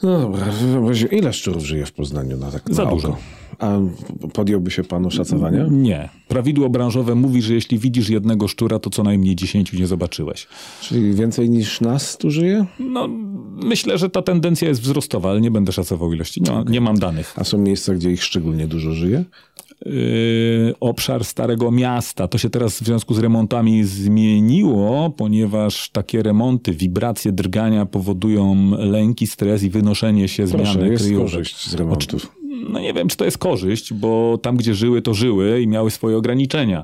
No 0.03 0.19
dobra, 0.19 0.47
ile 1.11 1.33
szczurów 1.33 1.65
żyje 1.65 1.85
w 1.85 1.91
Poznaniu 1.91 2.37
na 2.37 2.51
tak 2.51 2.63
Za 2.69 2.83
na 2.83 2.91
dużo. 2.91 3.07
oko? 3.07 3.17
A 3.63 3.79
podjąłby 4.33 4.71
się 4.71 4.83
pan 4.83 5.05
oszacowania? 5.05 5.67
Nie. 5.71 6.09
Prawidło 6.27 6.69
branżowe 6.69 7.15
mówi, 7.15 7.41
że 7.41 7.53
jeśli 7.53 7.79
widzisz 7.79 8.09
jednego 8.09 8.47
szczura, 8.47 8.79
to 8.79 8.89
co 8.89 9.03
najmniej 9.03 9.35
dziesięciu 9.35 9.77
nie 9.77 9.87
zobaczyłeś. 9.87 10.47
Czyli 10.81 11.13
więcej 11.13 11.49
niż 11.49 11.81
nas 11.81 12.17
tu 12.17 12.31
żyje? 12.31 12.65
No, 12.79 13.07
myślę, 13.63 13.97
że 13.97 14.09
ta 14.09 14.21
tendencja 14.21 14.67
jest 14.67 14.81
wzrostowa, 14.81 15.29
ale 15.29 15.41
nie 15.41 15.51
będę 15.51 15.71
szacował 15.71 16.13
ilości. 16.13 16.41
Nie, 16.41 16.51
ma, 16.51 16.63
nie 16.63 16.81
mam 16.81 16.97
danych. 16.99 17.33
A 17.37 17.43
są 17.43 17.57
miejsca, 17.57 17.93
gdzie 17.93 18.11
ich 18.11 18.23
szczególnie 18.23 18.67
dużo 18.67 18.91
żyje? 18.91 19.25
Yy, 19.85 20.73
obszar 20.79 21.25
Starego 21.25 21.71
Miasta. 21.71 22.27
To 22.27 22.37
się 22.37 22.49
teraz 22.49 22.79
w 22.79 22.85
związku 22.85 23.13
z 23.13 23.19
remontami 23.19 23.83
zmieniło, 23.83 25.09
ponieważ 25.09 25.89
takie 25.89 26.23
remonty, 26.23 26.71
wibracje, 26.71 27.31
drgania 27.31 27.85
powodują 27.85 28.71
lęki, 28.77 29.27
stres 29.27 29.63
i 29.63 29.69
wynoszenie 29.69 30.27
się 30.27 30.47
Proszę, 30.47 30.73
zmiany 30.73 30.89
jest 30.91 31.03
kryjówek. 31.03 31.25
korzyść 31.31 31.69
z 31.69 31.73
remontów. 31.73 32.42
No 32.69 32.79
nie 32.79 32.93
wiem, 32.93 33.07
czy 33.07 33.17
to 33.17 33.25
jest 33.25 33.37
korzyść, 33.37 33.93
bo 33.93 34.37
tam, 34.37 34.57
gdzie 34.57 34.75
żyły, 34.75 35.01
to 35.01 35.13
żyły 35.13 35.61
i 35.61 35.67
miały 35.67 35.91
swoje 35.91 36.17
ograniczenia. 36.17 36.83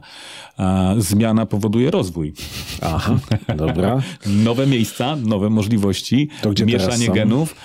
A 0.57 0.93
zmiana 0.97 1.45
powoduje 1.45 1.91
rozwój. 1.91 2.33
Aha, 2.81 3.19
dobra. 3.55 4.01
Nowe 4.25 4.67
miejsca, 4.67 5.15
nowe 5.15 5.49
możliwości, 5.49 6.29
To 6.41 6.65
mieszanie 6.65 7.09
genów. 7.09 7.55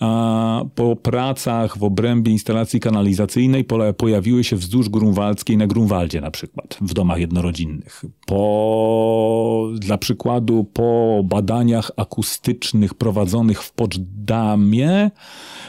A 0.00 0.64
po 0.74 0.96
pracach 0.96 1.78
w 1.78 1.84
obrębie 1.84 2.32
instalacji 2.32 2.80
kanalizacyjnej 2.80 3.64
pojawiły 3.96 4.44
się 4.44 4.56
wzdłuż 4.56 4.88
Grunwaldzkiej 4.88 5.56
na 5.56 5.66
Grunwaldzie 5.66 6.20
na 6.20 6.30
przykład, 6.30 6.78
w 6.80 6.94
domach 6.94 7.18
jednorodzinnych. 7.18 8.04
Po, 8.26 9.68
dla 9.78 9.98
przykładu, 9.98 10.64
po 10.64 11.20
badaniach 11.24 11.90
akustycznych 11.96 12.94
prowadzonych 12.94 13.62
w 13.62 13.72
Poczdamie 13.72 15.10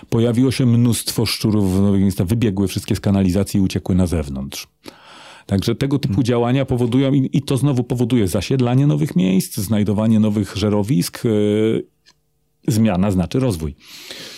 pojawiło 0.10 0.52
się 0.52 0.66
mnóstwo 0.66 1.26
szczurów 1.26 1.78
w 1.78 1.82
nowych 1.82 2.02
miejscach, 2.02 2.28
wybiegły 2.28 2.68
wszystkie 2.68 2.96
z 2.96 3.00
kanalizacji 3.00 3.58
i 3.58 3.62
uciekły 3.62 3.96
na 3.96 4.08
zewnątrz. 4.08 4.68
Także 5.46 5.76
tego 5.76 6.00
typu 6.00 6.24
działania 6.24 6.66
powodują 6.66 7.14
i, 7.14 7.30
i 7.34 7.42
to 7.42 7.58
znowu 7.58 7.84
powoduje 7.84 8.28
zasiedlanie 8.28 8.88
nowych 8.88 9.16
miejsc, 9.16 9.58
znajdowanie 9.58 10.20
nowych 10.20 10.58
żerowisk. 10.58 11.24
Zmiana 12.68 13.12
znaczy 13.12 13.40
rozwój. 13.40 13.76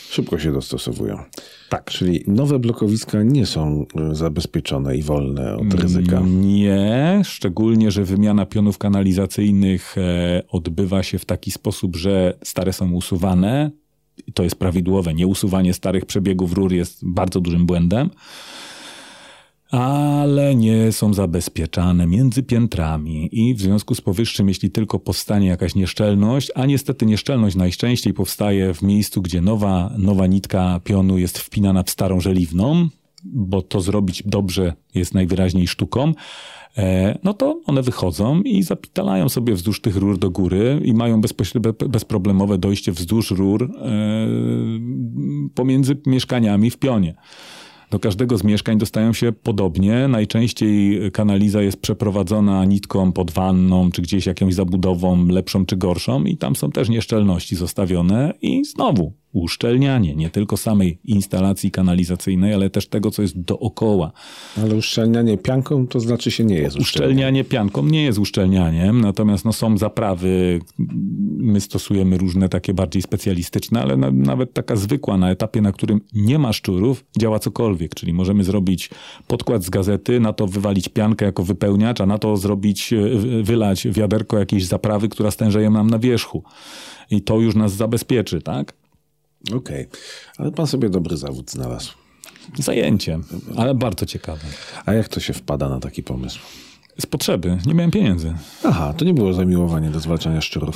Szybko 0.09 0.39
się 0.39 0.51
dostosowują. 0.51 1.17
Tak. 1.69 1.85
Czyli 1.85 2.23
nowe 2.27 2.59
blokowiska 2.59 3.23
nie 3.23 3.45
są 3.45 3.85
y, 4.11 4.15
zabezpieczone 4.15 4.97
i 4.97 5.03
wolne 5.03 5.55
od 5.57 5.73
ryzyka. 5.73 6.21
Nie, 6.25 7.21
szczególnie, 7.23 7.91
że 7.91 8.03
wymiana 8.03 8.45
pionów 8.45 8.77
kanalizacyjnych 8.77 9.97
e, 9.97 10.43
odbywa 10.49 11.03
się 11.03 11.19
w 11.19 11.25
taki 11.25 11.51
sposób, 11.51 11.95
że 11.95 12.37
stare 12.43 12.73
są 12.73 12.91
usuwane. 12.91 13.71
I 14.27 14.33
To 14.33 14.43
jest 14.43 14.55
prawidłowe. 14.55 15.13
Nieusuwanie 15.13 15.73
starych 15.73 16.05
przebiegów 16.05 16.53
rur 16.53 16.73
jest 16.73 17.05
bardzo 17.05 17.41
dużym 17.41 17.65
błędem. 17.65 18.09
Ale 19.71 20.55
nie 20.55 20.91
są 20.91 21.13
zabezpieczane 21.13 22.07
między 22.07 22.43
piętrami 22.43 23.29
i 23.31 23.55
w 23.55 23.61
związku 23.61 23.95
z 23.95 24.01
powyższym, 24.01 24.47
jeśli 24.47 24.71
tylko 24.71 24.99
powstanie 24.99 25.47
jakaś 25.47 25.75
nieszczelność, 25.75 26.51
a 26.55 26.65
niestety 26.65 27.05
nieszczelność 27.05 27.55
najczęściej 27.55 28.13
powstaje 28.13 28.73
w 28.73 28.81
miejscu, 28.81 29.21
gdzie 29.21 29.41
nowa, 29.41 29.93
nowa 29.97 30.27
nitka 30.27 30.79
pionu 30.83 31.17
jest 31.17 31.37
wpinana 31.37 31.83
w 31.83 31.89
starą 31.89 32.19
żeliwną, 32.19 32.89
bo 33.23 33.61
to 33.61 33.81
zrobić 33.81 34.23
dobrze 34.25 34.73
jest 34.95 35.13
najwyraźniej 35.13 35.67
sztuką, 35.67 36.13
e, 36.77 37.19
no 37.23 37.33
to 37.33 37.61
one 37.65 37.81
wychodzą 37.81 38.41
i 38.41 38.63
zapitalają 38.63 39.29
sobie 39.29 39.53
wzdłuż 39.53 39.81
tych 39.81 39.95
rur 39.95 40.17
do 40.17 40.29
góry 40.29 40.81
i 40.85 40.93
mają 40.93 41.21
bezproblemowe 41.89 42.57
dojście 42.57 42.91
wzdłuż 42.91 43.31
rur 43.31 43.63
e, 43.63 43.69
pomiędzy 45.55 45.97
mieszkaniami 46.05 46.69
w 46.71 46.77
pionie. 46.77 47.15
Do 47.91 47.99
każdego 47.99 48.37
z 48.37 48.43
mieszkań 48.43 48.77
dostają 48.77 49.13
się 49.13 49.31
podobnie. 49.31 50.07
Najczęściej 50.07 51.01
kanaliza 51.11 51.61
jest 51.61 51.81
przeprowadzona 51.81 52.65
nitką 52.65 53.11
pod 53.11 53.31
wanną, 53.31 53.91
czy 53.91 54.01
gdzieś 54.01 54.25
jakąś 54.25 54.53
zabudową 54.53 55.25
lepszą 55.25 55.65
czy 55.65 55.77
gorszą 55.77 56.23
i 56.23 56.37
tam 56.37 56.55
są 56.55 56.71
też 56.71 56.89
nieszczelności 56.89 57.55
zostawione 57.55 58.33
i 58.41 58.65
znowu 58.65 59.13
uszczelnianie 59.31 60.15
nie 60.15 60.29
tylko 60.29 60.57
samej 60.57 60.99
instalacji 61.05 61.71
kanalizacyjnej, 61.71 62.53
ale 62.53 62.69
też 62.69 62.87
tego, 62.87 63.11
co 63.11 63.21
jest 63.21 63.39
dookoła. 63.41 64.11
Ale 64.57 64.75
uszczelnianie 64.75 65.37
pianką 65.37 65.87
to 65.87 65.99
znaczy 65.99 66.31
się 66.31 66.45
nie 66.45 66.55
jest 66.55 66.77
uszczelnianie. 66.77 67.13
Uszczelnianie 67.13 67.43
pianką 67.43 67.85
nie 67.85 68.03
jest 68.03 68.19
uszczelnianiem, 68.19 69.01
natomiast 69.01 69.45
no, 69.45 69.53
są 69.53 69.77
zaprawy, 69.77 70.59
my 71.37 71.61
stosujemy 71.61 72.17
różne 72.17 72.49
takie 72.49 72.73
bardziej 72.73 73.01
specjalistyczne, 73.01 73.81
ale 73.81 73.97
na, 73.97 74.11
nawet 74.11 74.53
taka 74.53 74.75
zwykła 74.75 75.17
na 75.17 75.31
etapie, 75.31 75.61
na 75.61 75.71
którym 75.71 76.01
nie 76.13 76.39
ma 76.39 76.53
szczurów, 76.53 77.05
działa 77.19 77.39
cokolwiek, 77.39 77.95
czyli 77.95 78.13
możemy 78.13 78.43
zrobić 78.43 78.89
podkład 79.27 79.63
z 79.63 79.69
gazety, 79.69 80.19
na 80.19 80.33
to 80.33 80.47
wywalić 80.47 80.89
piankę 80.89 81.25
jako 81.25 81.43
wypełniacz, 81.43 82.01
a 82.01 82.05
na 82.05 82.17
to 82.17 82.37
zrobić, 82.37 82.93
e, 82.93 83.43
wylać 83.43 83.87
wiaderko 83.87 84.39
jakiejś 84.39 84.65
zaprawy, 84.65 85.09
która 85.09 85.31
stężeje 85.31 85.69
nam 85.69 85.89
na 85.89 85.99
wierzchu. 85.99 86.43
I 87.11 87.21
to 87.21 87.39
już 87.39 87.55
nas 87.55 87.73
zabezpieczy, 87.73 88.41
tak? 88.41 88.78
Okej, 89.55 89.87
ale 90.37 90.51
pan 90.51 90.67
sobie 90.67 90.89
dobry 90.89 91.17
zawód 91.17 91.51
znalazł. 91.51 91.91
Zajęcie, 92.57 93.19
ale 93.57 93.75
bardzo 93.75 94.05
ciekawe. 94.05 94.41
A 94.85 94.93
jak 94.93 95.07
to 95.07 95.19
się 95.19 95.33
wpada 95.33 95.69
na 95.69 95.79
taki 95.79 96.03
pomysł? 96.03 96.39
Z 96.99 97.05
potrzeby, 97.05 97.57
nie 97.65 97.73
miałem 97.73 97.91
pieniędzy. 97.91 98.33
Aha, 98.63 98.93
to 98.97 99.05
nie 99.05 99.13
było 99.13 99.33
zamiłowanie 99.33 99.89
do 99.89 99.99
zwalczania 99.99 100.41
szczurów. 100.41 100.75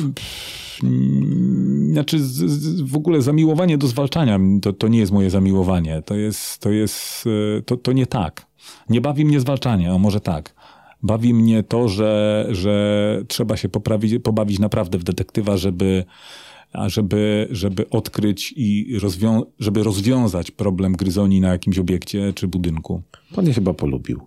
Znaczy, 1.91 2.19
z, 2.19 2.31
z, 2.31 2.81
w 2.81 2.95
ogóle 2.95 3.21
zamiłowanie 3.21 3.77
do 3.77 3.87
zwalczania 3.87 4.39
to, 4.61 4.73
to 4.73 4.87
nie 4.87 4.99
jest 4.99 5.11
moje 5.11 5.29
zamiłowanie. 5.29 6.01
To 6.01 6.15
jest, 6.15 6.57
to 6.57 6.71
jest, 6.71 7.25
e, 7.57 7.61
to, 7.61 7.77
to 7.77 7.91
nie 7.91 8.05
tak. 8.05 8.45
Nie 8.89 9.01
bawi 9.01 9.25
mnie 9.25 9.39
zwalczanie, 9.39 9.93
o 9.93 9.99
może 9.99 10.19
tak. 10.19 10.55
Bawi 11.03 11.33
mnie 11.33 11.63
to, 11.63 11.87
że, 11.87 12.45
że 12.51 13.23
trzeba 13.27 13.57
się 13.57 13.69
poprawić, 13.69 14.23
pobawić 14.23 14.59
naprawdę 14.59 14.97
w 14.97 15.03
detektywa, 15.03 15.57
żeby, 15.57 16.05
a 16.05 16.52
żeby, 16.85 17.47
żeby 17.51 17.89
odkryć 17.89 18.53
i 18.57 18.97
rozwią- 18.99 19.43
żeby 19.59 19.83
rozwiązać 19.83 20.51
problem 20.51 20.93
gryzoni 20.93 21.41
na 21.41 21.47
jakimś 21.51 21.79
obiekcie 21.79 22.33
czy 22.33 22.47
budynku. 22.47 23.01
Pan 23.35 23.47
je 23.47 23.53
chyba 23.53 23.73
polubił. 23.73 24.21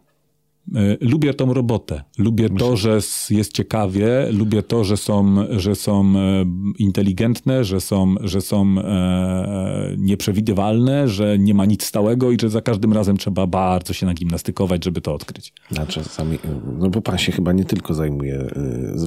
E, 0.75 0.97
Lubię 1.01 1.35
tą 1.35 1.55
robotę. 1.55 2.03
Lubię 2.19 2.51
to, 2.51 2.77
że 2.77 2.99
jest 3.31 3.53
ciekawie. 3.53 4.29
Lubię 4.33 4.63
to, 4.63 4.85
że 4.85 4.97
są, 4.97 5.37
że 5.51 5.75
są 5.75 6.13
e, 6.17 6.45
inteligentne, 6.79 7.65
że 7.65 7.81
są, 7.81 8.15
że 8.21 8.41
są 8.41 8.79
e, 8.79 9.95
nieprzewidywalne, 9.99 11.09
że 11.09 11.39
nie 11.39 11.55
ma 11.55 11.65
nic 11.65 11.85
stałego 11.85 12.31
i 12.31 12.37
że 12.41 12.51
za 12.51 12.61
każdym 12.61 12.93
razem 12.93 13.17
trzeba 13.17 13.47
bardzo 13.47 13.93
się 13.93 14.07
nagimnastykować, 14.07 14.85
żeby 14.85 15.01
to 15.01 15.15
odkryć. 15.15 15.53
Czasami, 15.89 16.39
no 16.79 16.91
bo 16.91 17.01
pan 17.01 17.19
się 17.19 17.33
chyba 17.33 17.53
nie 17.53 17.65
tylko 17.65 17.95
zajmuje 17.95 18.47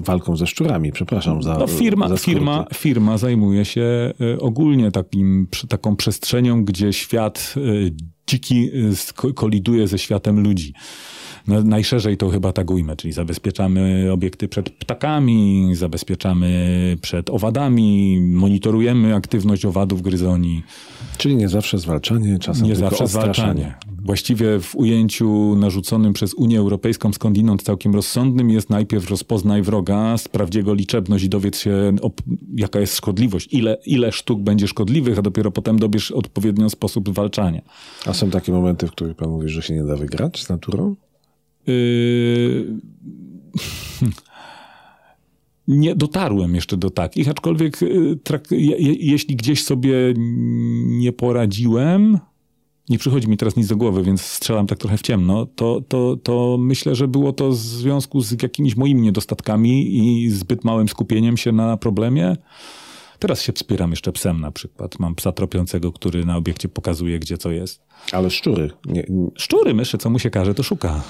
walką 0.04 0.36
ze 0.36 0.48
szczurami, 0.48 0.92
przepraszam 0.92 1.44
za 1.44 1.58
No 1.58 1.68
firma, 1.68 2.10
za 2.10 2.18
firma, 2.18 2.66
firma 2.74 3.18
zajmuje 3.18 3.66
się 3.66 4.14
ogólnie 4.40 4.92
takim, 4.92 5.48
taką 5.70 5.96
przestrzenią, 5.96 6.66
gdzie 6.66 6.94
świat 6.94 7.56
dziki 8.28 8.70
koliduje 9.36 9.88
ze 9.88 10.00
światem 10.00 10.40
ludzi. 10.40 10.74
No, 11.50 11.64
najszerzej 11.64 12.18
to 12.18 12.30
chyba 12.30 12.54
ujmę, 12.70 12.96
czyli 12.96 13.14
zabezpieczamy 13.14 14.10
obiekty 14.14 14.48
przed 14.48 14.70
ptakami, 14.70 15.72
zabezpieczamy 15.76 16.98
przed 17.02 17.30
owadami, 17.30 18.20
monitorujemy 18.22 19.16
aktywność 19.16 19.66
owadów 19.66 20.02
gryzoni. 20.02 20.64
Czyli 21.18 21.36
nie 21.36 21.50
zawsze 21.50 21.78
zwalczanie, 21.78 22.40
czasem 22.40 22.68
Nie 22.68 22.76
zawsze 22.76 23.08
zwalczanie. 23.08 23.76
Właściwie 24.02 24.60
w 24.60 24.76
ujęciu 24.76 25.56
narzuconym 25.56 26.14
przez 26.14 26.34
Unię 26.34 26.60
Europejską 26.60 27.14
skądinąd 27.14 27.64
całkiem 27.64 27.96
rozsądnym 27.96 28.50
jest 28.50 28.70
najpierw 28.70 29.10
rozpoznaj 29.10 29.62
wroga, 29.62 30.18
sprawdź 30.18 30.56
jego 30.56 30.74
liczebność 30.74 31.24
i 31.24 31.30
dowiedz 31.30 31.60
się, 31.60 31.96
jaka 32.56 32.80
jest 32.80 32.96
szkodliwość, 32.96 33.48
ile, 33.52 33.78
ile 33.86 34.12
sztuk 34.12 34.40
będzie 34.40 34.68
szkodliwych, 34.68 35.20
a 35.20 35.22
dopiero 35.22 35.52
potem 35.52 35.80
dobierz 35.80 36.12
odpowiednio 36.12 36.70
sposób 36.70 37.10
zwalczania. 37.10 37.62
A 38.06 38.14
są 38.14 38.30
takie 38.30 38.52
momenty, 38.52 38.88
w 38.88 38.92
których 38.92 39.16
pan 39.16 39.30
mówi, 39.30 39.50
że 39.50 39.62
się 39.62 39.74
nie 39.74 39.84
da 39.84 39.96
wygrać 39.96 40.44
z 40.44 40.50
naturą? 40.50 40.96
Yy... 41.70 42.80
Nie 45.68 45.96
dotarłem 45.96 46.56
jeszcze 46.56 46.78
do 46.78 46.90
takich, 46.90 47.30
aczkolwiek 47.30 47.82
yy, 47.82 48.18
jeśli 49.00 49.36
gdzieś 49.36 49.64
sobie 49.64 49.94
nie 50.86 51.12
poradziłem, 51.12 52.20
nie 52.90 52.98
przychodzi 52.98 53.28
mi 53.28 53.38
teraz 53.38 53.56
nic 53.56 53.68
do 53.68 53.76
głowy, 53.76 54.04
więc 54.04 54.22
strzelam 54.22 54.68
tak 54.68 54.78
trochę 54.78 54.98
w 54.98 55.02
ciemno, 55.02 55.46
to, 55.46 55.82
to, 55.88 56.18
to 56.24 56.58
myślę, 56.60 56.96
że 56.96 57.08
było 57.08 57.34
to 57.34 57.50
w 57.50 57.56
związku 57.56 58.22
z 58.22 58.44
jakimiś 58.44 58.76
moimi 58.76 59.02
niedostatkami 59.02 59.98
i 59.98 60.30
zbyt 60.30 60.64
małym 60.64 60.88
skupieniem 60.88 61.38
się 61.38 61.52
na 61.52 61.78
problemie. 61.78 62.38
Teraz 63.20 63.42
się 63.42 63.54
wspieram 63.54 63.90
jeszcze 63.90 64.12
psem 64.12 64.42
na 64.42 64.52
przykład. 64.52 65.00
Mam 65.00 65.16
psa 65.16 65.32
tropiącego, 65.32 65.92
który 65.92 66.26
na 66.26 66.38
obiekcie 66.38 66.70
pokazuje, 66.70 67.20
gdzie 67.20 67.38
co 67.38 67.52
jest. 67.52 67.82
Ale 68.12 68.30
szczury. 68.30 68.72
Nie, 68.86 69.06
nie- 69.10 69.32
Szczury, 69.36 69.74
myszy, 69.74 69.98
co 69.98 70.10
mu 70.10 70.20
się 70.20 70.30
każe, 70.30 70.54
to 70.54 70.64
szuka. 70.64 71.04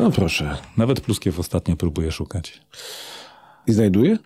No 0.00 0.10
proszę. 0.10 0.56
Nawet 0.76 1.00
pluskiew 1.00 1.38
ostatnio 1.38 1.76
próbuje 1.76 2.12
szukać. 2.12 2.60
I 3.66 3.72
znajduje? 3.72 4.18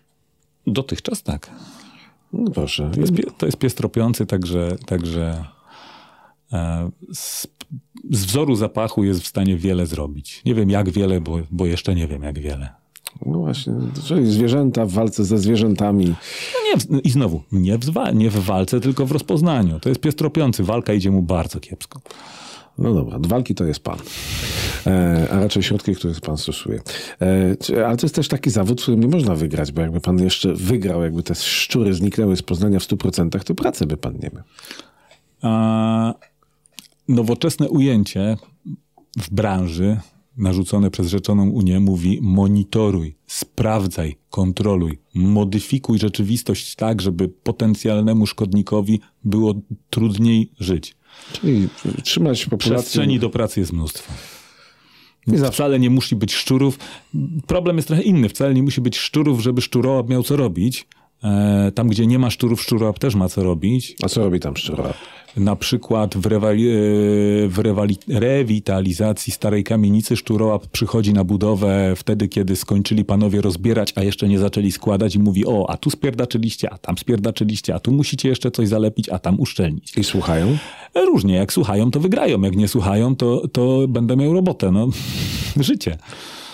Dotychczas 0.66 1.22
tak. 1.22 1.50
No 2.32 2.50
proszę. 2.50 2.90
To 2.94 3.00
jest, 3.00 3.12
to 3.38 3.46
jest 3.46 3.58
pies 3.58 3.74
tropiący, 3.74 4.26
także, 4.26 4.76
także 4.86 5.44
e, 6.52 6.90
z, 7.12 7.46
z 8.10 8.24
wzoru 8.24 8.56
zapachu 8.56 9.04
jest 9.04 9.22
w 9.22 9.26
stanie 9.26 9.56
wiele 9.56 9.86
zrobić. 9.86 10.42
Nie 10.44 10.54
wiem 10.54 10.70
jak 10.70 10.90
wiele, 10.90 11.20
bo, 11.20 11.38
bo 11.50 11.66
jeszcze 11.66 11.94
nie 11.94 12.06
wiem 12.06 12.22
jak 12.22 12.38
wiele. 12.38 12.68
No 13.26 13.38
właśnie, 13.38 13.74
czyli 14.04 14.32
zwierzęta 14.32 14.86
w 14.86 14.90
walce 14.90 15.24
ze 15.24 15.38
zwierzętami. 15.38 16.06
No 16.06 16.94
nie, 16.94 17.00
I 17.00 17.10
znowu, 17.10 17.42
nie 17.52 17.78
w, 17.78 17.86
nie 18.14 18.30
w 18.30 18.44
walce, 18.44 18.80
tylko 18.80 19.06
w 19.06 19.12
rozpoznaniu. 19.12 19.80
To 19.80 19.88
jest 19.88 20.00
pies 20.00 20.14
tropiący. 20.14 20.64
Walka 20.64 20.92
idzie 20.92 21.10
mu 21.10 21.22
bardzo 21.22 21.60
kiepsko. 21.60 22.00
No 22.78 22.94
dobra, 22.94 23.16
od 23.16 23.26
walki 23.26 23.54
to 23.54 23.64
jest 23.64 23.80
pan. 23.80 23.98
E, 24.86 25.28
a 25.30 25.40
raczej 25.40 25.62
środki, 25.62 25.94
które 25.94 26.14
pan 26.14 26.38
stosuje. 26.38 26.80
E, 27.22 27.86
ale 27.86 27.96
to 27.96 28.06
jest 28.06 28.14
też 28.14 28.28
taki 28.28 28.50
zawód, 28.50 28.80
w 28.80 28.82
którym 28.82 29.00
nie 29.00 29.08
można 29.08 29.34
wygrać, 29.34 29.72
bo 29.72 29.80
jakby 29.80 30.00
pan 30.00 30.18
jeszcze 30.18 30.54
wygrał, 30.54 31.02
jakby 31.02 31.22
te 31.22 31.34
szczury 31.34 31.94
zniknęły 31.94 32.36
z 32.36 32.42
Poznania 32.42 32.78
w 32.78 32.82
100%, 32.82 33.44
to 33.44 33.54
pracy 33.54 33.86
by 33.86 33.96
pan 33.96 34.14
nie 34.14 34.30
miał. 34.34 34.44
A 35.42 36.14
nowoczesne 37.08 37.68
ujęcie 37.68 38.36
w 39.18 39.30
branży 39.30 39.96
narzucone 40.36 40.90
przez 40.90 41.08
Rzeczoną 41.08 41.50
Unię 41.50 41.80
mówi 41.80 42.18
monitoruj, 42.22 43.16
sprawdzaj, 43.26 44.16
kontroluj, 44.30 44.98
modyfikuj 45.14 45.98
rzeczywistość 45.98 46.74
tak, 46.74 47.02
żeby 47.02 47.28
potencjalnemu 47.28 48.26
szkodnikowi 48.26 49.00
było 49.24 49.54
trudniej 49.90 50.50
żyć. 50.60 50.96
Czyli 51.32 51.68
trzymać 52.02 52.44
populację... 52.44 52.82
Przestrzeni 52.82 53.18
do 53.18 53.30
pracy 53.30 53.60
jest 53.60 53.72
mnóstwo. 53.72 54.12
Zawsze. 55.26 55.52
Wcale 55.52 55.78
nie 55.78 55.90
musi 55.90 56.16
być 56.16 56.34
szczurów. 56.34 56.78
Problem 57.46 57.76
jest 57.76 57.88
trochę 57.88 58.02
inny. 58.02 58.28
Wcale 58.28 58.54
nie 58.54 58.62
musi 58.62 58.80
być 58.80 58.98
szczurów, 58.98 59.40
żeby 59.40 59.60
szczurołap 59.60 60.08
miał 60.08 60.22
co 60.22 60.36
robić. 60.36 60.86
E, 61.24 61.72
Tam, 61.74 61.88
gdzie 61.88 62.06
nie 62.06 62.18
ma 62.18 62.30
szczurów, 62.30 62.62
szczurołap 62.62 62.98
też 62.98 63.14
ma 63.14 63.28
co 63.28 63.42
robić. 63.42 63.96
A 64.02 64.08
co 64.08 64.24
robi 64.24 64.40
tam 64.40 64.56
szczura? 64.56 64.94
Na 65.36 65.56
przykład 65.56 66.16
w, 66.16 66.26
rewali, 66.26 66.68
e, 66.68 66.74
w 67.48 67.58
rewali, 67.58 67.96
rewitalizacji 68.08 69.32
starej 69.32 69.64
kamienicy 69.64 70.16
szczurołap 70.16 70.66
przychodzi 70.66 71.12
na 71.12 71.24
budowę 71.24 71.92
wtedy, 71.96 72.28
kiedy 72.28 72.56
skończyli 72.56 73.04
panowie 73.04 73.40
rozbierać, 73.40 73.92
a 73.96 74.02
jeszcze 74.02 74.28
nie 74.28 74.38
zaczęli 74.38 74.72
składać 74.72 75.14
i 75.14 75.18
mówi, 75.18 75.46
o, 75.46 75.70
a 75.70 75.76
tu 75.76 75.90
spierdaczyliście, 75.90 76.70
a 76.70 76.78
tam 76.78 76.98
spierdaczyliście, 76.98 77.74
a 77.74 77.80
tu 77.80 77.92
musicie 77.92 78.28
jeszcze 78.28 78.50
coś 78.50 78.68
zalepić, 78.68 79.08
a 79.08 79.18
tam 79.18 79.40
uszczelnić. 79.40 79.98
I 79.98 80.04
słuchają? 80.04 80.56
Różnie, 80.94 81.34
jak 81.34 81.52
słuchają, 81.52 81.90
to 81.90 82.00
wygrają, 82.00 82.40
jak 82.40 82.56
nie 82.56 82.68
słuchają, 82.68 83.16
to, 83.16 83.48
to 83.48 83.88
będę 83.88 84.16
miał 84.16 84.32
robotę, 84.32 84.70
no. 84.72 84.88
Życie. 85.56 85.98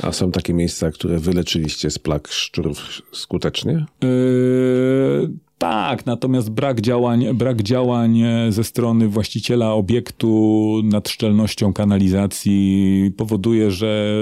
A 0.03 0.13
są 0.13 0.31
takie 0.33 0.55
miejsca, 0.55 0.91
które 0.91 1.19
wyleczyliście 1.19 1.91
z 1.91 1.99
plag 1.99 2.29
szczurów 2.29 3.03
skutecznie? 3.13 3.87
Yy, 4.03 5.31
tak, 5.59 6.07
natomiast 6.07 6.51
brak 6.51 6.81
działań, 6.81 7.35
brak 7.35 7.63
działań 7.63 8.21
e, 8.21 8.53
ze 8.53 8.65
strony 8.65 9.09
właściciela 9.09 9.73
obiektu 9.75 10.81
nad 10.85 11.09
szczelnością 11.09 11.73
kanalizacji 11.73 13.13
powoduje, 13.17 13.71
że 13.71 14.15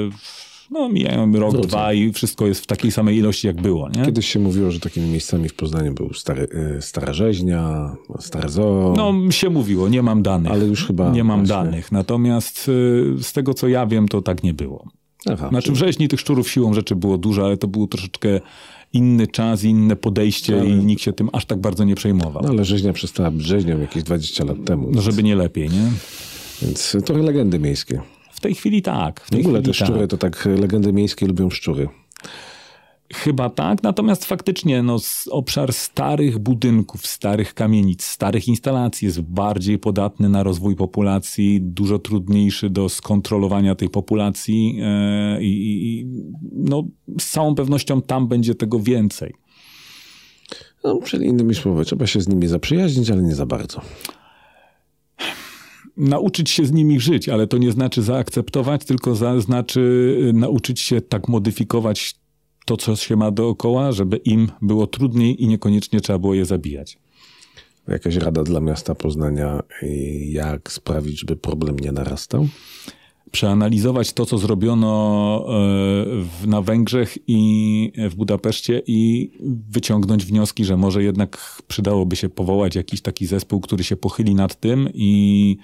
no, 0.70 0.89
mijają 0.89 1.33
rok, 1.33 1.53
Wrócą. 1.53 1.68
dwa 1.68 1.93
i 1.93 2.12
wszystko 2.12 2.47
jest 2.47 2.61
w 2.61 2.66
takiej 2.66 2.91
samej 2.93 3.16
ilości, 3.16 3.47
jak 3.47 3.62
było. 3.62 3.89
Nie? 3.89 4.05
Kiedyś 4.05 4.29
się 4.29 4.39
mówiło, 4.41 4.70
że 4.70 4.81
takimi 4.81 5.09
miejscami 5.11 5.49
w 5.49 5.55
Poznaniu 5.55 5.95
był 5.95 6.14
stary, 6.14 6.49
y, 6.79 6.83
Stara 6.83 7.12
Rzeźnia, 7.12 7.97
Stare 8.18 8.49
Zoo. 8.49 8.95
No, 8.97 9.31
się 9.31 9.51
mówiło, 9.51 9.89
nie 9.89 10.03
mam 10.03 10.22
danych. 10.22 10.53
Ale 10.53 10.66
już 10.66 10.87
chyba 10.87 11.11
Nie 11.11 11.24
mam 11.24 11.47
właśnie- 11.47 11.64
danych. 11.64 11.93
Natomiast 11.93 12.68
y, 12.68 13.22
z 13.22 13.33
tego, 13.33 13.55
co 13.55 13.68
ja 13.68 13.87
wiem, 13.87 14.09
to 14.09 14.22
tak 14.22 14.43
nie 14.43 14.55
było. 14.55 14.89
Aha, 15.26 15.48
Znaczy, 15.48 15.72
w 15.72 15.76
rzeźni 15.76 16.08
tych 16.08 16.20
szczurów 16.20 16.50
siłą 16.50 16.74
rzeczy 16.74 16.96
było 16.96 17.18
dużo, 17.18 17.46
ale 17.46 17.56
to 17.56 17.68
był 17.68 17.86
troszeczkę 17.86 18.40
inny 18.92 19.26
czas, 19.26 19.64
inne 19.64 19.96
podejście 19.96 20.64
i 20.66 20.72
nikt 20.72 21.02
się 21.02 21.12
tym 21.12 21.30
aż 21.32 21.44
tak 21.44 21.58
bardzo 21.58 21.84
nie 21.84 21.94
przejmował. 21.94 22.42
no 22.42 22.48
ale 22.48 22.64
Rzeźnia 22.64 22.92
przestała 22.92 23.30
być 23.30 23.46
rzeźnią 23.46 23.80
jakieś 23.80 24.02
20 24.02 24.44
lat 24.44 24.56
temu. 24.66 24.88
No, 24.92 25.02
żeby 25.02 25.22
nie 25.22 25.36
lepiej, 25.36 25.70
nie? 25.70 25.90
Więc 26.62 26.96
trochę 27.04 27.22
legendy 27.22 27.58
miejskie. 27.58 28.00
W 28.32 28.40
tej 28.40 28.54
chwili 28.54 28.82
tak. 28.82 29.20
W 29.20 29.26
W 29.26 29.30
tej 29.30 29.40
ogóle 29.40 29.62
te 29.62 29.74
szczury 29.74 30.00
tak. 30.00 30.10
to 30.10 30.16
tak 30.18 30.48
legendy 30.60 30.92
miejskie 30.92 31.26
lubią 31.26 31.50
szczury. 31.50 31.88
Chyba 33.14 33.50
tak, 33.50 33.82
natomiast 33.82 34.24
faktycznie 34.24 34.82
no, 34.82 34.96
obszar 35.30 35.72
starych 35.72 36.38
budynków, 36.38 37.06
starych 37.06 37.54
kamienic, 37.54 38.04
starych 38.04 38.48
instalacji 38.48 39.06
jest 39.06 39.20
bardziej 39.20 39.78
podatny 39.78 40.28
na 40.28 40.42
rozwój 40.42 40.76
populacji, 40.76 41.61
dużo 41.62 41.98
trudniejszy 41.98 42.70
do 42.70 42.88
skontrolowania 42.88 43.74
tej 43.74 43.88
populacji 43.88 44.78
e, 44.82 45.42
i, 45.42 45.98
i 46.00 46.06
no, 46.52 46.84
z 47.20 47.30
całą 47.30 47.54
pewnością 47.54 48.02
tam 48.02 48.28
będzie 48.28 48.54
tego 48.54 48.80
więcej. 48.80 49.34
No, 50.84 51.00
czyli 51.04 51.26
innymi 51.26 51.54
słowy, 51.54 51.84
trzeba 51.84 52.06
się 52.06 52.20
z 52.20 52.28
nimi 52.28 52.46
zaprzyjaźnić, 52.46 53.11
ale 53.11 53.22
nie 53.22 53.34
za 53.34 53.46
bardzo. 53.46 53.80
Nauczyć 55.96 56.50
się 56.50 56.66
z 56.66 56.72
nimi 56.72 57.00
żyć, 57.00 57.28
ale 57.28 57.46
to 57.46 57.59
nie 57.59 57.72
znaczy 57.72 58.02
zaakceptować, 58.02 58.84
tylko 58.84 59.14
za, 59.14 59.40
znaczy 59.40 59.80
y, 60.28 60.32
nauczyć 60.32 60.80
się 60.80 61.00
tak 61.00 61.28
modyfikować 61.28 62.17
to, 62.68 62.76
co 62.76 62.96
się 62.96 63.16
ma 63.16 63.30
dookoła, 63.30 63.92
żeby 63.92 64.16
im 64.16 64.50
było 64.62 64.86
trudniej 64.86 65.42
i 65.42 65.48
niekoniecznie 65.48 66.00
trzeba 66.00 66.18
było 66.18 66.34
je 66.34 66.44
zabijać. 66.44 66.98
Jakaś 67.88 68.16
rada 68.16 68.42
dla 68.42 68.60
miasta 68.60 68.94
Poznania, 68.94 69.62
y, 69.82 69.86
jak 70.28 70.72
sprawić, 70.72 71.20
żeby 71.20 71.36
problem 71.36 71.78
nie 71.78 71.92
narastał? 71.92 72.48
przeanalizować 73.30 74.12
to, 74.12 74.26
co 74.26 74.38
zrobiono 74.38 75.44
w, 76.42 76.46
na 76.46 76.62
Węgrzech 76.62 77.18
i 77.26 77.92
w 78.10 78.14
Budapeszcie 78.14 78.82
i 78.86 79.30
wyciągnąć 79.70 80.24
wnioski, 80.24 80.64
że 80.64 80.76
może 80.76 81.02
jednak 81.02 81.62
przydałoby 81.68 82.16
się 82.16 82.28
powołać 82.28 82.76
jakiś 82.76 83.02
taki 83.02 83.26
zespół, 83.26 83.60
który 83.60 83.84
się 83.84 83.96
pochyli 83.96 84.34
nad 84.34 84.60
tym 84.60 84.88
i 84.94 85.56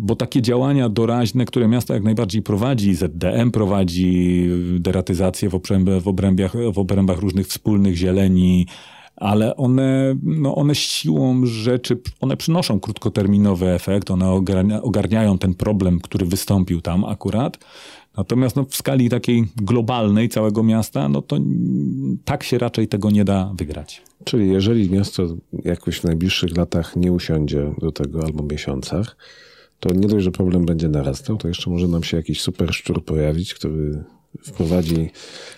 bo 0.00 0.16
takie 0.16 0.42
działania 0.42 0.88
doraźne, 0.88 1.44
które 1.44 1.68
miasto 1.68 1.94
jak 1.94 2.02
najbardziej 2.02 2.42
prowadzi, 2.42 2.94
ZDM 2.94 3.50
prowadzi 3.50 4.48
deratyzację 4.78 5.48
w, 5.48 5.54
obrębie, 5.54 6.00
w, 6.00 6.08
obrębiach, 6.08 6.52
w 6.74 6.78
obrębach 6.78 7.18
różnych 7.18 7.46
wspólnych 7.46 7.96
zieleni, 7.96 8.66
ale 9.16 9.56
one, 9.56 10.16
no 10.22 10.54
one 10.54 10.74
siłą 10.74 11.46
rzeczy, 11.46 11.98
one 12.20 12.36
przynoszą 12.36 12.80
krótkoterminowy 12.80 13.68
efekt, 13.68 14.10
one 14.10 14.30
ogarnia, 14.30 14.82
ogarniają 14.82 15.38
ten 15.38 15.54
problem, 15.54 16.00
który 16.00 16.26
wystąpił 16.26 16.80
tam 16.80 17.04
akurat. 17.04 17.58
Natomiast 18.16 18.56
no, 18.56 18.64
w 18.64 18.76
skali 18.76 19.08
takiej 19.08 19.44
globalnej 19.56 20.28
całego 20.28 20.62
miasta, 20.62 21.08
no 21.08 21.22
to 21.22 21.36
tak 22.24 22.42
się 22.42 22.58
raczej 22.58 22.88
tego 22.88 23.10
nie 23.10 23.24
da 23.24 23.52
wygrać. 23.54 24.02
Czyli 24.24 24.48
jeżeli 24.48 24.90
miasto 24.90 25.26
jakoś 25.64 25.98
w 25.98 26.04
najbliższych 26.04 26.56
latach 26.56 26.96
nie 26.96 27.12
usiądzie 27.12 27.74
do 27.78 27.92
tego 27.92 28.24
albo 28.24 28.42
miesiącach, 28.42 29.16
to 29.80 29.94
nie 29.94 30.08
dość, 30.08 30.24
że 30.24 30.30
problem 30.30 30.66
będzie 30.66 30.88
narastał, 30.88 31.36
to 31.36 31.48
jeszcze 31.48 31.70
może 31.70 31.88
nam 31.88 32.02
się 32.02 32.16
jakiś 32.16 32.40
super 32.40 32.74
szczur 32.74 33.04
pojawić, 33.04 33.54
który 33.54 34.04
wprowadzi 34.42 35.10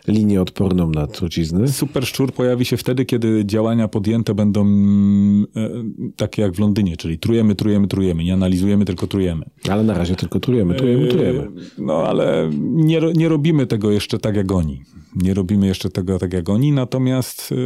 linię 0.09 0.43
odporną 0.43 0.91
na 0.91 1.07
trucizny. 1.07 1.69
Super 1.69 2.07
szczur 2.07 2.33
pojawi 2.33 2.65
się 2.65 2.77
wtedy, 2.77 3.05
kiedy 3.05 3.45
działania 3.47 3.89
podjęte 3.89 4.35
będą 4.35 4.61
mm, 4.61 5.47
e, 5.57 5.71
takie 6.17 6.43
jak 6.43 6.53
w 6.53 6.59
Londynie, 6.59 6.97
czyli 6.97 7.19
trujemy, 7.19 7.55
trujemy, 7.55 7.89
trujemy, 7.89 8.25
nie 8.25 8.35
analizujemy, 8.35 8.85
tylko 8.85 9.07
trujemy. 9.07 9.45
Ale 9.69 9.83
na 9.83 9.95
razie 9.95 10.17
tylko 10.17 10.41
trujemy, 10.41 10.75
trujemy, 10.75 11.09
trujemy. 11.09 11.41
E, 11.41 11.49
No 11.79 12.07
ale 12.07 12.51
nie, 12.63 13.01
nie 13.15 13.29
robimy 13.29 13.67
tego 13.67 13.91
jeszcze 13.91 14.19
tak 14.19 14.37
jak 14.37 14.53
oni. 14.53 14.83
Nie 15.17 15.35
robimy 15.35 15.67
jeszcze 15.67 15.91
tego 15.91 16.19
tak 16.19 16.33
jak 16.33 16.49
oni, 16.49 16.73
natomiast 16.73 17.53
e, 17.53 17.57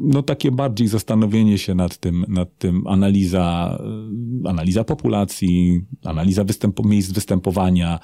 no 0.00 0.22
takie 0.22 0.50
bardziej 0.50 0.88
zastanowienie 0.88 1.58
się 1.58 1.74
nad 1.74 1.96
tym, 1.98 2.24
nad 2.28 2.58
tym 2.58 2.86
analiza, 2.86 3.78
e, 4.44 4.48
analiza 4.48 4.84
populacji, 4.84 5.80
analiza 6.04 6.44
występu, 6.44 6.88
miejsc 6.88 7.12
występowania, 7.12 7.98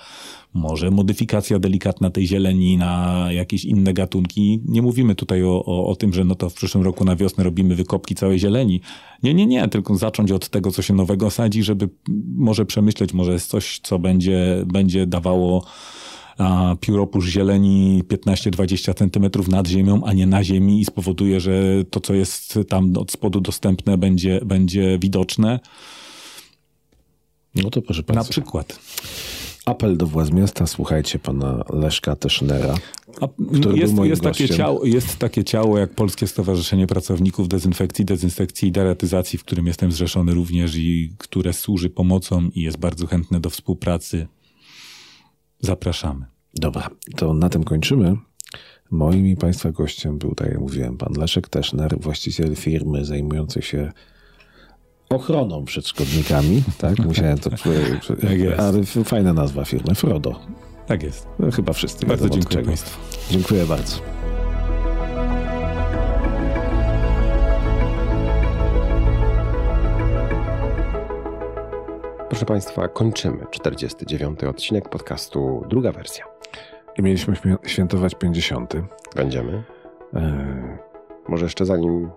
może 0.54 0.90
modyfikacja 0.90 1.58
delikatna 1.58 2.10
tej 2.10 2.26
zieleni 2.26 2.76
na 2.76 3.26
jakieś 3.30 3.64
inne 3.64 3.92
gatunki. 3.92 4.62
Nie 4.64 4.82
mówimy 4.82 5.14
tutaj 5.14 5.42
o, 5.44 5.64
o, 5.64 5.86
o 5.86 5.96
tym, 5.96 6.12
że 6.12 6.24
no 6.24 6.34
to 6.34 6.50
w 6.50 6.54
przyszłym 6.54 6.84
roku 6.84 7.04
na 7.04 7.16
wiosnę 7.16 7.44
robimy 7.44 7.74
wykopki 7.74 8.14
całej 8.14 8.38
zieleni. 8.38 8.80
Nie, 9.22 9.34
nie, 9.34 9.46
nie, 9.46 9.68
tylko 9.68 9.96
zacząć 9.96 10.32
od 10.32 10.48
tego, 10.48 10.70
co 10.70 10.82
się 10.82 10.94
nowego 10.94 11.30
sadzi, 11.30 11.62
żeby 11.62 11.88
może 12.36 12.66
przemyśleć, 12.66 13.12
może 13.12 13.32
jest 13.32 13.50
coś, 13.50 13.80
co 13.82 13.98
będzie, 13.98 14.64
będzie 14.66 15.06
dawało 15.06 15.64
pióropusz 16.80 17.26
zieleni 17.26 18.02
15-20 18.08 18.94
centymetrów 18.94 19.48
nad 19.48 19.68
ziemią, 19.68 20.04
a 20.04 20.12
nie 20.12 20.26
na 20.26 20.44
ziemi 20.44 20.80
i 20.80 20.84
spowoduje, 20.84 21.40
że 21.40 21.84
to, 21.90 22.00
co 22.00 22.14
jest 22.14 22.58
tam 22.68 22.96
od 22.96 23.12
spodu 23.12 23.40
dostępne, 23.40 23.98
będzie, 23.98 24.40
będzie 24.44 24.98
widoczne. 24.98 25.60
No 27.54 27.70
to 27.70 27.82
proszę 27.82 28.02
Na 28.08 28.14
Państwa. 28.14 28.32
przykład. 28.32 28.78
Apel 29.66 29.96
do 29.96 30.06
władz 30.06 30.30
miasta, 30.30 30.66
słuchajcie 30.66 31.18
pana 31.18 31.64
Leszka 31.72 32.16
Tesznera. 32.16 32.74
Który 33.54 33.78
jest, 33.78 33.92
był 33.92 34.00
moim 34.00 34.10
jest, 34.10 34.22
takie 34.22 34.48
ciało, 34.48 34.84
jest 34.84 35.16
takie 35.16 35.44
ciało 35.44 35.78
jak 35.78 35.94
Polskie 35.94 36.26
Stowarzyszenie 36.26 36.86
Pracowników 36.86 37.48
Dezynfekcji, 37.48 38.04
Dezynsekcji 38.04 38.68
i 38.68 38.72
Deratyzacji, 38.72 39.38
w 39.38 39.44
którym 39.44 39.66
jestem 39.66 39.92
zrzeszony 39.92 40.34
również 40.34 40.76
i 40.76 41.12
które 41.18 41.52
służy 41.52 41.90
pomocą 41.90 42.48
i 42.54 42.62
jest 42.62 42.76
bardzo 42.76 43.06
chętne 43.06 43.40
do 43.40 43.50
współpracy. 43.50 44.26
Zapraszamy. 45.60 46.26
Dobra, 46.54 46.88
to 47.16 47.34
na 47.34 47.48
tym 47.48 47.64
kończymy. 47.64 48.16
Moim 48.90 49.26
i 49.26 49.36
Państwa 49.36 49.72
gościem 49.72 50.18
był, 50.18 50.34
tak 50.34 50.48
jak 50.48 50.60
mówiłem, 50.60 50.96
pan 50.96 51.12
Leszek 51.18 51.48
Teszner, 51.48 52.00
właściciel 52.00 52.56
firmy 52.56 53.04
zajmującej 53.04 53.62
się 53.62 53.92
ochroną 55.10 55.64
przed 55.64 55.88
szkodnikami. 55.88 56.62
Tak, 56.78 56.98
musiałem 56.98 57.38
to 57.38 57.50
powiedzieć. 57.50 58.08
jest. 58.44 58.60
Ale 58.60 58.84
fajna 58.84 59.32
nazwa 59.32 59.64
firmy, 59.64 59.94
Frodo. 59.94 60.40
Tak 60.86 61.02
jest. 61.02 61.26
Chyba 61.54 61.72
wszyscy 61.72 62.06
Bardzo 62.06 62.28
dziękuję. 62.30 62.64
Państwu. 62.64 63.00
Dziękuję 63.30 63.66
bardzo. 63.66 64.15
Proszę 72.28 72.46
Państwa, 72.46 72.88
kończymy 72.88 73.46
49. 73.50 74.44
odcinek 74.44 74.88
podcastu, 74.88 75.64
druga 75.68 75.92
wersja. 75.92 76.24
I 76.98 77.02
mieliśmy 77.02 77.36
świętować 77.66 78.14
50. 78.14 78.74
Będziemy. 79.16 79.62
E, 80.14 80.78
Może 81.28 81.44
jeszcze 81.44 81.66
zanim 81.66 82.10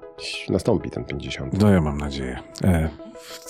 nastąpi 0.49 0.89
ten 0.89 1.05
50. 1.05 1.61
No 1.61 1.69
ja 1.69 1.81
mam 1.81 1.97
nadzieję. 1.97 2.39
E, 2.63 2.89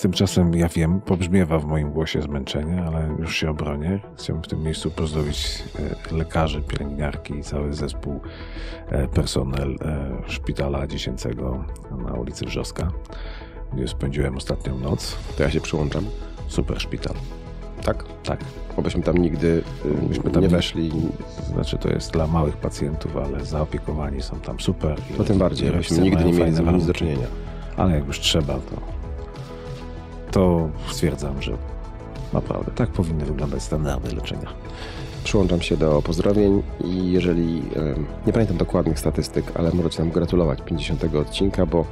tymczasem 0.00 0.54
ja 0.54 0.68
wiem, 0.68 1.00
pobrzmiewa 1.00 1.58
w 1.58 1.64
moim 1.64 1.90
głosie 1.90 2.22
zmęczenie, 2.22 2.82
ale 2.82 3.08
już 3.18 3.36
się 3.36 3.50
obronię. 3.50 4.00
Chciałbym 4.16 4.42
w 4.42 4.48
tym 4.48 4.62
miejscu 4.62 4.90
pozdrowić 4.90 5.64
e, 6.12 6.16
lekarzy, 6.16 6.62
pielęgniarki 6.62 7.34
i 7.34 7.42
cały 7.42 7.72
zespół, 7.72 8.20
e, 8.88 9.08
personel 9.08 9.78
e, 9.82 10.30
szpitala 10.30 10.86
dziecięcego 10.86 11.64
na 12.06 12.12
ulicy 12.12 12.44
Wrzoska, 12.46 12.90
gdzie 13.72 13.88
spędziłem 13.88 14.36
ostatnią 14.36 14.78
noc. 14.78 15.16
To 15.36 15.42
ja 15.42 15.50
się 15.50 15.60
przyłączam. 15.60 16.04
Super 16.50 16.80
szpital. 16.80 17.14
Tak? 17.84 18.04
Tak. 18.24 18.40
Bo 18.76 18.82
byśmy 18.82 19.02
tam 19.02 19.18
nigdy 19.18 19.62
y, 19.84 20.08
Myśmy 20.08 20.30
tam 20.30 20.42
nie 20.42 20.48
weszli. 20.48 20.92
Znaczy 21.52 21.78
to 21.78 21.88
jest 21.88 22.12
dla 22.12 22.26
małych 22.26 22.56
pacjentów, 22.56 23.16
ale 23.16 23.44
zaopiekowani 23.44 24.22
są 24.22 24.40
tam 24.40 24.60
super. 24.60 24.96
To 25.16 25.24
tym 25.24 25.38
bardziej, 25.38 25.70
byśmy 25.70 25.98
nigdy 25.98 26.24
nie 26.24 26.32
mieli 26.32 26.54
z 26.54 26.60
nimi 26.60 26.82
do 26.82 26.92
czynienia. 26.92 27.26
Ale 27.76 27.94
jak 27.94 28.06
już 28.06 28.20
trzeba, 28.20 28.54
to, 28.54 28.76
to 30.30 30.68
stwierdzam, 30.88 31.42
że 31.42 31.56
naprawdę 32.32 32.72
tak 32.72 32.88
powinny 32.88 33.24
wyglądać 33.24 33.62
standardy 33.62 34.14
leczenia. 34.14 34.48
Przyłączam 35.24 35.62
się 35.62 35.76
do 35.76 36.02
pozdrowień 36.02 36.62
i 36.84 37.12
jeżeli, 37.12 37.62
nie 38.26 38.32
pamiętam 38.32 38.56
dokładnych 38.56 38.98
statystyk, 38.98 39.44
ale 39.54 39.70
możecie 39.72 40.02
nam 40.02 40.10
gratulować 40.12 40.62
50 40.62 41.04
odcinka, 41.14 41.66
bo 41.66 41.84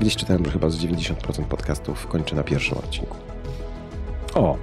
gdzieś 0.00 0.16
czytałem, 0.16 0.44
że 0.44 0.50
chyba 0.50 0.70
z 0.70 0.76
90% 0.76 1.44
podcastów 1.44 2.06
kończy 2.06 2.34
na 2.34 2.42
pierwszym 2.42 2.78
odcinku. 2.78 3.16
O! 4.34 4.56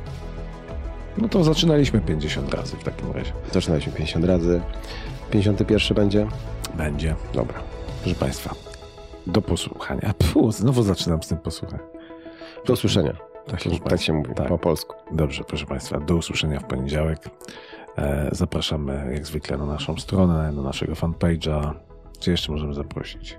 No 1.18 1.28
to 1.30 1.44
zaczynaliśmy 1.44 2.02
50 2.02 2.54
razy 2.54 2.76
w 2.78 2.84
takim 2.84 3.12
razie. 3.12 3.32
Zaczynaliśmy 3.52 3.94
50 3.94 4.26
razy. 4.26 4.62
51 5.32 5.96
będzie? 5.96 6.28
Będzie. 6.78 7.16
Dobra. 7.34 7.60
Proszę 8.04 8.16
Państwa, 8.16 8.56
do 9.28 9.42
posłuchania. 9.42 10.14
Pfu, 10.18 10.52
znowu 10.52 10.84
zaczynam 10.84 11.24
z 11.24 11.28
tym 11.28 11.38
posłuchania. 11.38 11.84
Do 12.68 12.74
usłyszenia. 12.74 13.14
Tak, 13.48 13.64
Tak, 13.64 13.90
tak 13.90 14.02
się 14.02 14.14
mówi, 14.14 14.34
Tak. 14.36 14.48
po 14.48 14.58
polsku. 14.58 14.96
Dobrze, 15.12 15.44
proszę 15.44 15.66
Państwa, 15.66 16.00
do 16.00 16.16
usłyszenia 16.16 16.60
w 16.60 16.64
poniedziałek. 16.64 17.20
E, 17.98 18.30
zapraszamy 18.32 19.12
jak 19.14 19.26
zwykle 19.26 19.58
na 19.58 19.66
naszą 19.66 19.98
stronę, 19.98 20.52
na 20.52 20.62
naszego 20.62 20.94
fanpage'a. 20.94 21.74
Czy 22.20 22.32
jeszcze 22.32 22.52
możemy 22.52 22.74
zaprosić? 22.74 23.38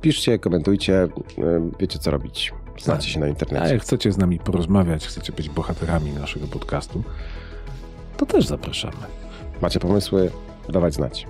Piszcie, 0.00 0.38
komentujcie, 0.38 1.08
em, 1.38 1.70
wiecie 1.80 1.98
co 1.98 2.10
robić. 2.10 2.52
Znacie 2.78 3.10
się 3.10 3.20
na 3.20 3.26
A 3.26 3.28
internecie. 3.28 3.72
jak 3.72 3.82
chcecie 3.82 4.12
z 4.12 4.18
nami 4.18 4.38
porozmawiać, 4.38 5.06
chcecie 5.06 5.32
być 5.32 5.48
bohaterami 5.48 6.12
naszego 6.12 6.46
podcastu, 6.46 7.02
to 8.16 8.26
też 8.26 8.46
zapraszamy. 8.46 8.96
Macie 9.62 9.80
pomysły? 9.80 10.30
Dawać 10.68 10.94
znać. 10.94 11.26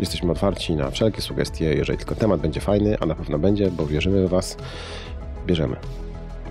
Jesteśmy 0.00 0.32
otwarci 0.32 0.74
na 0.76 0.90
wszelkie 0.90 1.22
sugestie, 1.22 1.74
jeżeli 1.74 1.98
tylko 1.98 2.14
temat 2.14 2.40
będzie 2.40 2.60
fajny, 2.60 2.96
a 3.00 3.06
na 3.06 3.14
pewno 3.14 3.38
będzie, 3.38 3.70
bo 3.70 3.86
wierzymy 3.86 4.26
w 4.26 4.30
Was. 4.30 4.56
Bierzemy. 5.46 5.76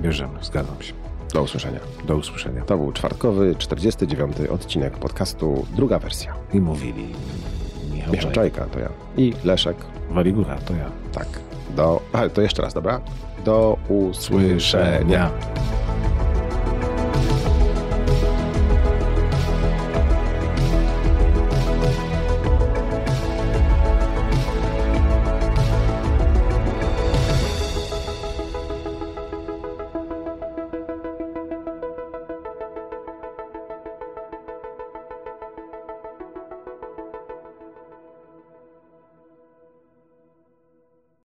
Bierzemy, 0.01 0.33
zgadzam 0.41 0.81
się. 0.81 0.93
Do 1.33 1.41
usłyszenia. 1.43 1.79
Do 2.07 2.15
usłyszenia. 2.17 2.61
To 2.65 2.77
był 2.77 2.91
czwartkowy, 2.91 3.55
49. 3.57 4.35
odcinek 4.49 4.97
podcastu, 4.97 5.65
druga 5.75 5.99
wersja. 5.99 6.35
I 6.53 6.61
mówili 6.61 7.05
Michał. 7.93 8.31
Czajka 8.31 8.65
to 8.65 8.79
ja. 8.79 8.89
I 9.17 9.33
Leszek. 9.43 9.77
Waligura, 10.09 10.55
to 10.57 10.73
ja. 10.73 10.91
Tak. 11.11 11.27
Do... 11.69 12.01
A, 12.13 12.29
to 12.29 12.41
jeszcze 12.41 12.61
raz, 12.61 12.73
dobra? 12.73 13.01
Do 13.45 13.77
usłyszenia. 13.89 14.49
Słyszenia. 14.49 15.31